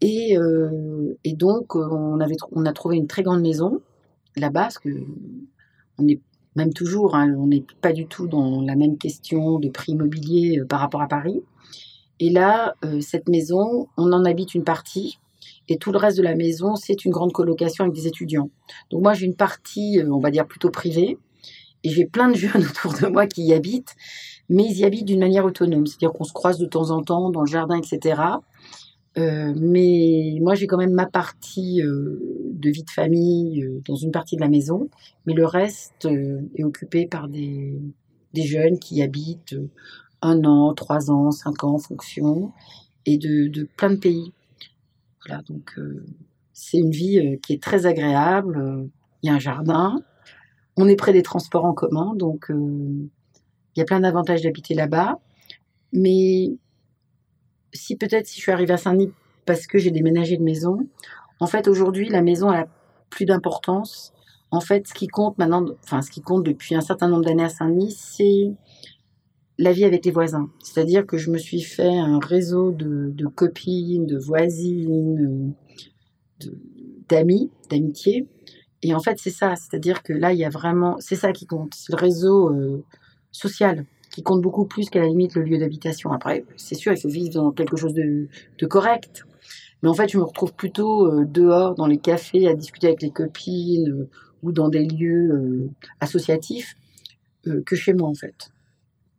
Et, 0.00 0.38
euh, 0.38 1.16
donc, 1.34 1.74
on, 1.74 2.20
a 2.20 2.72
trouvé 2.72 2.96
une 2.96 3.06
très 3.06 3.22
grande 3.22 3.40
maison 3.42 3.80
là-bas, 4.36 4.62
parce 4.62 4.78
que 4.78 4.90
on 5.98 6.08
est 6.08 6.20
même 6.56 6.72
toujours, 6.72 7.16
hein, 7.16 7.34
on 7.36 7.48
n'est 7.48 7.64
pas 7.80 7.92
du 7.92 8.06
tout 8.06 8.28
dans 8.28 8.60
la 8.60 8.76
même 8.76 8.96
question 8.96 9.58
de 9.58 9.68
prix 9.68 9.92
immobilier 9.92 10.60
euh, 10.60 10.64
par 10.64 10.80
rapport 10.80 11.02
à 11.02 11.08
Paris. 11.08 11.42
Et 12.20 12.30
là, 12.30 12.76
cette 13.00 13.28
maison, 13.28 13.88
on 13.96 14.12
en 14.12 14.24
habite 14.24 14.54
une 14.54 14.62
partie, 14.62 15.18
et 15.68 15.78
tout 15.78 15.92
le 15.92 15.98
reste 15.98 16.18
de 16.18 16.22
la 16.22 16.34
maison, 16.34 16.76
c'est 16.76 17.04
une 17.04 17.10
grande 17.10 17.32
colocation 17.32 17.84
avec 17.84 17.94
des 17.94 18.06
étudiants. 18.06 18.50
Donc 18.90 19.02
moi, 19.02 19.14
j'ai 19.14 19.26
une 19.26 19.36
partie, 19.36 20.00
euh, 20.00 20.10
on 20.10 20.20
va 20.20 20.30
dire, 20.30 20.46
plutôt 20.46 20.70
privée, 20.70 21.18
et 21.82 21.90
j'ai 21.90 22.06
plein 22.06 22.30
de 22.30 22.36
jeunes 22.36 22.64
autour 22.70 22.94
de 22.94 23.06
moi 23.06 23.26
qui 23.26 23.44
y 23.44 23.52
habitent, 23.54 23.94
mais 24.48 24.64
ils 24.64 24.78
y 24.78 24.84
habitent 24.84 25.06
d'une 25.06 25.20
manière 25.20 25.44
autonome, 25.44 25.86
c'est-à-dire 25.86 26.12
qu'on 26.12 26.24
se 26.24 26.32
croise 26.32 26.58
de 26.58 26.66
temps 26.66 26.90
en 26.90 27.02
temps 27.02 27.30
dans 27.30 27.40
le 27.40 27.46
jardin, 27.46 27.78
etc. 27.78 28.20
Euh, 29.16 29.54
mais 29.56 30.38
moi, 30.40 30.54
j'ai 30.54 30.66
quand 30.66 30.76
même 30.76 30.92
ma 30.92 31.06
partie 31.06 31.80
euh, 31.82 32.50
de 32.52 32.70
vie 32.70 32.82
de 32.82 32.90
famille 32.90 33.66
dans 33.86 33.96
une 33.96 34.10
partie 34.10 34.36
de 34.36 34.40
la 34.40 34.48
maison, 34.48 34.88
mais 35.24 35.34
le 35.34 35.46
reste 35.46 36.08
est 36.56 36.64
occupé 36.64 37.06
par 37.06 37.28
des, 37.28 37.78
des 38.34 38.42
jeunes 38.42 38.78
qui 38.78 39.02
habitent 39.02 39.56
un 40.20 40.44
an, 40.44 40.74
trois 40.74 41.10
ans, 41.10 41.30
cinq 41.30 41.64
ans 41.64 41.74
en 41.74 41.78
fonction, 41.78 42.52
et 43.06 43.18
de, 43.18 43.48
de 43.48 43.68
plein 43.76 43.90
de 43.90 43.96
pays. 43.96 44.32
Donc 45.46 45.78
c'est 46.52 46.78
une 46.78 46.90
vie 46.90 47.38
qui 47.42 47.52
est 47.52 47.62
très 47.62 47.86
agréable. 47.86 48.88
Il 49.22 49.28
y 49.28 49.30
a 49.30 49.34
un 49.34 49.38
jardin, 49.38 49.96
on 50.76 50.88
est 50.88 50.96
près 50.96 51.12
des 51.12 51.22
transports 51.22 51.64
en 51.64 51.72
commun, 51.72 52.14
donc 52.14 52.46
il 52.50 53.08
y 53.76 53.80
a 53.80 53.84
plein 53.84 54.00
d'avantages 54.00 54.42
d'habiter 54.42 54.74
là-bas. 54.74 55.18
Mais 55.92 56.52
si 57.72 57.96
peut-être 57.96 58.26
si 58.26 58.36
je 58.36 58.42
suis 58.42 58.52
arrivée 58.52 58.74
à 58.74 58.76
Saint-Denis 58.76 59.12
parce 59.46 59.66
que 59.66 59.78
j'ai 59.78 59.90
déménagé 59.90 60.36
de 60.36 60.42
maison, 60.42 60.78
en 61.40 61.46
fait 61.46 61.68
aujourd'hui 61.68 62.08
la 62.08 62.22
maison 62.22 62.50
a 62.50 62.66
plus 63.10 63.24
d'importance. 63.24 64.12
En 64.50 64.60
fait, 64.60 64.86
ce 64.86 64.94
qui 64.94 65.08
compte 65.08 65.36
maintenant, 65.38 65.64
enfin 65.82 66.02
ce 66.02 66.10
qui 66.10 66.20
compte 66.20 66.44
depuis 66.44 66.74
un 66.74 66.80
certain 66.80 67.08
nombre 67.08 67.24
d'années 67.24 67.44
à 67.44 67.48
Saint-Denis, 67.48 67.92
c'est 67.92 68.52
la 69.58 69.72
vie 69.72 69.84
avec 69.84 70.04
les 70.04 70.10
voisins. 70.10 70.50
C'est-à-dire 70.62 71.06
que 71.06 71.16
je 71.16 71.30
me 71.30 71.38
suis 71.38 71.62
fait 71.62 71.96
un 71.96 72.18
réseau 72.18 72.72
de, 72.72 73.26
copines, 73.26 74.06
de 74.06 74.18
voisines, 74.18 75.54
d'amis, 77.08 77.50
d'amitié. 77.70 78.26
Et 78.82 78.94
en 78.94 79.00
fait, 79.00 79.18
c'est 79.18 79.30
ça, 79.30 79.54
c'est-à-dire 79.56 80.02
que 80.02 80.12
là, 80.12 80.32
il 80.32 80.38
y 80.38 80.44
a 80.44 80.50
vraiment, 80.50 80.96
c'est 80.98 81.16
ça 81.16 81.32
qui 81.32 81.46
compte, 81.46 81.74
c'est 81.74 81.92
le 81.92 81.98
réseau 81.98 82.50
euh, 82.50 82.84
social 83.32 83.86
qui 84.10 84.22
compte 84.22 84.42
beaucoup 84.42 84.66
plus 84.66 84.90
qu'à 84.90 85.00
la 85.00 85.06
limite 85.06 85.34
le 85.34 85.42
lieu 85.42 85.58
d'habitation. 85.58 86.12
Après, 86.12 86.44
c'est 86.56 86.74
sûr, 86.74 86.92
il 86.92 87.00
faut 87.00 87.08
vivre 87.08 87.32
dans 87.32 87.50
quelque 87.50 87.76
chose 87.76 87.94
de, 87.94 88.28
correct. 88.66 89.24
Mais 89.82 89.88
en 89.88 89.94
fait, 89.94 90.10
je 90.10 90.18
me 90.18 90.22
retrouve 90.22 90.52
plutôt 90.52 91.06
euh, 91.06 91.24
dehors, 91.24 91.74
dans 91.74 91.86
les 91.86 91.98
cafés, 91.98 92.46
à 92.46 92.54
discuter 92.54 92.88
avec 92.88 93.02
les 93.02 93.10
copines 93.10 93.90
euh, 93.90 94.10
ou 94.42 94.52
dans 94.52 94.68
des 94.68 94.84
lieux 94.84 95.70
associatifs 96.00 96.76
que 97.64 97.76
chez 97.76 97.94
moi, 97.94 98.08
en 98.08 98.14
fait. 98.14 98.53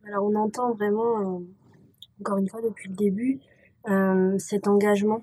Alors, 0.06 0.24
on 0.24 0.34
entend 0.36 0.72
vraiment, 0.74 1.42
encore 2.20 2.38
une 2.38 2.48
fois, 2.48 2.60
depuis 2.62 2.88
le 2.88 2.94
début, 2.94 3.40
cet 4.38 4.68
engagement 4.68 5.22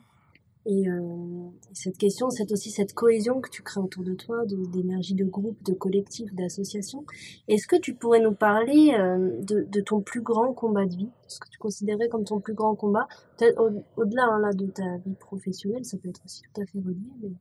et, 0.65 0.87
euh, 0.87 1.49
cette 1.73 1.97
question, 1.97 2.29
c'est 2.29 2.51
aussi 2.51 2.71
cette 2.71 2.93
cohésion 2.93 3.41
que 3.41 3.49
tu 3.49 3.63
crées 3.63 3.81
autour 3.81 4.03
de 4.03 4.13
toi, 4.13 4.45
d'énergie 4.45 5.13
de, 5.13 5.25
groupe, 5.25 5.61
de 5.63 5.73
collectif, 5.73 6.33
d'association. 6.33 7.05
Est-ce 7.49 7.67
que 7.67 7.75
tu 7.75 7.93
pourrais 7.95 8.21
nous 8.21 8.33
parler 8.33 8.93
euh, 8.97 9.41
de, 9.41 9.67
de, 9.69 9.81
ton 9.81 10.01
plus 10.01 10.21
grand 10.21 10.53
combat 10.53 10.85
de 10.85 10.95
vie, 10.95 11.09
ce 11.27 11.39
que 11.39 11.49
tu 11.49 11.57
considérais 11.57 12.07
comme 12.07 12.23
ton 12.23 12.39
plus 12.39 12.53
grand 12.53 12.75
combat, 12.75 13.07
peut-être 13.37 13.61
au-delà 13.97 14.25
hein, 14.25 14.51
de 14.53 14.67
ta 14.67 14.97
vie 15.05 15.15
professionnelle, 15.15 15.83
ça 15.83 15.97
peut 15.97 16.09
être 16.09 16.21
aussi 16.23 16.41
tout 16.43 16.61
à 16.61 16.65
fait 16.65 16.79
relié, 16.79 17.33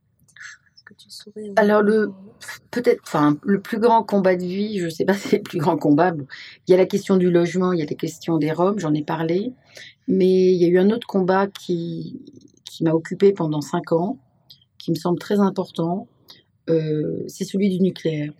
que 0.85 0.93
tu 0.93 1.09
saurais 1.09 1.51
Alors 1.55 1.81
le 1.81 2.11
peut-être, 2.71 3.01
enfin 3.03 3.37
le 3.43 3.59
plus 3.61 3.79
grand 3.79 4.03
combat 4.03 4.35
de 4.35 4.43
vie, 4.43 4.79
je 4.79 4.85
ne 4.85 4.89
sais 4.89 5.05
pas 5.05 5.13
si 5.17 5.29
c'est 5.29 5.37
le 5.37 5.43
plus 5.43 5.59
grand 5.59 5.77
combat. 5.77 6.13
il 6.67 6.71
y 6.71 6.73
a 6.73 6.77
la 6.77 6.85
question 6.85 7.17
du 7.17 7.31
logement, 7.31 7.73
il 7.73 7.79
y 7.79 7.83
a 7.83 7.85
la 7.85 7.95
question 7.95 8.37
des 8.37 8.51
Roms, 8.51 8.79
j'en 8.79 8.93
ai 8.93 9.03
parlé, 9.03 9.53
mais 10.07 10.51
il 10.53 10.61
y 10.61 10.65
a 10.65 10.67
eu 10.67 10.79
un 10.79 10.89
autre 10.89 11.07
combat 11.07 11.47
qui 11.47 12.19
qui 12.65 12.83
m'a 12.83 12.91
occupé 12.91 13.33
pendant 13.33 13.61
cinq 13.61 13.91
ans, 13.91 14.17
qui 14.79 14.91
me 14.91 14.95
semble 14.95 15.19
très 15.19 15.39
important, 15.39 16.07
euh, 16.69 17.23
c'est 17.27 17.45
celui 17.45 17.69
du 17.69 17.79
nucléaire. 17.81 18.33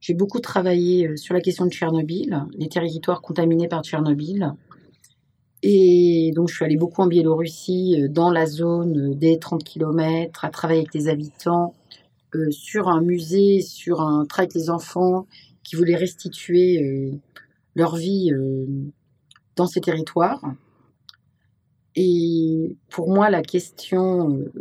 J'ai 0.00 0.14
beaucoup 0.14 0.40
travaillé 0.40 1.08
euh, 1.08 1.16
sur 1.16 1.34
la 1.34 1.40
question 1.40 1.66
de 1.66 1.70
Tchernobyl, 1.70 2.46
les 2.56 2.68
territoires 2.68 3.20
contaminés 3.20 3.68
par 3.68 3.82
Tchernobyl. 3.82 4.54
Et 5.66 6.32
donc, 6.34 6.48
je 6.48 6.56
suis 6.56 6.64
allée 6.64 6.76
beaucoup 6.76 7.00
en 7.00 7.06
Biélorussie, 7.06 7.96
euh, 7.98 8.08
dans 8.08 8.30
la 8.30 8.46
zone 8.46 9.14
des 9.14 9.38
30 9.38 9.64
km, 9.64 10.44
à 10.44 10.50
travailler 10.50 10.80
avec 10.80 10.94
les 10.94 11.08
habitants, 11.08 11.74
sur 12.50 12.88
un 12.88 13.00
musée, 13.00 13.60
sur 13.60 14.00
un 14.00 14.24
travail 14.24 14.46
avec 14.46 14.54
les 14.54 14.68
enfants 14.68 15.28
qui 15.62 15.76
voulaient 15.76 15.94
restituer 15.94 17.12
leur 17.76 17.94
vie 17.94 18.32
dans 19.54 19.68
ces 19.68 19.80
territoires. 19.80 20.42
Et 21.96 22.76
pour 22.90 23.12
moi, 23.12 23.30
la 23.30 23.42
question 23.42 24.30
euh, 24.30 24.52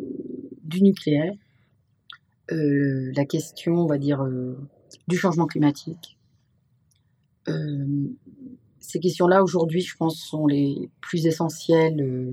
du 0.64 0.84
nucléaire, 0.84 1.34
euh, 2.51 3.12
la 3.16 3.26
question, 3.26 3.76
on 3.76 3.88
va 3.88 3.97
dire, 3.97 4.22
euh, 4.22 4.56
du 5.08 5.18
changement 5.18 5.47
climatique, 5.47 6.18
ces 8.94 9.00
questions-là, 9.00 9.41
aujourd'hui, 9.41 9.82
je 9.82 9.98
pense, 9.98 10.20
sont 10.20 10.46
les 10.46 10.88
plus 11.02 11.26
essentielles 11.26 12.32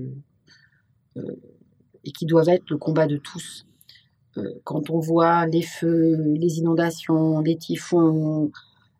et 1.15 2.11
qui 2.11 2.27
doivent 2.27 2.49
être 2.49 2.69
le 2.69 2.77
combat 2.77 3.07
de 3.07 3.17
tous. 3.17 3.65
quand 4.63 4.91
on 4.91 4.99
voit 4.99 5.47
les 5.47 5.63
feux, 5.63 6.35
les 6.35 6.59
inondations, 6.59 7.39
les 7.39 7.57
typhons, 7.57 8.51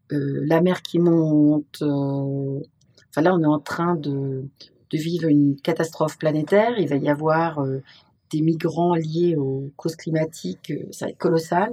la 0.10 0.60
mer 0.62 0.82
qui 0.82 0.98
monte, 0.98 1.84
enfin 1.84 3.22
là, 3.22 3.36
on 3.36 3.44
est 3.44 3.46
en 3.46 3.60
train 3.60 3.96
de, 3.96 4.46
vivre 4.92 5.28
une 5.28 5.56
catastrophe 5.62 6.18
planétaire. 6.18 6.80
Il 6.80 6.90
va 6.90 6.96
y 6.96 7.10
avoir 7.10 7.60
euh, 7.60 7.84
des 8.32 8.42
migrants 8.42 8.96
liés 8.96 9.36
aux 9.38 9.70
causes 9.76 9.96
climatiques, 9.96 10.72
euh, 10.72 10.88
ça 10.92 11.06
va 11.06 11.12
être 11.12 11.18
colossal 11.20 11.72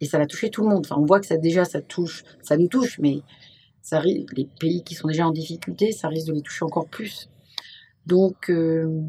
et 0.00 0.06
ça 0.06 0.18
va 0.18 0.26
toucher 0.26 0.50
tout 0.50 0.62
le 0.62 0.70
monde. 0.70 0.86
On 0.90 1.04
voit 1.04 1.20
que 1.20 1.26
ça 1.26 1.36
déjà 1.36 1.64
ça 1.66 1.82
touche, 1.82 2.24
ça 2.42 2.56
nous 2.56 2.68
touche, 2.68 2.98
mais 2.98 3.20
ça, 3.88 4.02
les 4.02 4.48
pays 4.60 4.82
qui 4.84 4.94
sont 4.94 5.08
déjà 5.08 5.26
en 5.26 5.30
difficulté, 5.30 5.92
ça 5.92 6.08
risque 6.08 6.28
de 6.28 6.34
les 6.34 6.42
toucher 6.42 6.64
encore 6.64 6.88
plus. 6.88 7.28
Donc 8.06 8.50
euh, 8.50 9.02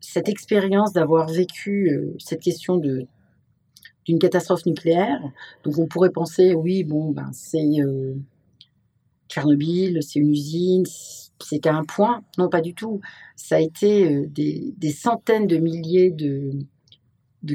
cette 0.00 0.28
expérience 0.28 0.92
d'avoir 0.92 1.28
vécu 1.28 2.14
cette 2.18 2.40
question 2.40 2.76
de 2.76 3.06
d'une 4.04 4.20
catastrophe 4.20 4.64
nucléaire, 4.66 5.20
donc 5.64 5.78
on 5.78 5.86
pourrait 5.86 6.10
penser 6.10 6.54
oui 6.54 6.84
bon 6.84 7.10
ben 7.10 7.30
c'est 7.32 7.80
Tchernobyl, 9.28 10.02
c'est 10.02 10.20
une 10.20 10.30
usine, 10.30 10.84
qu'à 11.62 11.74
un 11.74 11.84
point. 11.84 12.22
Non, 12.38 12.48
pas 12.48 12.60
du 12.60 12.74
tout. 12.74 13.00
Ça 13.34 13.56
a 13.56 13.60
été 13.60 14.10
euh, 14.10 14.26
des, 14.28 14.90
centaines 14.90 15.46
de 15.46 15.56
milliers 15.56 16.10
de, 16.10 16.52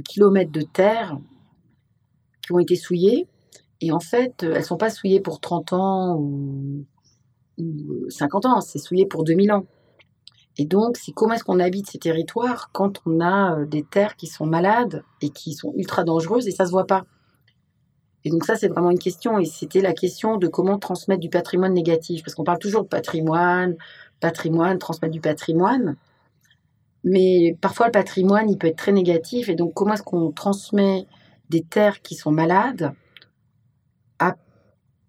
kilomètres 0.01 0.51
de 0.51 0.61
terre 0.61 1.17
qui 2.45 2.51
ont 2.51 2.59
été 2.59 2.75
souillés. 2.75 3.27
Et 3.81 3.91
en 3.91 3.99
fait, 3.99 4.43
elles 4.43 4.59
ne 4.59 4.61
sont 4.61 4.77
pas 4.77 4.91
souillées 4.91 5.19
pour 5.19 5.39
30 5.39 5.73
ans 5.73 6.15
ou, 6.17 6.85
50 8.09 8.45
ans, 8.45 8.61
c'est 8.61 8.79
souillé 8.79 9.05
pour 9.05 9.23
2000 9.23 9.51
ans. 9.51 9.65
Et 10.57 10.65
donc, 10.65 10.97
c'est 10.97 11.11
comment 11.11 11.33
est-ce 11.33 11.43
qu'on 11.43 11.59
habite 11.59 11.89
ces 11.89 11.99
territoires 11.99 12.69
quand 12.71 13.01
on 13.05 13.19
a 13.19 13.59
euh, 13.59 13.65
des 13.65 13.83
terres 13.83 14.15
qui 14.15 14.27
sont 14.27 14.45
malades 14.45 15.03
et 15.21 15.29
qui 15.29 15.53
sont 15.53 15.73
ultra 15.75 16.03
dangereuses 16.03 16.47
et 16.47 16.51
ça 16.51 16.65
se 16.65 16.71
voit 16.71 16.87
pas? 16.87 17.05
Et 18.23 18.29
donc 18.29 18.45
ça, 18.45 18.55
c'est 18.55 18.67
vraiment 18.67 18.91
une 18.91 18.99
question. 18.99 19.39
Et 19.39 19.45
c'était 19.45 19.81
la 19.81 19.93
question 19.93 20.37
de 20.37 20.47
comment 20.47 20.77
transmettre 20.77 21.21
du 21.21 21.29
patrimoine 21.29 21.73
négatif. 21.73 22.23
Parce 22.23 22.35
qu'on 22.35 22.43
parle 22.43 22.59
toujours 22.59 22.83
de 22.83 22.87
patrimoine, 22.87 23.75
patrimoine, 24.19 24.77
transmettre 24.77 25.13
du 25.13 25.21
patrimoine. 25.21 25.95
Mais 27.03 27.57
parfois, 27.61 27.87
le 27.87 27.91
patrimoine, 27.91 28.49
il 28.49 28.57
peut 28.57 28.67
être 28.67 28.77
très 28.77 28.91
négatif. 28.91 29.49
Et 29.49 29.55
donc, 29.55 29.73
comment 29.73 29.93
est-ce 29.93 30.03
qu'on 30.03 30.31
transmet 30.31 31.05
des 31.49 31.63
terres 31.63 32.01
qui 32.01 32.15
sont 32.15 32.31
malades 32.31 32.93
à 34.21 34.37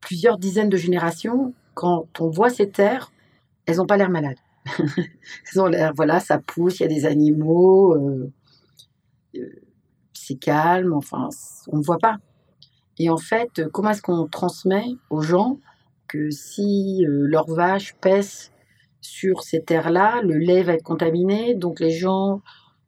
plusieurs 0.00 0.38
dizaines 0.38 0.70
de 0.70 0.76
générations 0.76 1.54
quand 1.74 2.20
on 2.20 2.28
voit 2.28 2.50
ces 2.50 2.70
terres, 2.70 3.12
elles 3.66 3.76
n'ont 3.76 3.86
pas 3.86 3.96
l'air 3.96 4.10
malades. 4.10 4.38
elles 4.76 5.60
ont 5.60 5.66
l'air, 5.66 5.92
voilà, 5.94 6.18
ça 6.18 6.38
pousse, 6.38 6.80
il 6.80 6.82
y 6.82 6.86
a 6.86 6.88
des 6.88 7.06
animaux, 7.06 7.94
euh, 7.94 8.32
euh, 9.36 9.62
c'est 10.12 10.36
calme, 10.36 10.92
enfin, 10.94 11.28
on 11.68 11.78
ne 11.78 11.82
voit 11.82 11.98
pas. 11.98 12.16
Et 12.98 13.10
en 13.10 13.16
fait, 13.16 13.62
comment 13.72 13.90
est-ce 13.90 14.02
qu'on 14.02 14.26
transmet 14.26 14.86
aux 15.10 15.22
gens 15.22 15.58
que 16.08 16.30
si 16.30 17.04
euh, 17.06 17.26
leur 17.26 17.48
vache 17.48 17.94
pèse 18.00 18.50
sur 19.00 19.42
ces 19.42 19.62
terres-là, 19.62 20.22
le 20.22 20.38
lait 20.38 20.62
va 20.62 20.74
être 20.74 20.82
contaminé, 20.82 21.54
donc 21.54 21.80
les 21.80 21.90
gens, 21.90 22.40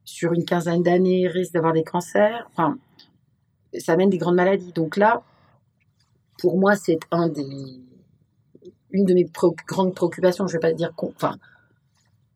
sur 0.05 0.33
une 0.33 0.45
quinzaine 0.45 0.83
d'années, 0.83 1.27
risquent 1.27 1.55
d'avoir 1.55 1.73
des 1.73 1.85
cancers. 1.85 2.47
Enfin, 2.53 2.79
ça 3.79 3.93
amène 3.93 4.11
des 4.11 4.19
grandes 4.19 4.37
maladies. 4.37 4.73
Donc 4.73 4.97
là, 4.97 5.23
pour 6.39 6.59
moi, 6.59 6.77
c'est 6.77 6.99
un 7.11 7.29
des, 7.29 7.81
une 8.91 9.05
de 9.05 9.15
mes 9.15 9.27
grandes 9.67 9.95
préoccupations. 9.95 10.47
Je 10.47 10.57
ne 10.57 10.61
vais 10.61 10.69
pas 10.69 10.73
dire, 10.73 10.93
enfin, 10.97 11.37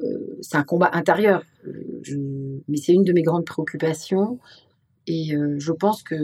euh, 0.03 0.39
c'est 0.41 0.57
un 0.57 0.65
combat 0.65 0.91
intérieur, 0.93 1.43
euh, 1.67 2.63
mais 2.69 2.77
c'est 2.77 2.93
une 2.93 3.05
de 3.05 3.13
mes 3.13 3.23
grandes 3.23 3.45
préoccupations. 3.45 4.39
Et 5.07 5.35
je 5.57 5.73
pense 5.73 6.03
que 6.03 6.15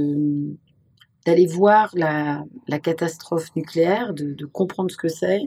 d'aller 1.24 1.46
voir 1.46 1.90
la, 1.94 2.44
catastrophe 2.82 3.54
nucléaire, 3.56 4.12
de, 4.14 4.44
comprendre 4.44 4.90
ce 4.90 4.96
que 4.96 5.08
c'est, 5.08 5.40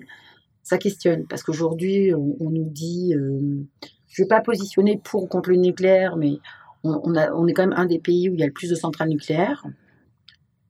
ça 0.63 0.77
questionne. 0.77 1.25
Parce 1.27 1.43
qu'aujourd'hui, 1.43 2.13
on, 2.13 2.49
nous 2.49 2.69
dit, 2.69 3.13
euh, 3.13 3.63
je 4.07 4.21
ne 4.21 4.25
vais 4.25 4.27
pas 4.27 4.41
positionner 4.41 4.99
pour 5.03 5.23
ou 5.23 5.27
contre 5.27 5.49
le 5.49 5.57
nucléaire, 5.57 6.17
mais 6.17 6.39
on, 6.83 7.13
est 7.47 7.53
quand 7.53 7.67
même 7.67 7.77
un 7.77 7.85
des 7.85 7.99
pays 7.99 8.29
où 8.29 8.33
il 8.33 8.39
y 8.39 8.43
a 8.43 8.47
le 8.47 8.53
plus 8.53 8.69
de 8.69 8.75
centrales 8.75 9.09
nucléaires. 9.09 9.65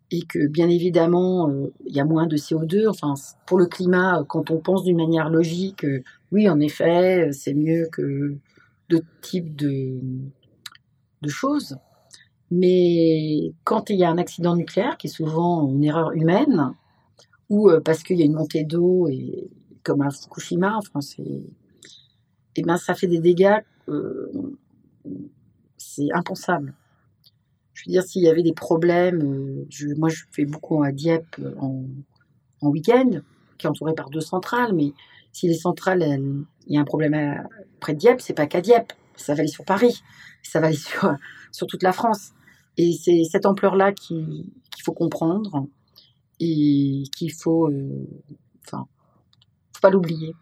Et 0.09 0.21
que 0.21 0.47
bien 0.47 0.69
évidemment, 0.69 1.49
euh, 1.49 1.73
il 1.85 1.95
y 1.95 1.99
a 1.99 2.05
moins 2.05 2.27
de 2.27 2.37
CO2. 2.37 2.87
Enfin, 2.87 3.15
pour 3.45 3.57
le 3.57 3.65
climat, 3.65 4.23
quand 4.27 4.51
on 4.51 4.59
pense 4.59 4.83
d'une 4.83 4.97
manière 4.97 5.29
logique, 5.29 5.83
euh, 5.83 6.01
oui, 6.31 6.49
en 6.49 6.59
effet, 6.59 7.31
c'est 7.33 7.53
mieux 7.53 7.87
que 7.91 8.37
d'autres 8.89 9.05
types 9.21 9.55
de, 9.55 9.99
choses. 11.27 11.77
Mais 12.51 13.51
quand 13.65 13.89
il 13.89 13.97
y 13.97 14.05
a 14.05 14.09
un 14.09 14.17
accident 14.17 14.55
nucléaire, 14.55 14.97
qui 14.97 15.07
est 15.07 15.09
souvent 15.09 15.69
une 15.69 15.83
erreur 15.83 16.13
humaine, 16.13 16.73
ou 17.49 17.69
euh, 17.69 17.81
parce 17.81 18.03
qu'il 18.03 18.17
y 18.17 18.21
a 18.21 18.25
une 18.25 18.33
montée 18.33 18.63
d'eau, 18.63 19.07
et 19.09 19.49
comme 19.83 20.01
à 20.01 20.09
Fukushima, 20.09 20.77
enfin, 20.77 20.99
eh 22.55 22.61
ben, 22.61 22.77
ça 22.77 22.95
fait 22.95 23.07
des 23.07 23.19
dégâts, 23.19 23.59
euh, 23.89 24.31
c'est 25.77 26.11
impensable. 26.13 26.73
Je 27.77 27.83
veux 27.85 27.91
dire, 27.91 28.03
s'il 28.03 28.23
y 28.23 28.27
avait 28.27 28.41
des 28.41 28.53
problèmes, 28.53 29.21
euh, 29.21 29.93
moi 29.97 30.09
je 30.09 30.23
fais 30.31 30.45
beaucoup 30.45 30.83
à 30.83 30.91
Dieppe 30.91 31.39
en, 31.59 31.85
en 32.61 32.69
week-end, 32.69 33.21
qui 33.57 33.67
est 33.67 33.69
entouré 33.69 33.93
par 33.93 34.09
deux 34.09 34.21
centrales, 34.21 34.73
mais 34.73 34.93
si 35.31 35.47
les 35.47 35.53
centrales, 35.53 36.01
il 36.65 36.73
y 36.73 36.77
a 36.77 36.81
un 36.81 36.85
problème 36.85 37.47
près 37.79 37.93
de 37.93 37.99
Dieppe, 37.99 38.21
c'est 38.21 38.33
pas 38.33 38.47
qu'à 38.47 38.61
Dieppe, 38.61 38.93
ça 39.15 39.35
va 39.35 39.41
aller 39.41 39.47
sur 39.47 39.65
Paris, 39.65 40.01
ça 40.41 40.59
va 40.59 40.67
aller 40.67 40.75
sur, 40.75 41.15
toute 41.67 41.83
la 41.83 41.91
France. 41.91 42.31
Et 42.77 42.93
c'est 42.93 43.23
cette 43.23 43.45
ampleur-là 43.45 43.91
qu'il 43.91 44.49
faut 44.83 44.93
comprendre 44.93 45.67
et 46.39 47.03
qu'il 47.15 47.31
faut, 47.31 47.69
euh, 47.69 48.07
enfin, 48.65 48.87
faut 49.73 49.81
pas 49.81 49.89
l'oublier. 49.89 50.33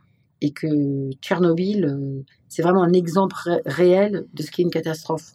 Et 0.41 0.51
que 0.51 1.11
Tchernobyl, 1.21 1.85
euh, 1.85 2.23
c'est 2.47 2.61
vraiment 2.61 2.83
un 2.83 2.93
exemple 2.93 3.35
réel 3.65 4.25
de 4.33 4.43
ce 4.43 4.51
qu'est 4.51 4.63
une 4.63 4.69
catastrophe. 4.69 5.33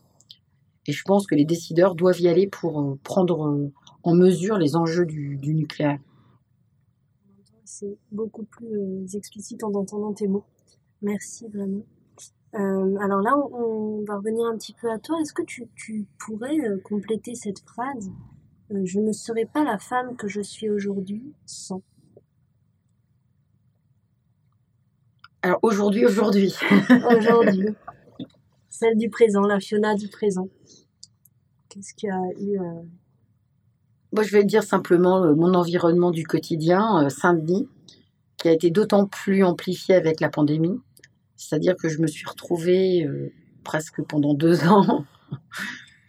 Et 0.87 0.93
je 0.93 1.03
pense 1.05 1.27
que 1.27 1.35
les 1.35 1.45
décideurs 1.45 1.95
doivent 1.95 2.21
y 2.21 2.29
aller 2.29 2.47
pour 2.47 2.99
prendre 3.03 3.71
en 4.03 4.15
mesure 4.15 4.57
les 4.59 4.77
enjeux 4.77 5.07
du, 5.07 5.37
du 5.37 5.55
nucléaire. 5.55 5.99
C'est 7.65 7.97
beaucoup 8.11 8.45
plus 8.45 9.15
explicite 9.15 9.63
en 9.63 9.73
entendant 9.75 10.13
tes 10.13 10.27
mots. 10.27 10.45
Merci 11.03 11.47
vraiment. 11.49 11.85
Euh, 12.55 12.97
alors 12.99 13.21
là, 13.21 13.37
on, 13.37 14.05
va 14.05 14.17
revenir 14.17 14.47
un 14.47 14.57
petit 14.57 14.75
peu 14.75 14.91
à 14.91 14.99
toi. 14.99 15.21
Est-ce 15.21 15.33
que 15.33 15.43
tu, 15.43 15.69
tu 15.77 16.07
pourrais 16.19 16.57
compléter 16.85 17.35
cette 17.35 17.61
phrase 17.61 18.11
Je 18.71 18.99
ne 18.99 19.13
serais 19.13 19.45
pas 19.45 19.63
la 19.63 19.79
femme 19.79 20.17
que 20.17 20.27
je 20.27 20.41
suis 20.41 20.69
aujourd'hui 20.69 21.23
sans. 21.47 21.83
Alors 25.43 25.61
aujourd'hui, 25.63 26.05
aujourd'hui. 26.05 26.55
aujourd'hui. 27.17 27.67
Celle 28.81 28.97
du 28.97 29.11
présent, 29.11 29.43
la 29.43 29.61
Fiona 29.61 29.95
du 29.95 30.09
présent. 30.09 30.49
Qu'est-ce 31.69 31.93
qu'il 31.93 32.09
y 32.09 32.13
a 32.13 32.41
eu 32.41 32.59
euh... 32.59 32.81
Moi, 34.11 34.23
je 34.23 34.33
vais 34.33 34.43
dire 34.43 34.63
simplement 34.63 35.23
euh, 35.23 35.35
mon 35.35 35.53
environnement 35.53 36.11
du 36.11 36.25
quotidien, 36.25 37.05
euh, 37.05 37.11
Saint-Denis, 37.11 37.69
qui 38.39 38.49
a 38.49 38.53
été 38.53 38.71
d'autant 38.71 39.05
plus 39.05 39.45
amplifié 39.45 39.97
avec 39.97 40.19
la 40.21 40.31
pandémie. 40.31 40.81
C'est-à-dire 41.37 41.77
que 41.77 41.91
je 41.91 41.99
me 41.99 42.07
suis 42.07 42.27
retrouvée 42.27 43.07
presque 43.65 44.01
pendant 44.01 44.33
deux 44.33 44.65
ans, 44.67 45.05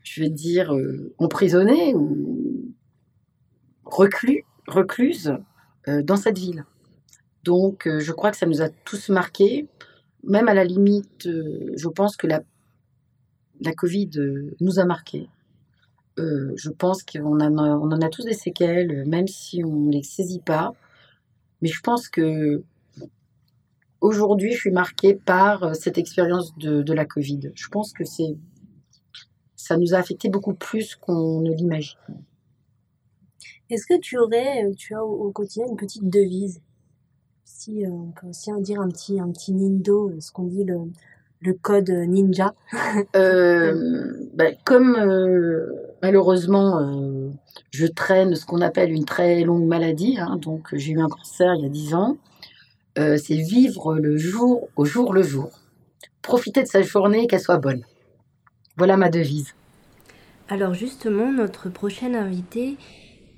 je 0.03 0.21
vais 0.21 0.29
dire, 0.29 0.73
emprisonnée 1.17 1.93
ou 1.93 2.73
reclus, 3.83 4.45
recluse 4.65 5.35
dans 5.87 6.15
cette 6.15 6.37
ville. 6.37 6.63
Donc, 7.43 7.89
je 7.99 8.11
crois 8.13 8.31
que 8.31 8.37
ça 8.37 8.45
nous 8.45 8.61
a 8.61 8.69
tous 8.69 9.09
marqués. 9.09 9.67
Même 10.23 10.47
à 10.47 10.53
la 10.53 10.63
limite, 10.63 11.27
je 11.27 11.87
pense 11.89 12.15
que 12.15 12.27
la, 12.27 12.43
la 13.61 13.73
Covid 13.73 14.09
euh, 14.17 14.55
nous 14.59 14.79
a 14.79 14.85
marqués. 14.85 15.29
je 16.17 16.69
pense 16.69 17.03
qu'on 17.03 17.39
en, 17.39 18.01
a 18.01 18.09
tous 18.09 18.25
des 18.25 18.33
séquelles, 18.33 19.05
même 19.07 19.27
si 19.27 19.63
on 19.63 19.75
ne 19.87 19.91
les 19.91 20.03
saisit 20.03 20.41
pas. 20.41 20.73
Mais 21.61 21.69
je 21.69 21.81
pense 21.81 22.09
que 22.09 22.63
aujourd'hui, 24.01 24.51
je 24.51 24.59
suis 24.59 24.71
marquée 24.71 25.15
par 25.15 25.75
cette 25.75 25.97
expérience 25.97 26.55
de, 26.57 26.93
la 26.93 27.05
Covid. 27.05 27.51
Je 27.55 27.67
pense 27.69 27.93
que 27.93 28.03
c'est 28.03 28.37
ça 29.55 29.77
nous 29.77 29.93
a 29.93 29.97
affecté 29.97 30.29
beaucoup 30.29 30.55
plus 30.55 30.95
qu'on 30.95 31.41
ne 31.41 31.53
l'imagine. 31.53 31.97
Est-ce 33.69 33.85
que 33.85 33.99
tu 33.99 34.17
aurais, 34.17 34.69
tu 34.75 34.93
as 34.95 35.03
au 35.03 35.31
quotidien 35.31 35.65
une 35.67 35.77
petite 35.77 36.09
devise? 36.09 36.61
Euh, 37.69 37.87
on 37.87 38.11
peut 38.11 38.27
aussi 38.27 38.51
en 38.51 38.59
dire 38.59 38.81
un 38.81 38.89
petit, 38.89 39.19
un 39.19 39.31
petit 39.31 39.53
nindo, 39.53 40.09
euh, 40.09 40.19
ce 40.19 40.31
qu'on 40.31 40.45
dit 40.45 40.63
le, 40.63 40.77
le 41.41 41.53
code 41.53 41.89
ninja. 41.89 42.53
Euh, 43.15 44.13
ben, 44.33 44.55
comme 44.63 44.97
malheureusement 46.01 47.31
je 47.71 47.85
traîne 47.85 48.35
ce 48.35 48.45
qu'on 48.45 48.61
appelle 48.61 48.91
une 48.91 49.05
très 49.05 49.43
longue 49.43 49.65
maladie, 49.65 50.17
hein, 50.19 50.37
donc 50.41 50.69
j'ai 50.73 50.93
eu 50.93 50.99
un 50.99 51.07
cancer 51.07 51.53
il 51.55 51.63
y 51.63 51.65
a 51.65 51.69
10 51.69 51.93
ans, 51.95 52.17
c'est 52.95 53.35
vivre 53.35 53.95
le 53.95 54.17
jour 54.17 54.69
au 54.75 54.85
jour 54.85 55.13
le 55.13 55.23
jour. 55.23 55.51
Profiter 56.21 56.61
de 56.63 56.67
sa 56.67 56.81
journée, 56.81 57.27
qu'elle 57.27 57.39
soit 57.39 57.57
bonne. 57.57 57.83
Voilà 58.77 58.97
ma 58.97 59.09
devise. 59.09 59.53
Alors 60.49 60.73
justement, 60.73 61.31
notre 61.31 61.69
prochaine 61.69 62.15
invitée 62.15 62.77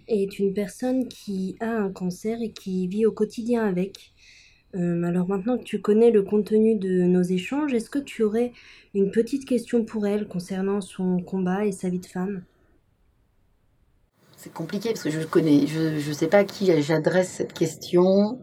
est 0.07 0.39
une 0.39 0.53
personne 0.53 1.07
qui 1.07 1.55
a 1.59 1.69
un 1.69 1.91
cancer 1.91 2.39
et 2.41 2.51
qui 2.51 2.87
vit 2.87 3.05
au 3.05 3.11
quotidien 3.11 3.65
avec. 3.65 4.13
Euh, 4.75 5.03
alors 5.03 5.27
maintenant 5.27 5.57
que 5.57 5.63
tu 5.63 5.81
connais 5.81 6.09
le 6.09 6.23
contenu 6.23 6.75
de 6.75 7.03
nos 7.03 7.21
échanges, 7.21 7.73
est-ce 7.73 7.89
que 7.89 7.99
tu 7.99 8.23
aurais 8.23 8.53
une 8.95 9.11
petite 9.11 9.45
question 9.45 9.85
pour 9.85 10.07
elle 10.07 10.27
concernant 10.27 10.81
son 10.81 11.19
combat 11.19 11.65
et 11.65 11.71
sa 11.71 11.89
vie 11.89 11.99
de 11.99 12.05
femme? 12.05 12.43
C'est 14.35 14.51
compliqué 14.51 14.89
parce 14.89 15.03
que 15.03 15.11
je 15.11 15.25
connais, 15.25 15.67
je 15.67 16.07
ne 16.07 16.13
sais 16.13 16.27
pas 16.27 16.39
à 16.39 16.43
qui 16.43 16.69
j'adresse 16.81 17.29
cette 17.29 17.53
question. 17.53 18.39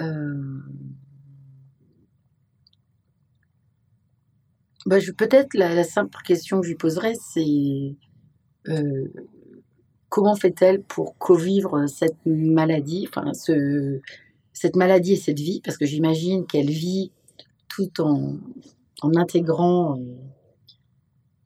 Euh... 0.00 0.60
Bah, 4.86 4.96
peut-être 5.18 5.54
la, 5.54 5.84
simple 5.84 6.16
question 6.24 6.60
que 6.60 6.66
je 6.66 6.70
lui 6.70 6.78
poserais, 6.78 7.14
c'est 7.14 7.96
euh, 8.68 9.08
comment 10.08 10.36
fait-elle 10.36 10.82
pour 10.82 11.18
co-vivre 11.18 11.86
cette 11.88 12.16
maladie, 12.24 13.06
cette 14.58 14.74
maladie 14.74 15.12
et 15.12 15.16
cette 15.16 15.38
vie, 15.38 15.60
parce 15.64 15.76
que 15.76 15.86
j'imagine 15.86 16.44
qu'elle 16.44 16.70
vit 16.70 17.12
tout 17.68 18.00
en, 18.00 18.38
intégrant 19.02 19.96
euh, 19.96 20.16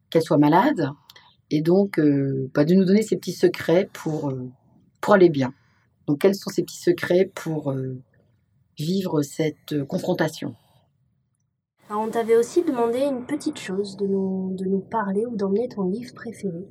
qu'elle 0.09 0.23
soit 0.23 0.39
malade, 0.39 0.91
et 1.51 1.61
donc 1.61 1.99
euh, 1.99 2.51
bah, 2.55 2.65
de 2.65 2.75
nous 2.75 2.87
donner 2.87 3.03
ses 3.03 3.17
petits 3.17 3.35
secrets 3.35 3.91
pour, 3.93 4.31
euh, 4.31 4.51
pour 5.03 5.13
aller 5.13 5.29
bien. 5.29 5.53
Donc 6.07 6.23
quels 6.23 6.35
sont 6.35 6.49
ces 6.49 6.63
petits 6.63 6.81
secrets 6.81 7.31
pour 7.35 7.75
vivre 8.79 9.23
cette 9.23 9.87
confrontation? 9.87 10.57
On 11.91 12.09
t'avait 12.09 12.37
aussi 12.37 12.65
demandé 12.65 13.01
une 13.01 13.27
petite 13.27 13.59
chose, 13.59 13.97
de 13.99 14.07
nous, 14.07 14.57
de 14.57 14.65
nous 14.65 14.81
parler 14.81 15.27
ou 15.27 15.37
d'emmener 15.37 15.69
ton 15.69 15.85
livre 15.85 16.13
préféré. 16.15 16.67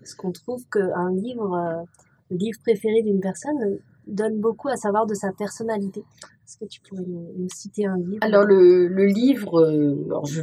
Parce 0.00 0.14
qu'on 0.14 0.32
trouve 0.32 0.62
qu'un 0.70 1.12
livre, 1.12 1.86
le 2.30 2.36
livre 2.36 2.58
préféré 2.62 3.02
d'une 3.02 3.20
personne, 3.20 3.78
donne 4.06 4.40
beaucoup 4.40 4.68
à 4.68 4.76
savoir 4.76 5.06
de 5.06 5.14
sa 5.14 5.32
personnalité. 5.32 6.00
Est-ce 6.46 6.58
que 6.58 6.64
tu 6.66 6.80
pourrais 6.80 7.04
nous, 7.06 7.48
citer 7.54 7.86
un 7.86 7.96
livre? 7.96 8.18
Alors 8.20 8.44
le, 8.44 9.06
livre, 9.06 9.60
euh, 9.60 10.24
je, 10.26 10.42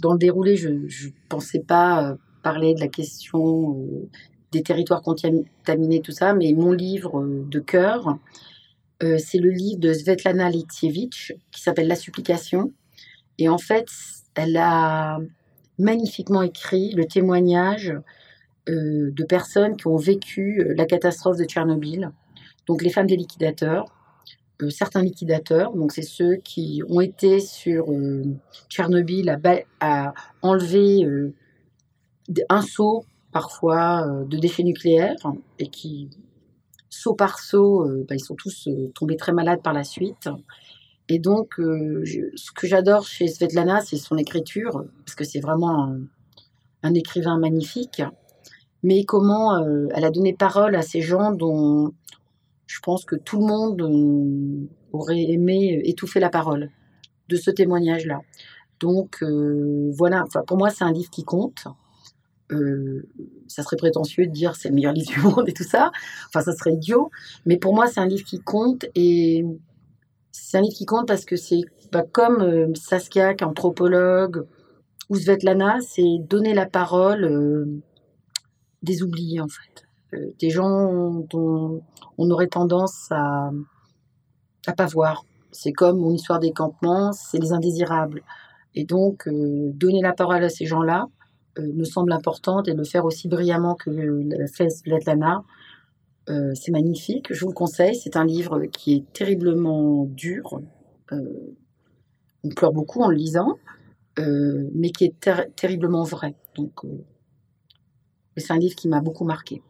dans 0.00 0.12
le 0.12 0.18
déroulé, 0.18 0.56
je 0.56 0.70
ne 0.70 1.10
pensais 1.28 1.60
pas 1.60 2.10
euh, 2.10 2.14
parler 2.42 2.74
de 2.74 2.80
la 2.80 2.88
question 2.88 3.78
euh, 3.78 4.08
des 4.52 4.62
territoires 4.62 5.02
contaminés, 5.02 6.00
tout 6.00 6.12
ça, 6.12 6.32
mais 6.32 6.52
mon 6.52 6.72
livre 6.72 7.26
de 7.26 7.58
cœur, 7.58 8.18
c'est 9.18 9.38
le 9.38 9.50
livre 9.50 9.80
de 9.80 9.92
Svetlana 9.92 10.48
Litievich 10.48 11.34
qui 11.50 11.60
s'appelle 11.60 11.88
La 11.88 11.96
supplication. 11.96 12.72
Et 13.36 13.48
en 13.50 13.58
fait, 13.58 13.88
elle 14.34 14.56
a 14.56 15.18
magnifiquement 15.78 16.40
écrit 16.40 16.92
le 16.92 17.04
témoignage 17.04 17.92
de 18.68 19.24
personnes 19.24 19.76
qui 19.76 19.88
ont 19.88 19.96
vécu 19.96 20.72
la 20.76 20.86
catastrophe 20.86 21.36
de 21.36 21.44
Tchernobyl 21.44 22.12
donc 22.66 22.82
les 22.82 22.90
femmes 22.90 23.06
des 23.06 23.16
liquidateurs, 23.16 23.86
euh, 24.62 24.70
certains 24.70 25.02
liquidateurs, 25.02 25.72
donc 25.74 25.90
c'est 25.90 26.02
ceux 26.02 26.36
qui 26.36 26.82
ont 26.88 27.00
été 27.00 27.40
sur 27.40 27.90
euh, 27.90 28.22
Tchernobyl 28.68 29.36
à, 29.80 30.14
enlever 30.42 31.04
euh, 31.04 31.34
un 32.48 32.62
saut 32.62 33.04
parfois 33.32 34.06
de 34.28 34.38
déchets 34.38 34.62
nucléaires 34.62 35.16
et 35.58 35.66
qui, 35.66 36.08
saut 36.88 37.14
par 37.14 37.40
saut, 37.40 37.84
bah, 38.08 38.14
ils 38.14 38.24
sont 38.24 38.36
tous 38.36 38.68
tombés 38.94 39.16
très 39.16 39.32
malades 39.32 39.60
par 39.60 39.72
la 39.72 39.82
suite. 39.82 40.28
Et 41.08 41.18
donc, 41.18 41.54
ce 41.56 42.52
que 42.54 42.68
j'adore 42.68 43.04
chez 43.04 43.26
Svetlana, 43.26 43.80
c'est 43.80 43.96
son 43.96 44.16
écriture, 44.16 44.84
parce 45.04 45.16
que 45.16 45.24
c'est 45.24 45.40
vraiment 45.40 45.92
un, 46.84 46.94
écrivain 46.94 47.36
magnifique. 47.36 48.02
Mais 48.84 49.04
comment 49.04 49.58
elle 49.92 50.04
a 50.04 50.10
donné 50.12 50.32
parole 50.32 50.76
à 50.76 50.82
ces 50.82 51.00
gens 51.00 51.32
dont 51.32 51.92
je 52.66 52.80
pense 52.80 53.04
que 53.04 53.16
tout 53.16 53.38
le 53.38 53.46
monde 53.46 53.82
euh, 53.82 54.68
aurait 54.92 55.22
aimé 55.22 55.80
étouffer 55.84 56.20
la 56.20 56.30
parole 56.30 56.70
de 57.28 57.36
ce 57.36 57.50
témoignage-là. 57.50 58.20
Donc 58.80 59.22
euh, 59.22 59.90
voilà, 59.96 60.24
enfin, 60.26 60.42
pour 60.46 60.56
moi 60.56 60.70
c'est 60.70 60.84
un 60.84 60.92
livre 60.92 61.10
qui 61.10 61.24
compte. 61.24 61.66
Euh, 62.52 63.08
ça 63.48 63.62
serait 63.62 63.76
prétentieux 63.76 64.26
de 64.26 64.32
dire 64.32 64.54
c'est 64.54 64.68
le 64.68 64.74
meilleur 64.74 64.92
livre 64.92 65.10
du 65.10 65.20
monde 65.22 65.48
et 65.48 65.52
tout 65.52 65.64
ça. 65.64 65.90
Enfin, 66.28 66.40
ça 66.40 66.52
serait 66.52 66.74
idiot. 66.74 67.10
Mais 67.46 67.56
pour 67.56 67.74
moi, 67.74 67.86
c'est 67.86 68.00
un 68.00 68.06
livre 68.06 68.24
qui 68.24 68.38
compte 68.38 68.84
et 68.94 69.44
c'est 70.30 70.58
un 70.58 70.60
livre 70.60 70.74
qui 70.74 70.84
compte 70.84 71.08
parce 71.08 71.24
que 71.24 71.36
c'est 71.36 71.62
comme 72.12 72.74
Saskia, 72.74 73.34
qui 73.34 73.44
est 73.44 73.46
anthropologue, 73.46 74.46
ou 75.08 75.16
Svetlana, 75.16 75.78
c'est 75.80 76.18
donner 76.28 76.52
la 76.52 76.66
parole 76.66 77.80
des 78.82 79.02
oubliés 79.02 79.40
en 79.40 79.48
fait. 79.48 79.86
Euh, 80.14 80.34
des 80.38 80.50
gens 80.50 81.10
dont 81.30 81.82
on 82.18 82.30
aurait 82.30 82.48
tendance 82.48 83.08
à 83.10 83.50
à 84.66 84.72
pas 84.72 84.86
voir. 84.86 85.26
C'est 85.52 85.72
comme 85.72 85.98
mon 85.98 86.12
histoire 86.12 86.38
des 86.40 86.52
campements, 86.52 87.12
c'est 87.12 87.38
les 87.38 87.52
indésirables. 87.52 88.22
Et 88.74 88.84
donc, 88.84 89.28
euh, 89.28 89.70
donner 89.74 90.00
la 90.00 90.14
parole 90.14 90.42
à 90.42 90.48
ces 90.48 90.64
gens-là 90.64 91.06
euh, 91.58 91.70
me 91.74 91.84
semble 91.84 92.12
importante 92.12 92.66
et 92.66 92.72
le 92.72 92.84
faire 92.84 93.04
aussi 93.04 93.28
brillamment 93.28 93.74
que 93.74 93.90
la 93.90 94.46
fait 94.46 94.70
Svetlana, 94.70 95.42
c'est 96.54 96.72
magnifique. 96.72 97.32
Je 97.34 97.40
vous 97.42 97.48
le 97.48 97.54
conseille. 97.54 97.94
C'est 97.94 98.16
un 98.16 98.24
livre 98.24 98.64
qui 98.64 98.94
est 98.94 99.12
terriblement 99.12 100.06
dur. 100.06 100.58
on 101.12 102.48
pleure 102.56 102.72
beaucoup 102.72 103.02
en 103.02 103.08
le 103.08 103.16
lisant, 103.16 103.58
mais 104.16 104.90
qui 104.90 105.04
est 105.04 105.30
terriblement 105.54 106.04
vrai. 106.04 106.34
Donc, 106.56 106.80
c'est 108.38 108.52
un 108.54 108.58
livre 108.58 108.74
qui 108.74 108.88
m'a 108.88 109.02
beaucoup 109.02 109.26
marqué. 109.26 109.60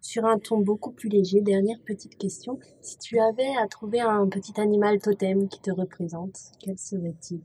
Sur 0.00 0.24
un 0.24 0.38
ton 0.38 0.58
beaucoup 0.58 0.92
plus 0.92 1.08
léger, 1.08 1.40
dernière 1.40 1.80
petite 1.80 2.16
question. 2.16 2.58
Si 2.80 2.98
tu 2.98 3.18
avais 3.18 3.56
à 3.62 3.66
trouver 3.66 4.00
un 4.00 4.28
petit 4.28 4.58
animal 4.60 5.00
totem 5.00 5.48
qui 5.48 5.60
te 5.60 5.70
représente, 5.70 6.38
quel 6.60 6.78
serait-il? 6.78 7.40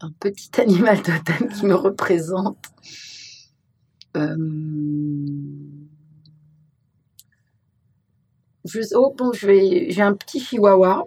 Un 0.00 0.12
petit 0.20 0.50
animal 0.60 1.02
totem 1.02 1.48
qui 1.48 1.66
me 1.66 1.74
représente. 1.74 2.64
Euh, 4.16 4.36
oh, 8.94 9.32
j'ai 9.34 10.02
un 10.02 10.14
petit 10.14 10.40
chihuahua 10.40 11.06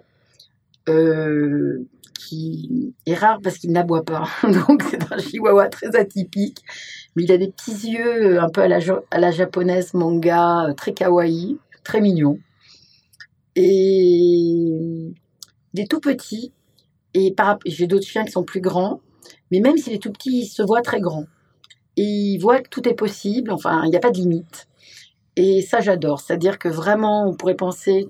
euh, 0.88 1.86
qui 2.18 2.94
est 3.06 3.14
rare 3.14 3.40
parce 3.42 3.58
qu'il 3.58 3.72
n'aboie 3.72 4.04
pas. 4.04 4.28
Donc 4.42 4.82
c'est 4.90 5.12
un 5.12 5.18
chihuahua 5.18 5.68
très 5.68 5.94
atypique. 5.96 6.62
Mais 7.16 7.24
il 7.24 7.32
a 7.32 7.38
des 7.38 7.48
petits 7.48 7.92
yeux 7.92 8.40
un 8.40 8.48
peu 8.48 8.62
à 8.62 8.68
la, 8.68 8.78
à 9.10 9.18
la 9.18 9.30
japonaise 9.30 9.94
manga, 9.94 10.66
très 10.76 10.92
kawaii, 10.94 11.58
très 11.84 12.00
mignon. 12.00 12.38
Et 13.56 15.12
des 15.74 15.86
tout 15.86 16.00
petits. 16.00 16.52
Et 17.14 17.34
j'ai 17.66 17.86
d'autres 17.86 18.06
chiens 18.06 18.24
qui 18.24 18.32
sont 18.32 18.44
plus 18.44 18.60
grands. 18.60 19.00
Mais 19.50 19.60
même 19.60 19.76
s'il 19.76 19.92
est 19.92 20.02
tout 20.02 20.12
petit, 20.12 20.40
il 20.40 20.46
se 20.46 20.62
voit 20.62 20.82
très 20.82 21.00
grand. 21.00 21.26
Et 21.96 22.02
il 22.02 22.38
voit 22.38 22.60
que 22.60 22.68
tout 22.68 22.88
est 22.88 22.94
possible. 22.94 23.52
Enfin, 23.52 23.82
il 23.84 23.90
n'y 23.90 23.96
a 23.96 24.00
pas 24.00 24.10
de 24.10 24.18
limite. 24.18 24.66
Et 25.36 25.62
ça, 25.62 25.80
j'adore. 25.80 26.20
C'est-à-dire 26.20 26.58
que 26.58 26.68
vraiment, 26.68 27.28
on 27.28 27.34
pourrait 27.34 27.54
penser 27.54 28.06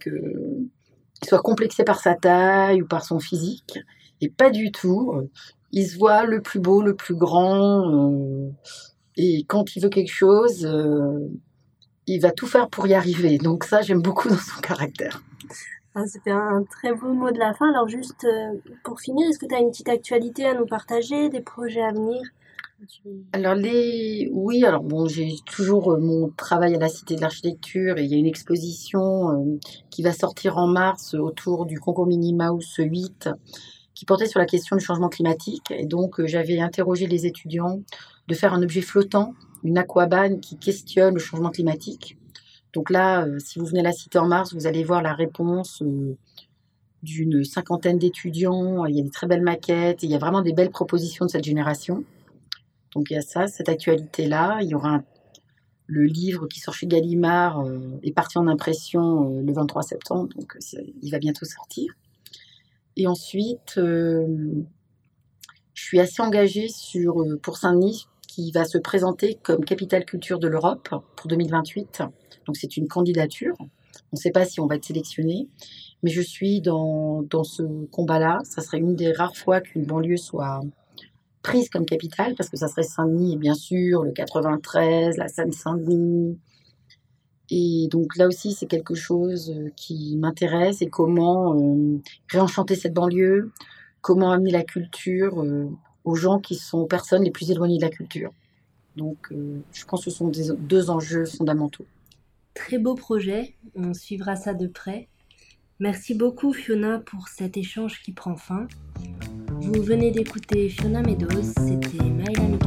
soit 1.24 1.40
complexé 1.40 1.84
par 1.84 2.00
sa 2.00 2.14
taille 2.14 2.82
ou 2.82 2.86
par 2.86 3.04
son 3.04 3.18
physique. 3.18 3.78
Et 4.20 4.28
pas 4.28 4.50
du 4.50 4.72
tout. 4.72 5.28
Il 5.72 5.86
se 5.86 5.98
voit 5.98 6.24
le 6.24 6.40
plus 6.40 6.60
beau, 6.60 6.82
le 6.82 6.94
plus 6.94 7.14
grand. 7.14 7.90
Euh, 7.90 8.48
et 9.16 9.44
quand 9.48 9.76
il 9.76 9.82
veut 9.82 9.88
quelque 9.88 10.12
chose, 10.12 10.64
euh, 10.64 11.28
il 12.06 12.20
va 12.20 12.30
tout 12.30 12.46
faire 12.46 12.68
pour 12.68 12.86
y 12.86 12.94
arriver. 12.94 13.38
Donc 13.38 13.64
ça, 13.64 13.82
j'aime 13.82 14.02
beaucoup 14.02 14.28
dans 14.28 14.36
son 14.36 14.60
caractère. 14.60 15.22
Ah, 15.94 16.06
C'était 16.06 16.32
un 16.32 16.64
très 16.64 16.92
beau 16.92 17.12
mot 17.12 17.30
de 17.30 17.38
la 17.38 17.54
fin. 17.54 17.70
Alors 17.70 17.88
juste 17.88 18.24
euh, 18.24 18.58
pour 18.82 19.00
finir, 19.00 19.28
est-ce 19.28 19.38
que 19.38 19.46
tu 19.46 19.54
as 19.54 19.60
une 19.60 19.70
petite 19.70 19.88
actualité 19.88 20.46
à 20.46 20.54
nous 20.54 20.66
partager, 20.66 21.28
des 21.28 21.40
projets 21.40 21.82
à 21.82 21.92
venir? 21.92 22.20
Alors 23.32 23.54
les 23.54 24.28
oui 24.32 24.64
alors 24.64 24.82
bon 24.82 25.06
j'ai 25.06 25.34
toujours 25.46 25.92
euh, 25.92 25.98
mon 25.98 26.30
travail 26.30 26.74
à 26.74 26.78
la 26.78 26.88
Cité 26.88 27.16
de 27.16 27.20
l'Architecture 27.20 27.98
et 27.98 28.04
il 28.04 28.10
y 28.10 28.14
a 28.14 28.18
une 28.18 28.26
exposition 28.26 29.30
euh, 29.30 29.58
qui 29.90 30.02
va 30.02 30.12
sortir 30.12 30.58
en 30.58 30.66
mars 30.66 31.14
autour 31.14 31.66
du 31.66 31.78
concours 31.78 32.06
Minnie 32.06 32.34
Mouse 32.34 32.74
8 32.78 33.30
qui 33.94 34.04
portait 34.04 34.26
sur 34.26 34.40
la 34.40 34.46
question 34.46 34.76
du 34.76 34.84
changement 34.84 35.08
climatique 35.08 35.70
et 35.70 35.86
donc 35.86 36.24
j'avais 36.24 36.60
interrogé 36.60 37.06
les 37.06 37.26
étudiants 37.26 37.80
de 38.28 38.34
faire 38.34 38.54
un 38.54 38.62
objet 38.62 38.80
flottant 38.80 39.34
une 39.62 39.78
aquabane 39.78 40.40
qui 40.40 40.58
questionne 40.58 41.14
le 41.14 41.20
changement 41.20 41.50
climatique 41.50 42.18
donc 42.74 42.90
là, 42.90 43.24
euh, 43.24 43.38
si 43.38 43.58
vous 43.58 43.66
venez 43.66 43.80
à 43.80 43.84
la 43.84 43.92
Cité 43.92 44.18
en 44.18 44.26
mars, 44.26 44.52
vous 44.52 44.66
allez 44.66 44.82
voir 44.82 45.00
la 45.00 45.14
réponse 45.14 45.80
euh, 45.82 46.16
d'une 47.02 47.44
cinquantaine 47.44 47.98
d'étudiants. 47.98 48.84
Il 48.86 48.96
y 48.96 49.00
a 49.00 49.02
des 49.02 49.10
très 49.10 49.28
belles 49.28 49.42
maquettes, 49.42 50.02
il 50.02 50.10
y 50.10 50.14
a 50.14 50.18
vraiment 50.18 50.42
des 50.42 50.52
belles 50.52 50.70
propositions 50.70 51.24
de 51.24 51.30
cette 51.30 51.44
génération. 51.44 52.04
Donc 52.94 53.10
il 53.10 53.14
y 53.14 53.16
a 53.16 53.22
ça, 53.22 53.46
cette 53.46 53.68
actualité-là. 53.68 54.58
Il 54.62 54.68
y 54.68 54.74
aura 54.74 55.02
le 55.86 56.04
livre 56.04 56.46
qui 56.46 56.60
sort 56.60 56.74
chez 56.74 56.86
Gallimard 56.86 57.60
euh, 57.60 58.00
est 58.02 58.12
parti 58.12 58.38
en 58.38 58.46
impression 58.46 59.40
le 59.40 59.52
23 59.52 59.82
septembre, 59.82 60.28
donc 60.34 60.56
il 61.02 61.10
va 61.10 61.18
bientôt 61.18 61.44
sortir. 61.44 61.92
Et 62.96 63.06
ensuite, 63.06 63.74
je 63.76 64.62
suis 65.74 66.00
assez 66.00 66.22
engagée 66.22 66.68
sur, 66.68 67.22
pour 67.42 67.58
Saint-Denis, 67.58 68.06
qui 68.34 68.50
va 68.50 68.64
se 68.64 68.78
présenter 68.78 69.38
comme 69.42 69.64
capitale 69.64 70.04
culture 70.04 70.40
de 70.40 70.48
l'Europe 70.48 70.88
pour 71.16 71.28
2028. 71.28 72.02
Donc 72.46 72.56
c'est 72.56 72.76
une 72.76 72.88
candidature. 72.88 73.54
On 73.60 74.16
ne 74.16 74.18
sait 74.18 74.32
pas 74.32 74.44
si 74.44 74.58
on 74.58 74.66
va 74.66 74.74
être 74.74 74.84
sélectionné, 74.84 75.48
mais 76.02 76.10
je 76.10 76.20
suis 76.20 76.60
dans, 76.60 77.22
dans 77.22 77.44
ce 77.44 77.62
combat-là. 77.86 78.40
Ça 78.42 78.60
serait 78.60 78.78
une 78.78 78.96
des 78.96 79.12
rares 79.12 79.36
fois 79.36 79.60
qu'une 79.60 79.84
banlieue 79.84 80.16
soit 80.16 80.60
prise 81.44 81.68
comme 81.68 81.84
capitale, 81.84 82.34
parce 82.36 82.48
que 82.48 82.56
ça 82.56 82.66
serait 82.66 82.82
Saint-Denis, 82.82 83.36
bien 83.36 83.54
sûr, 83.54 84.02
le 84.02 84.10
93, 84.10 85.16
la 85.18 85.28
Seine-Saint-Denis. 85.28 86.38
Et 87.50 87.88
donc 87.90 88.16
là 88.16 88.26
aussi, 88.26 88.52
c'est 88.52 88.66
quelque 88.66 88.94
chose 88.94 89.50
euh, 89.50 89.70
qui 89.76 90.16
m'intéresse 90.16 90.80
et 90.80 90.88
comment 90.88 91.54
euh, 91.54 92.00
réenchanter 92.28 92.74
cette 92.74 92.94
banlieue, 92.94 93.52
comment 94.00 94.32
amener 94.32 94.50
la 94.50 94.64
culture 94.64 95.42
euh, 95.42 95.68
aux 96.04 96.14
gens 96.16 96.40
qui 96.40 96.54
sont 96.54 96.78
aux 96.78 96.86
personnes 96.86 97.22
les 97.22 97.30
plus 97.30 97.50
éloignées 97.50 97.76
de 97.76 97.82
la 97.82 97.90
culture. 97.90 98.32
Donc 98.96 99.32
je 99.72 99.84
pense 99.86 100.04
que 100.04 100.10
ce 100.10 100.16
sont 100.16 100.30
deux 100.30 100.88
enjeux 100.88 101.24
fondamentaux. 101.24 101.84
Très 102.54 102.78
beau 102.78 102.94
projet, 102.94 103.56
on 103.74 103.92
suivra 103.92 104.36
ça 104.36 104.54
de 104.54 104.68
près. 104.68 105.08
Merci 105.80 106.14
beaucoup 106.14 106.52
Fiona 106.52 107.00
pour 107.00 107.26
cet 107.26 107.56
échange 107.56 108.00
qui 108.02 108.12
prend 108.12 108.36
fin. 108.36 108.68
Vous 109.66 109.82
venez 109.82 110.10
d'écouter 110.10 110.68
Fiona 110.68 111.00
Meadows, 111.00 111.42
c'était 111.42 112.04
Maëla 112.04 112.63